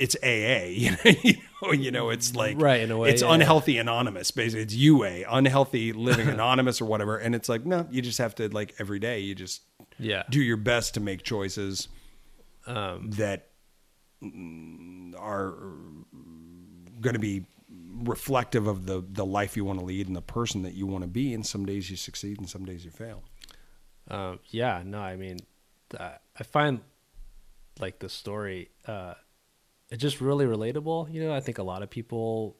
it's 0.00 0.16
AA, 0.22 0.66
you 0.70 0.90
know, 0.92 1.12
you 1.22 1.34
know, 1.62 1.72
you 1.72 1.90
know 1.90 2.10
it's 2.10 2.34
like 2.34 2.60
Right, 2.60 2.80
in 2.80 2.90
a 2.90 2.98
way, 2.98 3.10
it's 3.10 3.22
yeah. 3.22 3.34
unhealthy 3.34 3.78
anonymous, 3.78 4.30
basically. 4.30 4.62
It's 4.62 4.74
UA, 4.74 5.24
unhealthy 5.28 5.92
living 5.92 6.28
anonymous 6.36 6.80
or 6.80 6.86
whatever. 6.86 7.18
And 7.18 7.34
it's 7.34 7.48
like, 7.48 7.64
no, 7.66 7.86
you 7.90 8.02
just 8.02 8.18
have 8.18 8.34
to 8.36 8.48
like 8.48 8.74
every 8.78 8.98
day 8.98 9.20
you 9.20 9.34
just 9.34 9.62
yeah 9.98 10.22
do 10.30 10.40
your 10.40 10.56
best 10.56 10.94
to 10.94 11.00
make 11.00 11.22
choices 11.22 11.88
um 12.66 13.10
that 13.12 13.48
mm, 14.22 15.12
are 15.18 15.54
going 17.00 17.14
to 17.14 17.18
be 17.20 17.44
reflective 18.04 18.66
of 18.66 18.86
the 18.86 19.04
the 19.12 19.24
life 19.26 19.56
you 19.56 19.64
want 19.64 19.78
to 19.78 19.84
lead 19.84 20.06
and 20.06 20.16
the 20.16 20.22
person 20.22 20.62
that 20.62 20.74
you 20.74 20.86
want 20.86 21.02
to 21.02 21.08
be 21.08 21.34
and 21.34 21.46
some 21.46 21.66
days 21.66 21.90
you 21.90 21.96
succeed 21.96 22.38
and 22.38 22.48
some 22.48 22.64
days 22.64 22.84
you 22.84 22.90
fail 22.90 23.22
Um, 24.10 24.38
yeah, 24.50 24.82
no, 24.84 24.98
I 25.00 25.16
mean, 25.16 25.38
uh, 25.98 26.16
I 26.38 26.42
find 26.42 26.80
like 27.78 27.98
the 27.98 28.08
story, 28.08 28.70
uh, 28.86 29.14
it's 29.90 30.00
just 30.02 30.20
really 30.20 30.46
relatable. 30.46 31.12
You 31.12 31.22
know, 31.24 31.32
I 31.34 31.40
think 31.40 31.58
a 31.58 31.62
lot 31.62 31.82
of 31.82 31.90
people 31.90 32.56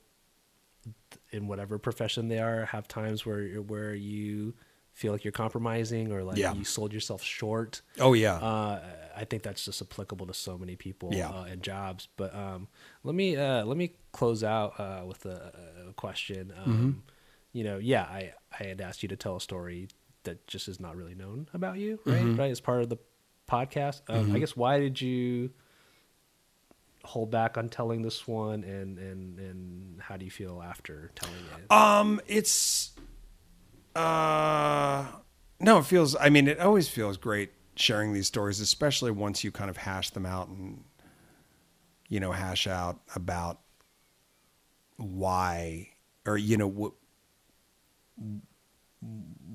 in 1.31 1.47
whatever 1.47 1.79
profession 1.79 2.29
they 2.29 2.38
are 2.38 2.64
have 2.66 2.88
times 2.88 3.25
where 3.27 3.47
where 3.62 3.95
you 3.95 4.55
feel 4.92 5.13
like 5.13 5.25
you're 5.25 5.33
compromising 5.33 6.13
or 6.13 6.23
like 6.25 6.37
Yeah. 6.37 6.52
you 6.54 6.65
sold 6.65 6.92
yourself 6.92 7.23
short. 7.23 7.83
oh 8.00 8.13
yeah 8.15 8.37
Uh, 8.37 8.81
I 9.17 9.25
think 9.25 9.42
that's 9.42 9.65
just 9.65 9.83
applicable 9.83 10.27
to 10.27 10.35
so 10.35 10.57
many 10.59 10.77
people 10.77 11.11
Yeah. 11.13 11.29
uh, 11.31 11.44
and 11.44 11.63
jobs. 11.63 12.09
But 12.17 12.35
um, 12.35 12.69
let 13.04 13.15
me 13.15 13.37
uh, 13.37 13.65
let 13.65 13.77
me 13.77 13.92
close 14.13 14.42
out 14.42 14.79
uh, 14.81 15.04
with 15.07 15.25
a, 15.27 15.52
a 15.90 15.92
question. 15.94 16.52
Um, 16.57 16.73
Mm-hmm. 16.73 16.90
You 17.52 17.65
know, 17.65 17.79
yeah, 17.79 18.02
I 18.04 18.33
I 18.59 18.63
had 18.65 18.81
asked 18.81 19.02
you 19.02 19.09
to 19.09 19.17
tell 19.17 19.35
a 19.37 19.40
story 19.40 19.88
that 20.23 20.46
just 20.46 20.69
is 20.69 20.79
not 20.79 20.94
really 20.96 21.15
known 21.17 21.48
about 21.52 21.79
you, 21.79 21.98
right? 22.04 22.23
Mm-hmm. 22.23 22.37
Right, 22.37 22.50
as 22.50 22.61
part 22.61 22.81
of 22.83 22.88
the 22.90 22.98
podcast. 23.48 24.02
Um, 24.09 24.35
I 24.35 24.38
guess 24.38 24.54
why 24.57 24.79
did 24.79 25.00
you 25.00 25.50
hold 27.05 27.31
back 27.31 27.57
on 27.57 27.69
telling 27.69 28.03
this 28.03 28.27
one, 28.29 28.65
and 28.65 28.98
and 28.98 29.38
and 29.38 30.01
how 30.01 30.17
do 30.17 30.25
you 30.25 30.31
feel 30.31 30.63
after 30.63 31.11
telling 31.15 31.37
it? 31.59 31.73
um 31.73 32.21
it's 32.27 32.92
uh 33.96 35.07
no 35.59 35.79
it 35.79 35.85
feels 35.85 36.15
i 36.17 36.29
mean 36.29 36.46
it 36.46 36.61
always 36.61 36.88
feels 36.88 37.17
great 37.17 37.51
sharing 37.75 38.13
these 38.13 38.27
stories 38.27 38.61
especially 38.61 39.11
once 39.11 39.42
you 39.42 39.51
kind 39.51 39.69
of 39.71 39.77
hash 39.77 40.11
them 40.11 40.25
out 40.27 40.48
and 40.48 40.85
you 42.09 42.21
know 42.21 42.33
hash 42.33 42.67
out 42.67 43.01
about 43.17 43.59
why 44.96 45.88
or 46.27 46.37
you 46.38 46.57
know 46.57 46.67
what 46.69 46.92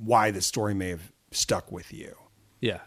why 0.04 0.32
the 0.32 0.41
story 0.41 0.74
may 0.74 0.89
have 0.89 1.12
stuck 1.32 1.72
with 1.72 1.93
you 1.93 2.16
yeah, 2.62 2.80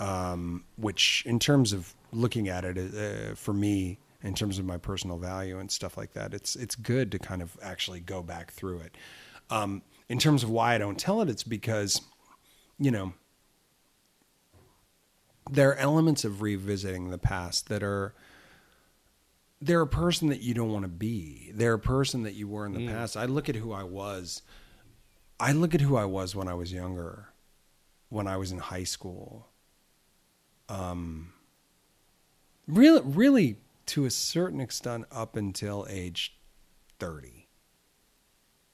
Um, 0.00 0.64
which 0.76 1.22
in 1.26 1.38
terms 1.38 1.72
of 1.72 1.94
looking 2.12 2.48
at 2.48 2.64
it 2.64 2.76
uh, 2.76 3.34
for 3.34 3.54
me 3.54 3.98
in 4.22 4.34
terms 4.34 4.58
of 4.58 4.64
my 4.64 4.78
personal 4.78 5.18
value 5.18 5.58
and 5.58 5.70
stuff 5.70 5.96
like 5.96 6.12
that. 6.12 6.34
It's 6.34 6.56
it's 6.56 6.74
good 6.74 7.10
to 7.12 7.18
kind 7.18 7.42
of 7.42 7.56
actually 7.62 8.00
go 8.00 8.22
back 8.22 8.52
through 8.52 8.78
it. 8.80 8.96
Um, 9.50 9.82
in 10.08 10.18
terms 10.18 10.42
of 10.42 10.50
why 10.50 10.74
I 10.74 10.78
don't 10.78 10.98
tell 10.98 11.20
it, 11.20 11.28
it's 11.28 11.42
because, 11.42 12.00
you 12.78 12.90
know, 12.90 13.12
there 15.50 15.70
are 15.70 15.76
elements 15.76 16.24
of 16.24 16.40
revisiting 16.42 17.10
the 17.10 17.18
past 17.18 17.68
that 17.68 17.82
are 17.82 18.14
they're 19.60 19.80
a 19.80 19.86
person 19.86 20.28
that 20.28 20.40
you 20.40 20.54
don't 20.54 20.72
want 20.72 20.84
to 20.84 20.88
be. 20.88 21.50
They're 21.54 21.74
a 21.74 21.78
person 21.78 22.24
that 22.24 22.34
you 22.34 22.48
were 22.48 22.66
in 22.66 22.72
the 22.72 22.88
past. 22.88 23.16
I 23.16 23.26
look 23.26 23.48
at 23.48 23.54
who 23.56 23.72
I 23.72 23.84
was. 23.84 24.42
I 25.38 25.52
look 25.52 25.74
at 25.74 25.80
who 25.80 25.96
I 25.96 26.04
was 26.04 26.34
when 26.34 26.48
I 26.48 26.54
was 26.54 26.72
younger, 26.72 27.28
when 28.08 28.26
I 28.26 28.36
was 28.36 28.50
in 28.50 28.58
high 28.58 28.84
school. 28.84 29.48
Um, 30.68 31.32
really, 32.66 33.02
really, 33.04 33.56
to 33.86 34.04
a 34.04 34.10
certain 34.10 34.60
extent, 34.60 35.06
up 35.10 35.36
until 35.36 35.86
age 35.88 36.36
thirty. 36.98 37.48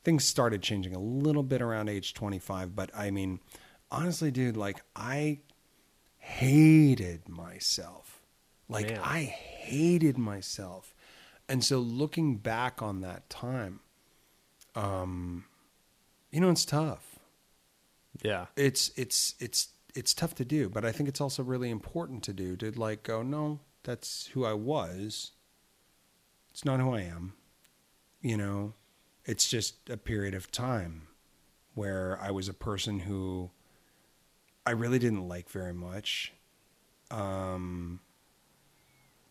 Things 0.04 0.24
started 0.24 0.62
changing 0.62 0.94
a 0.94 1.00
little 1.00 1.42
bit 1.42 1.61
around 1.61 1.88
age 1.88 2.14
twenty-five, 2.14 2.74
but 2.74 2.90
I 2.94 3.11
mean, 3.11 3.40
honestly, 3.90 4.30
dude, 4.30 4.56
like 4.56 4.82
I 4.94 5.40
hated 6.18 7.28
myself. 7.28 8.20
Like 8.68 8.90
Man. 8.90 9.00
I 9.02 9.22
hated 9.24 10.18
myself. 10.18 10.94
And 11.48 11.64
so 11.64 11.78
looking 11.78 12.36
back 12.36 12.82
on 12.82 13.00
that 13.00 13.30
time, 13.30 13.80
um, 14.74 15.46
you 16.30 16.40
know, 16.40 16.50
it's 16.50 16.66
tough. 16.66 17.18
Yeah. 18.22 18.46
It's 18.56 18.90
it's 18.96 19.34
it's 19.40 19.68
it's 19.94 20.12
tough 20.12 20.34
to 20.34 20.44
do, 20.44 20.68
but 20.68 20.84
I 20.84 20.92
think 20.92 21.09
it's 21.09 21.20
also 21.20 21.42
really 21.42 21.70
important 21.70 22.22
to 22.24 22.34
do 22.34 22.56
to 22.56 22.70
like 22.72 23.02
go, 23.02 23.22
no, 23.22 23.61
that's 23.83 24.26
who 24.29 24.45
I 24.45 24.53
was. 24.53 25.33
It's 26.51 26.64
not 26.64 26.81
who 26.81 26.95
I 26.95 27.03
am. 27.03 27.35
You 28.20 28.37
know, 28.37 28.74
it's 29.24 29.49
just 29.49 29.89
a 29.89 29.97
period 29.97 30.35
of 30.35 30.51
time 30.51 31.09
where 31.74 32.18
I 32.20 32.31
was 32.31 32.49
a 32.49 32.55
person 32.55 33.01
who 33.01 33.51
I 34.66 34.72
really 34.72 34.99
didn't 34.99 35.29
like 35.29 35.49
very 35.49 35.72
much. 35.72 36.33
Um, 37.11 38.01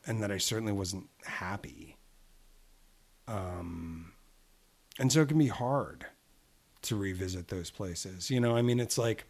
and 0.08 0.24
that 0.24 0.32
I 0.32 0.38
certainly 0.38 0.72
wasn't 0.72 1.10
happy. 1.26 1.98
Um, 3.28 4.14
and 4.98 5.12
so 5.12 5.22
it 5.22 5.28
can 5.28 5.38
be 5.38 5.48
hard 5.48 6.06
to 6.84 6.96
revisit 6.96 7.50
those 7.50 7.70
places. 7.70 8.32
You 8.32 8.40
know, 8.40 8.56
I 8.56 8.62
mean, 8.62 8.80
it's 8.80 8.98
like, 8.98 9.26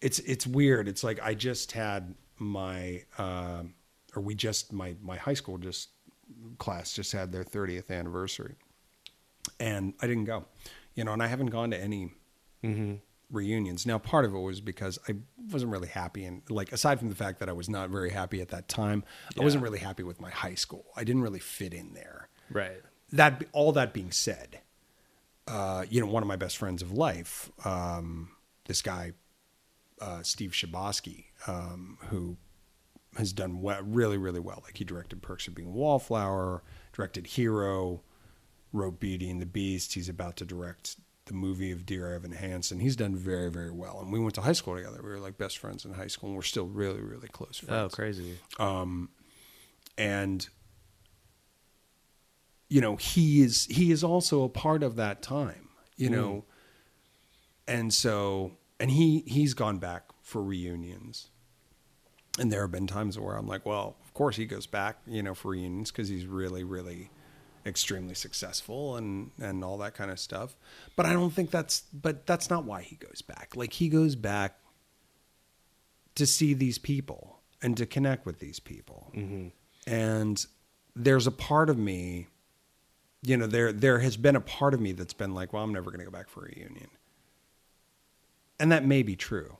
it's, 0.00 0.18
it's 0.20 0.46
weird. 0.46 0.88
It's 0.88 1.04
like 1.04 1.20
I 1.22 1.34
just 1.34 1.72
had 1.72 2.14
my, 2.38 3.02
uh, 3.18 3.62
or 4.14 4.22
we 4.22 4.34
just, 4.34 4.72
my, 4.72 4.94
my 5.02 5.16
high 5.16 5.34
school 5.34 5.58
just 5.58 5.90
class 6.58 6.92
just 6.92 7.12
had 7.12 7.32
their 7.32 7.44
30th 7.44 7.90
anniversary 7.90 8.56
and 9.60 9.94
I 10.00 10.06
didn't 10.06 10.24
go, 10.24 10.44
you 10.94 11.04
know, 11.04 11.12
and 11.12 11.22
I 11.22 11.26
haven't 11.26 11.48
gone 11.48 11.70
to 11.70 11.80
any 11.80 12.10
reunions. 13.30 13.86
Now, 13.86 13.98
part 13.98 14.24
of 14.24 14.34
it 14.34 14.38
was 14.38 14.60
because 14.60 14.98
I 15.08 15.14
wasn't 15.52 15.72
really 15.72 15.88
happy, 15.88 16.24
and 16.24 16.42
like 16.48 16.72
aside 16.72 16.98
from 16.98 17.08
the 17.08 17.14
fact 17.14 17.40
that 17.40 17.48
I 17.48 17.52
was 17.52 17.68
not 17.68 17.90
very 17.90 18.10
happy 18.10 18.40
at 18.40 18.48
that 18.48 18.68
time, 18.68 19.04
I 19.38 19.44
wasn't 19.44 19.62
really 19.62 19.78
happy 19.78 20.02
with 20.02 20.20
my 20.20 20.30
high 20.30 20.54
school. 20.54 20.86
I 20.96 21.04
didn't 21.04 21.22
really 21.22 21.40
fit 21.40 21.74
in 21.74 21.94
there. 21.94 22.28
Right. 22.50 22.82
That 23.12 23.44
all 23.52 23.72
that 23.72 23.92
being 23.92 24.10
said, 24.10 24.60
uh, 25.46 25.84
you 25.88 26.00
know, 26.00 26.06
one 26.06 26.22
of 26.22 26.26
my 26.26 26.36
best 26.36 26.56
friends 26.56 26.82
of 26.82 26.92
life, 26.92 27.50
um, 27.64 28.30
this 28.66 28.82
guy, 28.82 29.12
uh, 30.00 30.22
Steve 30.22 30.52
Chbosky, 30.52 31.24
um, 31.46 31.98
who 32.08 32.36
has 33.16 33.32
done 33.32 33.62
well, 33.62 33.82
really, 33.82 34.18
really 34.18 34.40
well. 34.40 34.60
Like 34.64 34.76
he 34.78 34.84
directed 34.84 35.22
Perks 35.22 35.48
of 35.48 35.54
Being 35.54 35.68
a 35.68 35.72
Wallflower, 35.72 36.62
directed 36.92 37.26
Hero, 37.28 38.02
wrote 38.72 39.00
Beauty 39.00 39.30
and 39.30 39.40
the 39.40 39.46
Beast. 39.46 39.94
He's 39.94 40.08
about 40.08 40.36
to 40.36 40.44
direct 40.44 40.96
the 41.24 41.32
movie 41.34 41.72
of 41.72 41.86
Dear 41.86 42.14
Evan 42.14 42.32
Hansen. 42.32 42.78
He's 42.78 42.94
done 42.94 43.16
very, 43.16 43.50
very 43.50 43.70
well. 43.70 43.98
And 44.00 44.12
we 44.12 44.20
went 44.20 44.34
to 44.36 44.42
high 44.42 44.52
school 44.52 44.76
together. 44.76 45.00
We 45.02 45.08
were 45.08 45.18
like 45.18 45.38
best 45.38 45.58
friends 45.58 45.84
in 45.84 45.94
high 45.94 46.06
school, 46.08 46.28
and 46.28 46.36
we're 46.36 46.42
still 46.42 46.66
really, 46.66 47.00
really 47.00 47.28
close 47.28 47.60
Oh, 47.64 47.88
friends. 47.88 47.94
crazy. 47.94 48.38
And 49.98 50.48
you 52.68 52.80
know, 52.80 52.96
he 52.96 53.42
is 53.42 53.66
he 53.66 53.90
is 53.92 54.04
also 54.04 54.42
a 54.42 54.48
part 54.48 54.82
of 54.82 54.96
that 54.96 55.22
time. 55.22 55.68
You 55.96 56.10
know, 56.10 56.44
and 57.66 57.94
so 57.94 58.52
and 58.78 58.90
he 58.90 59.24
he's 59.26 59.54
gone 59.54 59.78
back 59.78 60.04
for 60.22 60.42
reunions. 60.42 61.30
And 62.38 62.52
there 62.52 62.60
have 62.60 62.70
been 62.70 62.86
times 62.86 63.18
where 63.18 63.34
I'm 63.34 63.46
like, 63.46 63.64
well, 63.64 63.96
of 64.04 64.12
course 64.12 64.36
he 64.36 64.44
goes 64.44 64.66
back, 64.66 64.98
you 65.06 65.22
know, 65.22 65.34
for 65.34 65.52
reunions 65.52 65.90
because 65.90 66.08
he's 66.08 66.26
really, 66.26 66.64
really 66.64 67.10
extremely 67.64 68.14
successful 68.14 68.96
and 68.96 69.30
and 69.40 69.64
all 69.64 69.78
that 69.78 69.94
kind 69.94 70.10
of 70.10 70.20
stuff. 70.20 70.56
But 70.94 71.06
I 71.06 71.12
don't 71.12 71.30
think 71.30 71.50
that's 71.50 71.82
but 71.92 72.26
that's 72.26 72.50
not 72.50 72.64
why 72.64 72.82
he 72.82 72.96
goes 72.96 73.22
back. 73.22 73.54
Like 73.56 73.72
he 73.72 73.88
goes 73.88 74.14
back 74.14 74.58
to 76.14 76.26
see 76.26 76.54
these 76.54 76.78
people 76.78 77.40
and 77.62 77.76
to 77.76 77.86
connect 77.86 78.26
with 78.26 78.38
these 78.38 78.60
people. 78.60 79.12
Mm-hmm. 79.14 79.48
And 79.92 80.44
there's 80.94 81.26
a 81.26 81.32
part 81.32 81.70
of 81.70 81.78
me, 81.78 82.28
you 83.22 83.36
know, 83.36 83.46
there 83.46 83.72
there 83.72 83.98
has 84.00 84.16
been 84.16 84.36
a 84.36 84.40
part 84.40 84.74
of 84.74 84.80
me 84.80 84.92
that's 84.92 85.14
been 85.14 85.34
like, 85.34 85.52
well, 85.52 85.62
I'm 85.62 85.72
never 85.72 85.90
going 85.90 86.00
to 86.00 86.04
go 86.04 86.10
back 86.10 86.28
for 86.28 86.44
a 86.44 86.48
reunion. 86.48 86.88
And 88.58 88.72
that 88.72 88.84
may 88.84 89.02
be 89.02 89.16
true. 89.16 89.58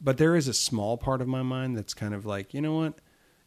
But 0.00 0.18
there 0.18 0.36
is 0.36 0.48
a 0.48 0.54
small 0.54 0.96
part 0.96 1.20
of 1.20 1.28
my 1.28 1.42
mind 1.42 1.76
that's 1.76 1.94
kind 1.94 2.14
of 2.14 2.24
like, 2.26 2.54
you 2.54 2.60
know 2.60 2.74
what? 2.74 3.00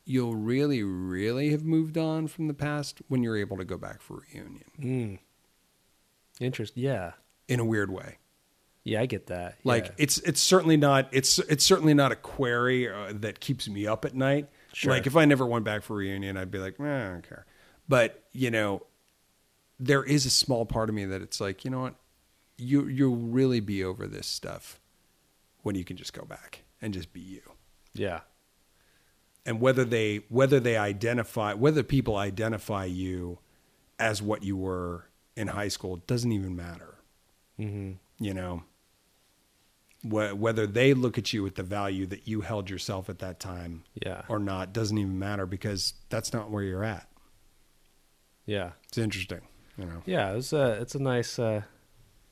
You'll 0.06 0.36
really, 0.36 0.84
really 0.84 1.52
have 1.52 1.64
moved 1.64 1.98
on 1.98 2.28
from 2.28 2.48
the 2.48 2.54
past 2.54 3.02
when 3.08 3.24
you're 3.24 3.38
able 3.38 3.58
to 3.58 3.66
go 3.66 3.78
back 3.78 4.02
for 4.02 4.24
reunion 4.34 4.64
Mm. 4.80 5.20
Interest. 6.40 6.76
Yeah. 6.76 7.14
in 7.48 7.60
a 7.60 7.66
weird 7.66 7.92
way. 7.92 8.18
Yeah, 8.84 9.02
I 9.02 9.06
get 9.06 9.28
that. 9.28 9.58
Like 9.64 9.86
Yeah. 9.88 9.92
it's 10.00 10.18
it's 10.20 10.42
certainly 10.42 10.78
not 10.78 11.08
it's 11.12 11.38
it's 11.38 11.64
certainly 11.66 11.94
not 11.94 12.12
a 12.12 12.16
query 12.16 12.90
uh, 12.90 13.12
that 13.16 13.40
keeps 13.40 13.68
me 13.70 13.86
up 13.86 14.06
at 14.06 14.16
night. 14.16 14.50
Sure. 14.74 14.92
Like 14.94 15.06
if 15.06 15.16
I 15.16 15.26
never 15.26 15.46
went 15.46 15.66
back 15.66 15.84
for 15.84 15.96
reunion, 15.98 16.36
I'd 16.38 16.50
be 16.50 16.58
like, 16.58 16.80
eh, 16.80 16.84
I 16.84 17.10
don't 17.10 17.28
care. 17.28 17.46
But 17.88 18.24
you 18.32 18.50
know, 18.50 18.84
there 19.80 20.04
is 20.04 20.26
a 20.26 20.30
small 20.32 20.66
part 20.66 20.90
of 20.90 20.96
me 20.96 21.06
that 21.06 21.22
it's 21.22 21.40
like, 21.42 21.64
you 21.64 21.70
know 21.72 21.82
what, 21.82 21.96
you 22.62 22.86
you'll 22.88 23.16
really 23.16 23.60
be 23.60 23.84
over 23.84 24.08
this 24.08 24.28
stuff 24.28 24.80
when 25.64 25.76
you 25.76 25.84
can 25.84 25.98
just 25.98 26.14
go 26.14 26.24
back 26.26 26.64
and 26.82 26.94
just 26.94 27.12
be 27.14 27.20
you. 27.22 27.42
yeah. 27.94 28.22
And 29.46 29.60
whether 29.60 29.84
they 29.84 30.18
whether 30.30 30.60
they 30.60 30.78
identify 30.78 31.54
whether 31.54 31.82
people 31.84 32.16
identify 32.16 32.86
you 32.86 33.40
as 34.00 34.22
what 34.22 34.44
you 34.44 34.56
were 34.56 35.06
in 35.36 35.48
high 35.50 35.68
school 35.68 35.98
doesn't 36.08 36.32
even 36.32 36.56
matter 36.56 36.96
Mm-hmm. 37.60 37.94
you 38.24 38.34
know 38.34 38.64
Wh- 40.04 40.34
whether 40.40 40.66
they 40.66 40.94
look 40.96 41.18
at 41.18 41.32
you 41.34 41.44
with 41.44 41.56
the 41.56 41.64
value 41.64 42.06
that 42.08 42.28
you 42.28 42.42
held 42.42 42.70
yourself 42.70 43.10
at 43.10 43.20
that 43.20 43.40
time 43.40 43.84
Yeah. 43.94 44.24
or 44.28 44.40
not 44.40 44.74
doesn't 44.74 44.98
even 44.98 45.18
matter 45.20 45.46
because 45.46 45.94
that's 46.10 46.34
not 46.34 46.50
where 46.50 46.64
you're 46.64 46.84
at 46.84 47.08
Yeah. 48.46 48.72
it's 48.88 48.98
interesting 48.98 49.42
you 49.78 49.86
know 49.86 50.02
Yeah, 50.06 50.34
it's 50.34 50.54
a 50.54 50.74
it's 50.82 50.96
a 50.96 51.00
nice 51.00 51.38
uh, 51.40 51.62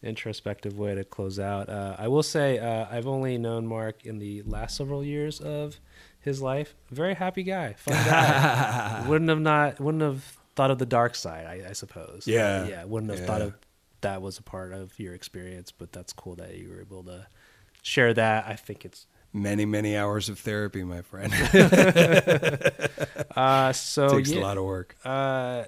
introspective 0.02 0.78
way 0.78 0.96
to 0.96 1.04
close 1.04 1.40
out. 1.40 1.70
Uh, 1.70 1.96
I 1.98 2.08
will 2.08 2.24
say 2.24 2.60
uh, 2.60 2.88
I've 2.90 3.08
only 3.08 3.38
known 3.38 3.68
Mark 3.68 4.06
in 4.06 4.20
the 4.20 4.42
last 4.44 4.78
several 4.78 5.04
years 5.04 5.40
of 5.40 5.80
his 6.20 6.42
life. 6.42 6.76
Very 6.90 7.14
happy 7.14 7.44
guy, 7.44 7.74
fun 7.74 7.96
guy. 8.06 9.06
wouldn't 9.08 9.30
have 9.30 9.42
not 9.42 9.80
wouldn't 9.80 10.04
have 10.04 10.24
thought 10.56 10.72
of 10.72 10.80
the 10.80 10.86
dark 10.86 11.16
side. 11.16 11.46
I, 11.46 11.70
I 11.70 11.74
suppose. 11.74 12.24
Yeah. 12.26 12.68
Yeah. 12.68 12.84
Wouldn't 12.86 13.12
have 13.12 13.26
thought 13.26 13.42
of 13.42 13.54
that 14.02 14.22
was 14.22 14.38
a 14.38 14.44
part 14.44 14.74
of 14.74 14.98
your 15.00 15.14
experience, 15.14 15.72
but 15.72 15.92
that's 15.92 16.14
cool 16.14 16.36
that 16.36 16.58
you 16.58 16.70
were 16.70 16.80
able 16.80 17.04
to 17.04 17.28
share 17.82 18.14
that. 18.14 18.46
I 18.48 18.56
think 18.56 18.86
it's 18.86 19.06
many 19.32 19.64
many 19.64 19.96
hours 19.96 20.28
of 20.28 20.40
therapy 20.40 20.84
my 20.84 21.04
friend 21.04 21.32
uh, 23.36 23.72
so 23.74 24.10
takes 24.10 24.32
yeah. 24.32 24.40
a 24.40 24.42
lot 24.42 24.58
of 24.58 24.64
work 24.64 24.96
Uh, 25.06 25.66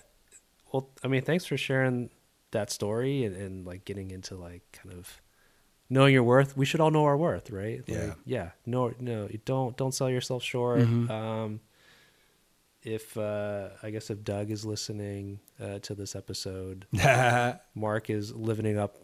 well, 0.71 0.89
I 1.03 1.07
mean, 1.07 1.21
thanks 1.21 1.45
for 1.45 1.57
sharing 1.57 2.09
that 2.51 2.69
story 2.71 3.23
and, 3.23 3.35
and 3.35 3.65
like 3.65 3.85
getting 3.85 4.11
into 4.11 4.35
like 4.35 4.63
kind 4.71 4.93
of 4.97 5.21
knowing 5.89 6.13
your 6.13 6.23
worth. 6.23 6.55
We 6.55 6.65
should 6.65 6.79
all 6.81 6.91
know 6.91 7.05
our 7.05 7.17
worth, 7.17 7.49
right? 7.51 7.79
Like, 7.87 7.97
Yeah. 7.97 8.13
yeah. 8.25 8.49
No, 8.65 8.93
no, 8.99 9.27
don't 9.45 9.75
don't 9.77 9.93
sell 9.93 10.09
yourself 10.09 10.43
short. 10.43 10.81
Um, 10.81 11.59
if 12.83 13.15
uh, 13.17 13.69
I 13.83 13.91
guess 13.91 14.09
if 14.09 14.23
Doug 14.23 14.49
is 14.49 14.65
listening 14.65 15.39
uh, 15.61 15.79
to 15.79 15.93
this 15.93 16.15
episode, 16.15 16.87
Mark 17.75 18.09
is 18.09 18.33
living 18.33 18.77
up 18.77 18.97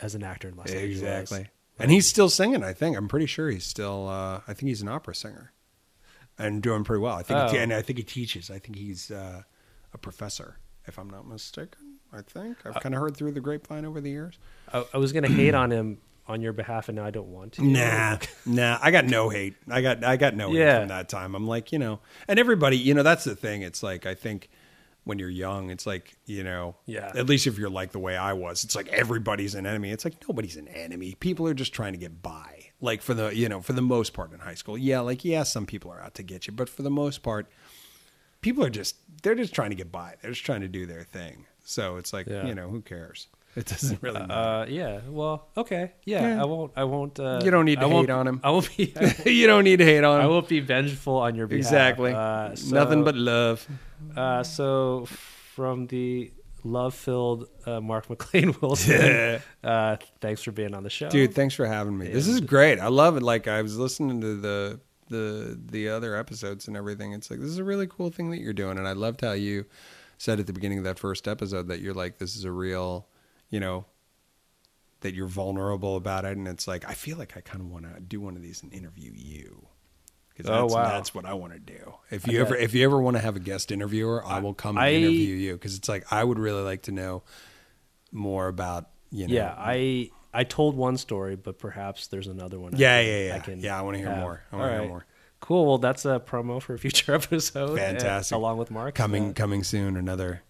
as 0.00 0.14
an 0.14 0.22
actor 0.22 0.48
in 0.48 0.56
Los 0.56 0.70
Angeles. 0.70 0.92
exactly 1.00 1.48
and 1.78 1.90
he's 1.90 2.06
still 2.06 2.30
singing 2.30 2.62
i 2.64 2.72
think 2.72 2.96
i'm 2.96 3.06
pretty 3.06 3.26
sure 3.26 3.50
he's 3.50 3.66
still 3.66 4.08
uh, 4.08 4.40
i 4.48 4.54
think 4.54 4.68
he's 4.68 4.80
an 4.80 4.88
opera 4.88 5.14
singer 5.14 5.52
and 6.38 6.62
doing 6.62 6.84
pretty 6.84 7.02
well 7.02 7.16
i 7.16 7.22
think 7.22 7.50
he, 7.50 7.58
Oh. 7.58 7.60
and 7.60 7.70
i 7.72 7.82
think 7.82 7.98
he 7.98 8.02
teaches 8.02 8.50
i 8.50 8.58
think 8.58 8.76
he's 8.76 9.10
uh, 9.10 9.42
a 9.92 9.98
professor 9.98 10.56
if 10.86 10.98
i'm 10.98 11.08
not 11.10 11.26
mistaken 11.28 11.89
i 12.12 12.20
think 12.22 12.56
i've 12.64 12.76
uh, 12.76 12.80
kind 12.80 12.94
of 12.94 13.00
heard 13.00 13.16
through 13.16 13.32
the 13.32 13.40
grapevine 13.40 13.84
over 13.84 14.00
the 14.00 14.10
years 14.10 14.38
I, 14.72 14.84
I 14.94 14.98
was 14.98 15.12
gonna 15.12 15.28
hate 15.28 15.54
on 15.54 15.70
him 15.70 15.98
on 16.28 16.40
your 16.40 16.52
behalf, 16.52 16.88
and 16.88 16.94
now 16.94 17.04
I 17.04 17.10
don't 17.10 17.26
want 17.32 17.54
to. 17.54 17.64
Nah, 17.64 18.18
nah. 18.46 18.78
I 18.80 18.92
got 18.92 19.04
no 19.04 19.30
hate. 19.30 19.56
I 19.68 19.82
got 19.82 20.04
I 20.04 20.16
got 20.16 20.36
no 20.36 20.50
hate 20.52 20.58
Yeah. 20.60 20.78
from 20.78 20.88
that 20.88 21.08
time. 21.08 21.34
I'm 21.34 21.48
like, 21.48 21.72
you 21.72 21.80
know, 21.80 21.98
and 22.28 22.38
everybody, 22.38 22.76
you 22.78 22.94
know, 22.94 23.02
that's 23.02 23.24
the 23.24 23.34
thing. 23.34 23.62
It's 23.62 23.82
like 23.82 24.06
I 24.06 24.14
think 24.14 24.48
when 25.02 25.18
you're 25.18 25.28
young, 25.28 25.70
it's 25.70 25.86
like, 25.86 26.16
you 26.26 26.44
know, 26.44 26.76
Yeah. 26.86 27.10
At 27.16 27.26
least 27.26 27.48
if 27.48 27.58
you're 27.58 27.68
like 27.68 27.90
the 27.90 27.98
way 27.98 28.16
I 28.16 28.32
was, 28.34 28.62
it's 28.62 28.76
like 28.76 28.86
everybody's 28.90 29.56
an 29.56 29.66
enemy. 29.66 29.90
It's 29.90 30.04
like 30.04 30.22
nobody's 30.28 30.56
an 30.56 30.68
enemy. 30.68 31.16
People 31.18 31.48
are 31.48 31.54
just 31.54 31.72
trying 31.72 31.94
to 31.94 31.98
get 31.98 32.22
by. 32.22 32.66
Like 32.80 33.02
for 33.02 33.12
the, 33.14 33.34
you 33.34 33.48
know, 33.48 33.60
for 33.60 33.72
the 33.72 33.82
most 33.82 34.12
part 34.12 34.32
in 34.32 34.38
high 34.38 34.54
school. 34.54 34.78
Yeah, 34.78 35.00
like 35.00 35.24
yeah, 35.24 35.42
some 35.42 35.66
people 35.66 35.90
are 35.90 36.00
out 36.00 36.14
to 36.14 36.22
get 36.22 36.46
you, 36.46 36.52
but 36.52 36.68
for 36.68 36.82
the 36.82 36.90
most 36.90 37.24
part, 37.24 37.50
people 38.40 38.62
are 38.64 38.70
just 38.70 38.94
they're 39.24 39.34
just 39.34 39.52
trying 39.52 39.70
to 39.70 39.76
get 39.76 39.90
by. 39.90 40.14
They're 40.22 40.30
just 40.30 40.44
trying 40.46 40.60
to 40.60 40.68
do 40.68 40.86
their 40.86 41.02
thing. 41.02 41.46
So 41.70 41.96
it's 41.96 42.12
like, 42.12 42.26
Yeah. 42.26 42.46
you 42.46 42.54
know, 42.54 42.68
who 42.68 42.80
cares? 42.82 43.28
It 43.56 43.66
doesn't 43.66 44.00
really 44.06 44.20
matter. 44.20 44.32
Uh, 44.32 44.66
yeah. 44.66 45.00
Well, 45.08 45.48
okay. 45.56 45.92
Yeah, 46.04 46.22
Yeah. 46.36 46.42
I 46.42 46.44
won't. 46.44 46.72
I 46.76 46.84
won't. 46.84 47.18
Uh, 47.18 47.40
You 47.44 47.50
don't 47.50 47.64
need 47.64 47.80
to 47.80 47.86
I 47.86 47.88
won't- 47.88 48.08
hate 48.08 48.14
on 48.20 48.26
him. 48.28 48.40
I 48.44 48.50
won't 48.50 48.68
be. 48.76 48.94
you 49.26 49.46
don't 49.46 49.64
need 49.64 49.78
to 49.78 49.84
hate 49.84 50.04
on 50.04 50.20
him. 50.20 50.24
I 50.26 50.28
won't 50.28 50.48
be 50.48 50.60
vengeful 50.60 51.16
on 51.16 51.34
your 51.34 51.46
behalf. 51.46 51.66
Exactly. 51.66 52.12
Uh, 52.12 52.54
so- 52.54 52.74
Nothing 52.74 53.02
but 53.04 53.16
love. 53.16 53.66
Uh, 54.16 54.42
so 54.42 55.06
from 55.54 55.86
the 55.88 56.32
love-filled 56.64 57.48
uh, 57.66 57.80
Mark 57.80 58.08
McLean 58.10 58.54
Wilson, 58.60 59.40
uh, 59.64 59.96
thanks 60.20 60.42
for 60.42 60.52
being 60.52 60.74
on 60.74 60.82
the 60.82 60.90
show, 60.90 61.08
Dude, 61.08 61.34
thanks 61.34 61.54
for 61.54 61.66
having 61.66 61.96
me. 61.96 62.08
This 62.08 62.26
is 62.28 62.40
great. 62.40 62.78
I 62.78 62.88
love 62.88 63.16
it. 63.16 63.22
Like 63.22 63.48
I 63.48 63.62
was 63.62 63.76
listening 63.78 64.20
to 64.20 64.36
the 64.40 64.80
the 65.08 65.58
the 65.70 65.88
other 65.88 66.14
episodes 66.16 66.68
and 66.68 66.76
everything. 66.76 67.12
It's 67.12 67.30
like 67.30 67.40
this 67.40 67.48
is 67.50 67.58
a 67.58 67.64
really 67.64 67.86
cool 67.86 68.10
thing 68.10 68.30
that 68.30 68.38
you're 68.40 68.52
doing, 68.52 68.78
and 68.78 68.86
I 68.86 68.92
loved 68.92 69.20
how 69.22 69.32
you 69.32 69.64
said 70.20 70.38
at 70.38 70.46
the 70.46 70.52
beginning 70.52 70.76
of 70.76 70.84
that 70.84 70.98
first 70.98 71.26
episode 71.26 71.66
that 71.68 71.80
you're 71.80 71.94
like 71.94 72.18
this 72.18 72.36
is 72.36 72.44
a 72.44 72.52
real, 72.52 73.08
you 73.48 73.58
know, 73.58 73.86
that 75.00 75.14
you're 75.14 75.26
vulnerable 75.26 75.96
about 75.96 76.26
it, 76.26 76.36
and 76.36 76.46
it's 76.46 76.68
like 76.68 76.86
I 76.86 76.92
feel 76.92 77.16
like 77.16 77.38
I 77.38 77.40
kind 77.40 77.62
of 77.62 77.70
want 77.70 77.86
to 77.92 78.00
do 78.00 78.20
one 78.20 78.36
of 78.36 78.42
these 78.42 78.62
and 78.62 78.70
interview 78.72 79.12
you. 79.14 79.66
'Cause 80.36 80.46
Oh, 80.46 80.60
that's, 80.62 80.74
wow. 80.74 80.82
that's 80.90 81.14
what 81.14 81.24
I 81.24 81.32
want 81.34 81.54
to 81.54 81.58
do. 81.58 81.94
If 82.10 82.28
I 82.28 82.32
you 82.32 82.40
ever 82.42 82.54
if 82.54 82.74
you 82.74 82.84
ever 82.84 83.00
want 83.00 83.16
to 83.16 83.22
have 83.22 83.34
a 83.34 83.40
guest 83.40 83.72
interviewer, 83.72 84.22
I 84.26 84.40
will 84.40 84.52
come 84.54 84.76
and 84.76 84.84
I- 84.84 84.92
interview 84.92 85.34
you 85.36 85.54
because 85.54 85.74
it's 85.74 85.88
like 85.88 86.10
I 86.12 86.22
would 86.22 86.38
really 86.38 86.62
like 86.62 86.82
to 86.82 86.92
know 86.92 87.22
more 88.12 88.46
about 88.48 88.90
you 89.10 89.26
know. 89.26 89.34
Yeah, 89.34 89.54
I 89.56 90.10
I 90.34 90.44
told 90.44 90.76
one 90.76 90.96
story, 90.98 91.34
but 91.36 91.58
perhaps 91.58 92.06
there's 92.08 92.26
another 92.26 92.60
one. 92.60 92.74
I 92.74 92.78
Yeah, 92.78 93.02
can- 93.02 93.06
yeah, 93.10 93.26
yeah. 93.26 93.34
I 93.34 93.38
can 93.38 93.60
Yeah, 93.60 93.78
I 93.78 93.82
wanna 93.82 93.98
hear 93.98 94.08
have. 94.08 94.18
more. 94.18 94.42
I 94.52 94.56
wanna 94.56 94.72
All 94.72 94.78
hear 94.80 94.88
more. 94.88 95.06
Cool. 95.40 95.66
Well, 95.66 95.78
that's 95.78 96.04
a 96.04 96.20
promo 96.20 96.60
for 96.62 96.74
a 96.74 96.78
future 96.78 97.14
episode. 97.20 97.76
Fantastic. 97.78 98.36
along 98.36 98.58
with 98.58 98.70
Mark 98.70 98.94
coming 98.94 99.30
Uh, 99.30 99.32
coming 99.32 99.64
soon 99.64 99.96
another 99.96 100.42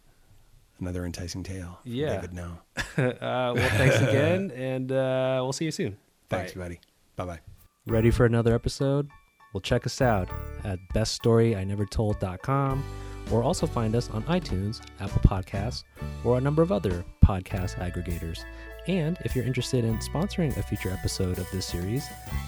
another 0.79 1.05
enticing 1.05 1.43
tale 1.43 1.79
Yeah. 1.85 2.15
david 2.17 2.33
no 2.33 2.59
uh, 2.77 3.13
well, 3.19 3.55
thanks 3.57 4.01
again, 4.01 4.51
and 4.57 4.91
uh, 4.91 5.39
we'll 5.43 5.53
see 5.53 5.67
you 5.67 5.71
soon. 5.71 5.97
thanks 6.29 6.53
Bye. 6.55 6.61
buddy 6.63 6.81
bye-bye 7.17 7.39
Ready 7.87 8.11
for 8.11 8.25
another 8.27 8.55
episode? 8.55 9.09
Well, 9.53 9.61
check 9.63 9.85
us 9.87 10.01
out 10.01 10.29
at 10.65 10.79
beststoryInevertold.com 10.95 12.85
or 13.33 13.43
also 13.43 13.67
find 13.67 13.95
us 13.95 14.11
on 14.11 14.23
iTunes, 14.25 14.81
Apple 15.01 15.21
Podcasts, 15.23 15.85
or 16.25 16.39
a 16.39 16.41
number 16.41 16.63
of 16.63 16.73
other 16.73 17.05
podcast 17.25 17.77
aggregators. 17.77 18.45
And 18.89 19.17
if 19.25 19.35
you're 19.37 19.45
interested 19.45 19.85
in 19.85 19.99
sponsoring 19.99 20.57
a 20.57 20.63
future 20.63 20.91
episode 20.91 21.39
of 21.39 21.49
this 21.53 21.67
series, 21.67 22.05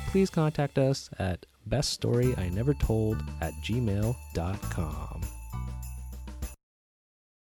please 0.09 0.29
contact 0.31 0.79
us 0.79 1.09
at 1.19 1.45
beststoryInevertold 1.69 3.23
at 3.41 3.53
gmail.com. 3.63 5.42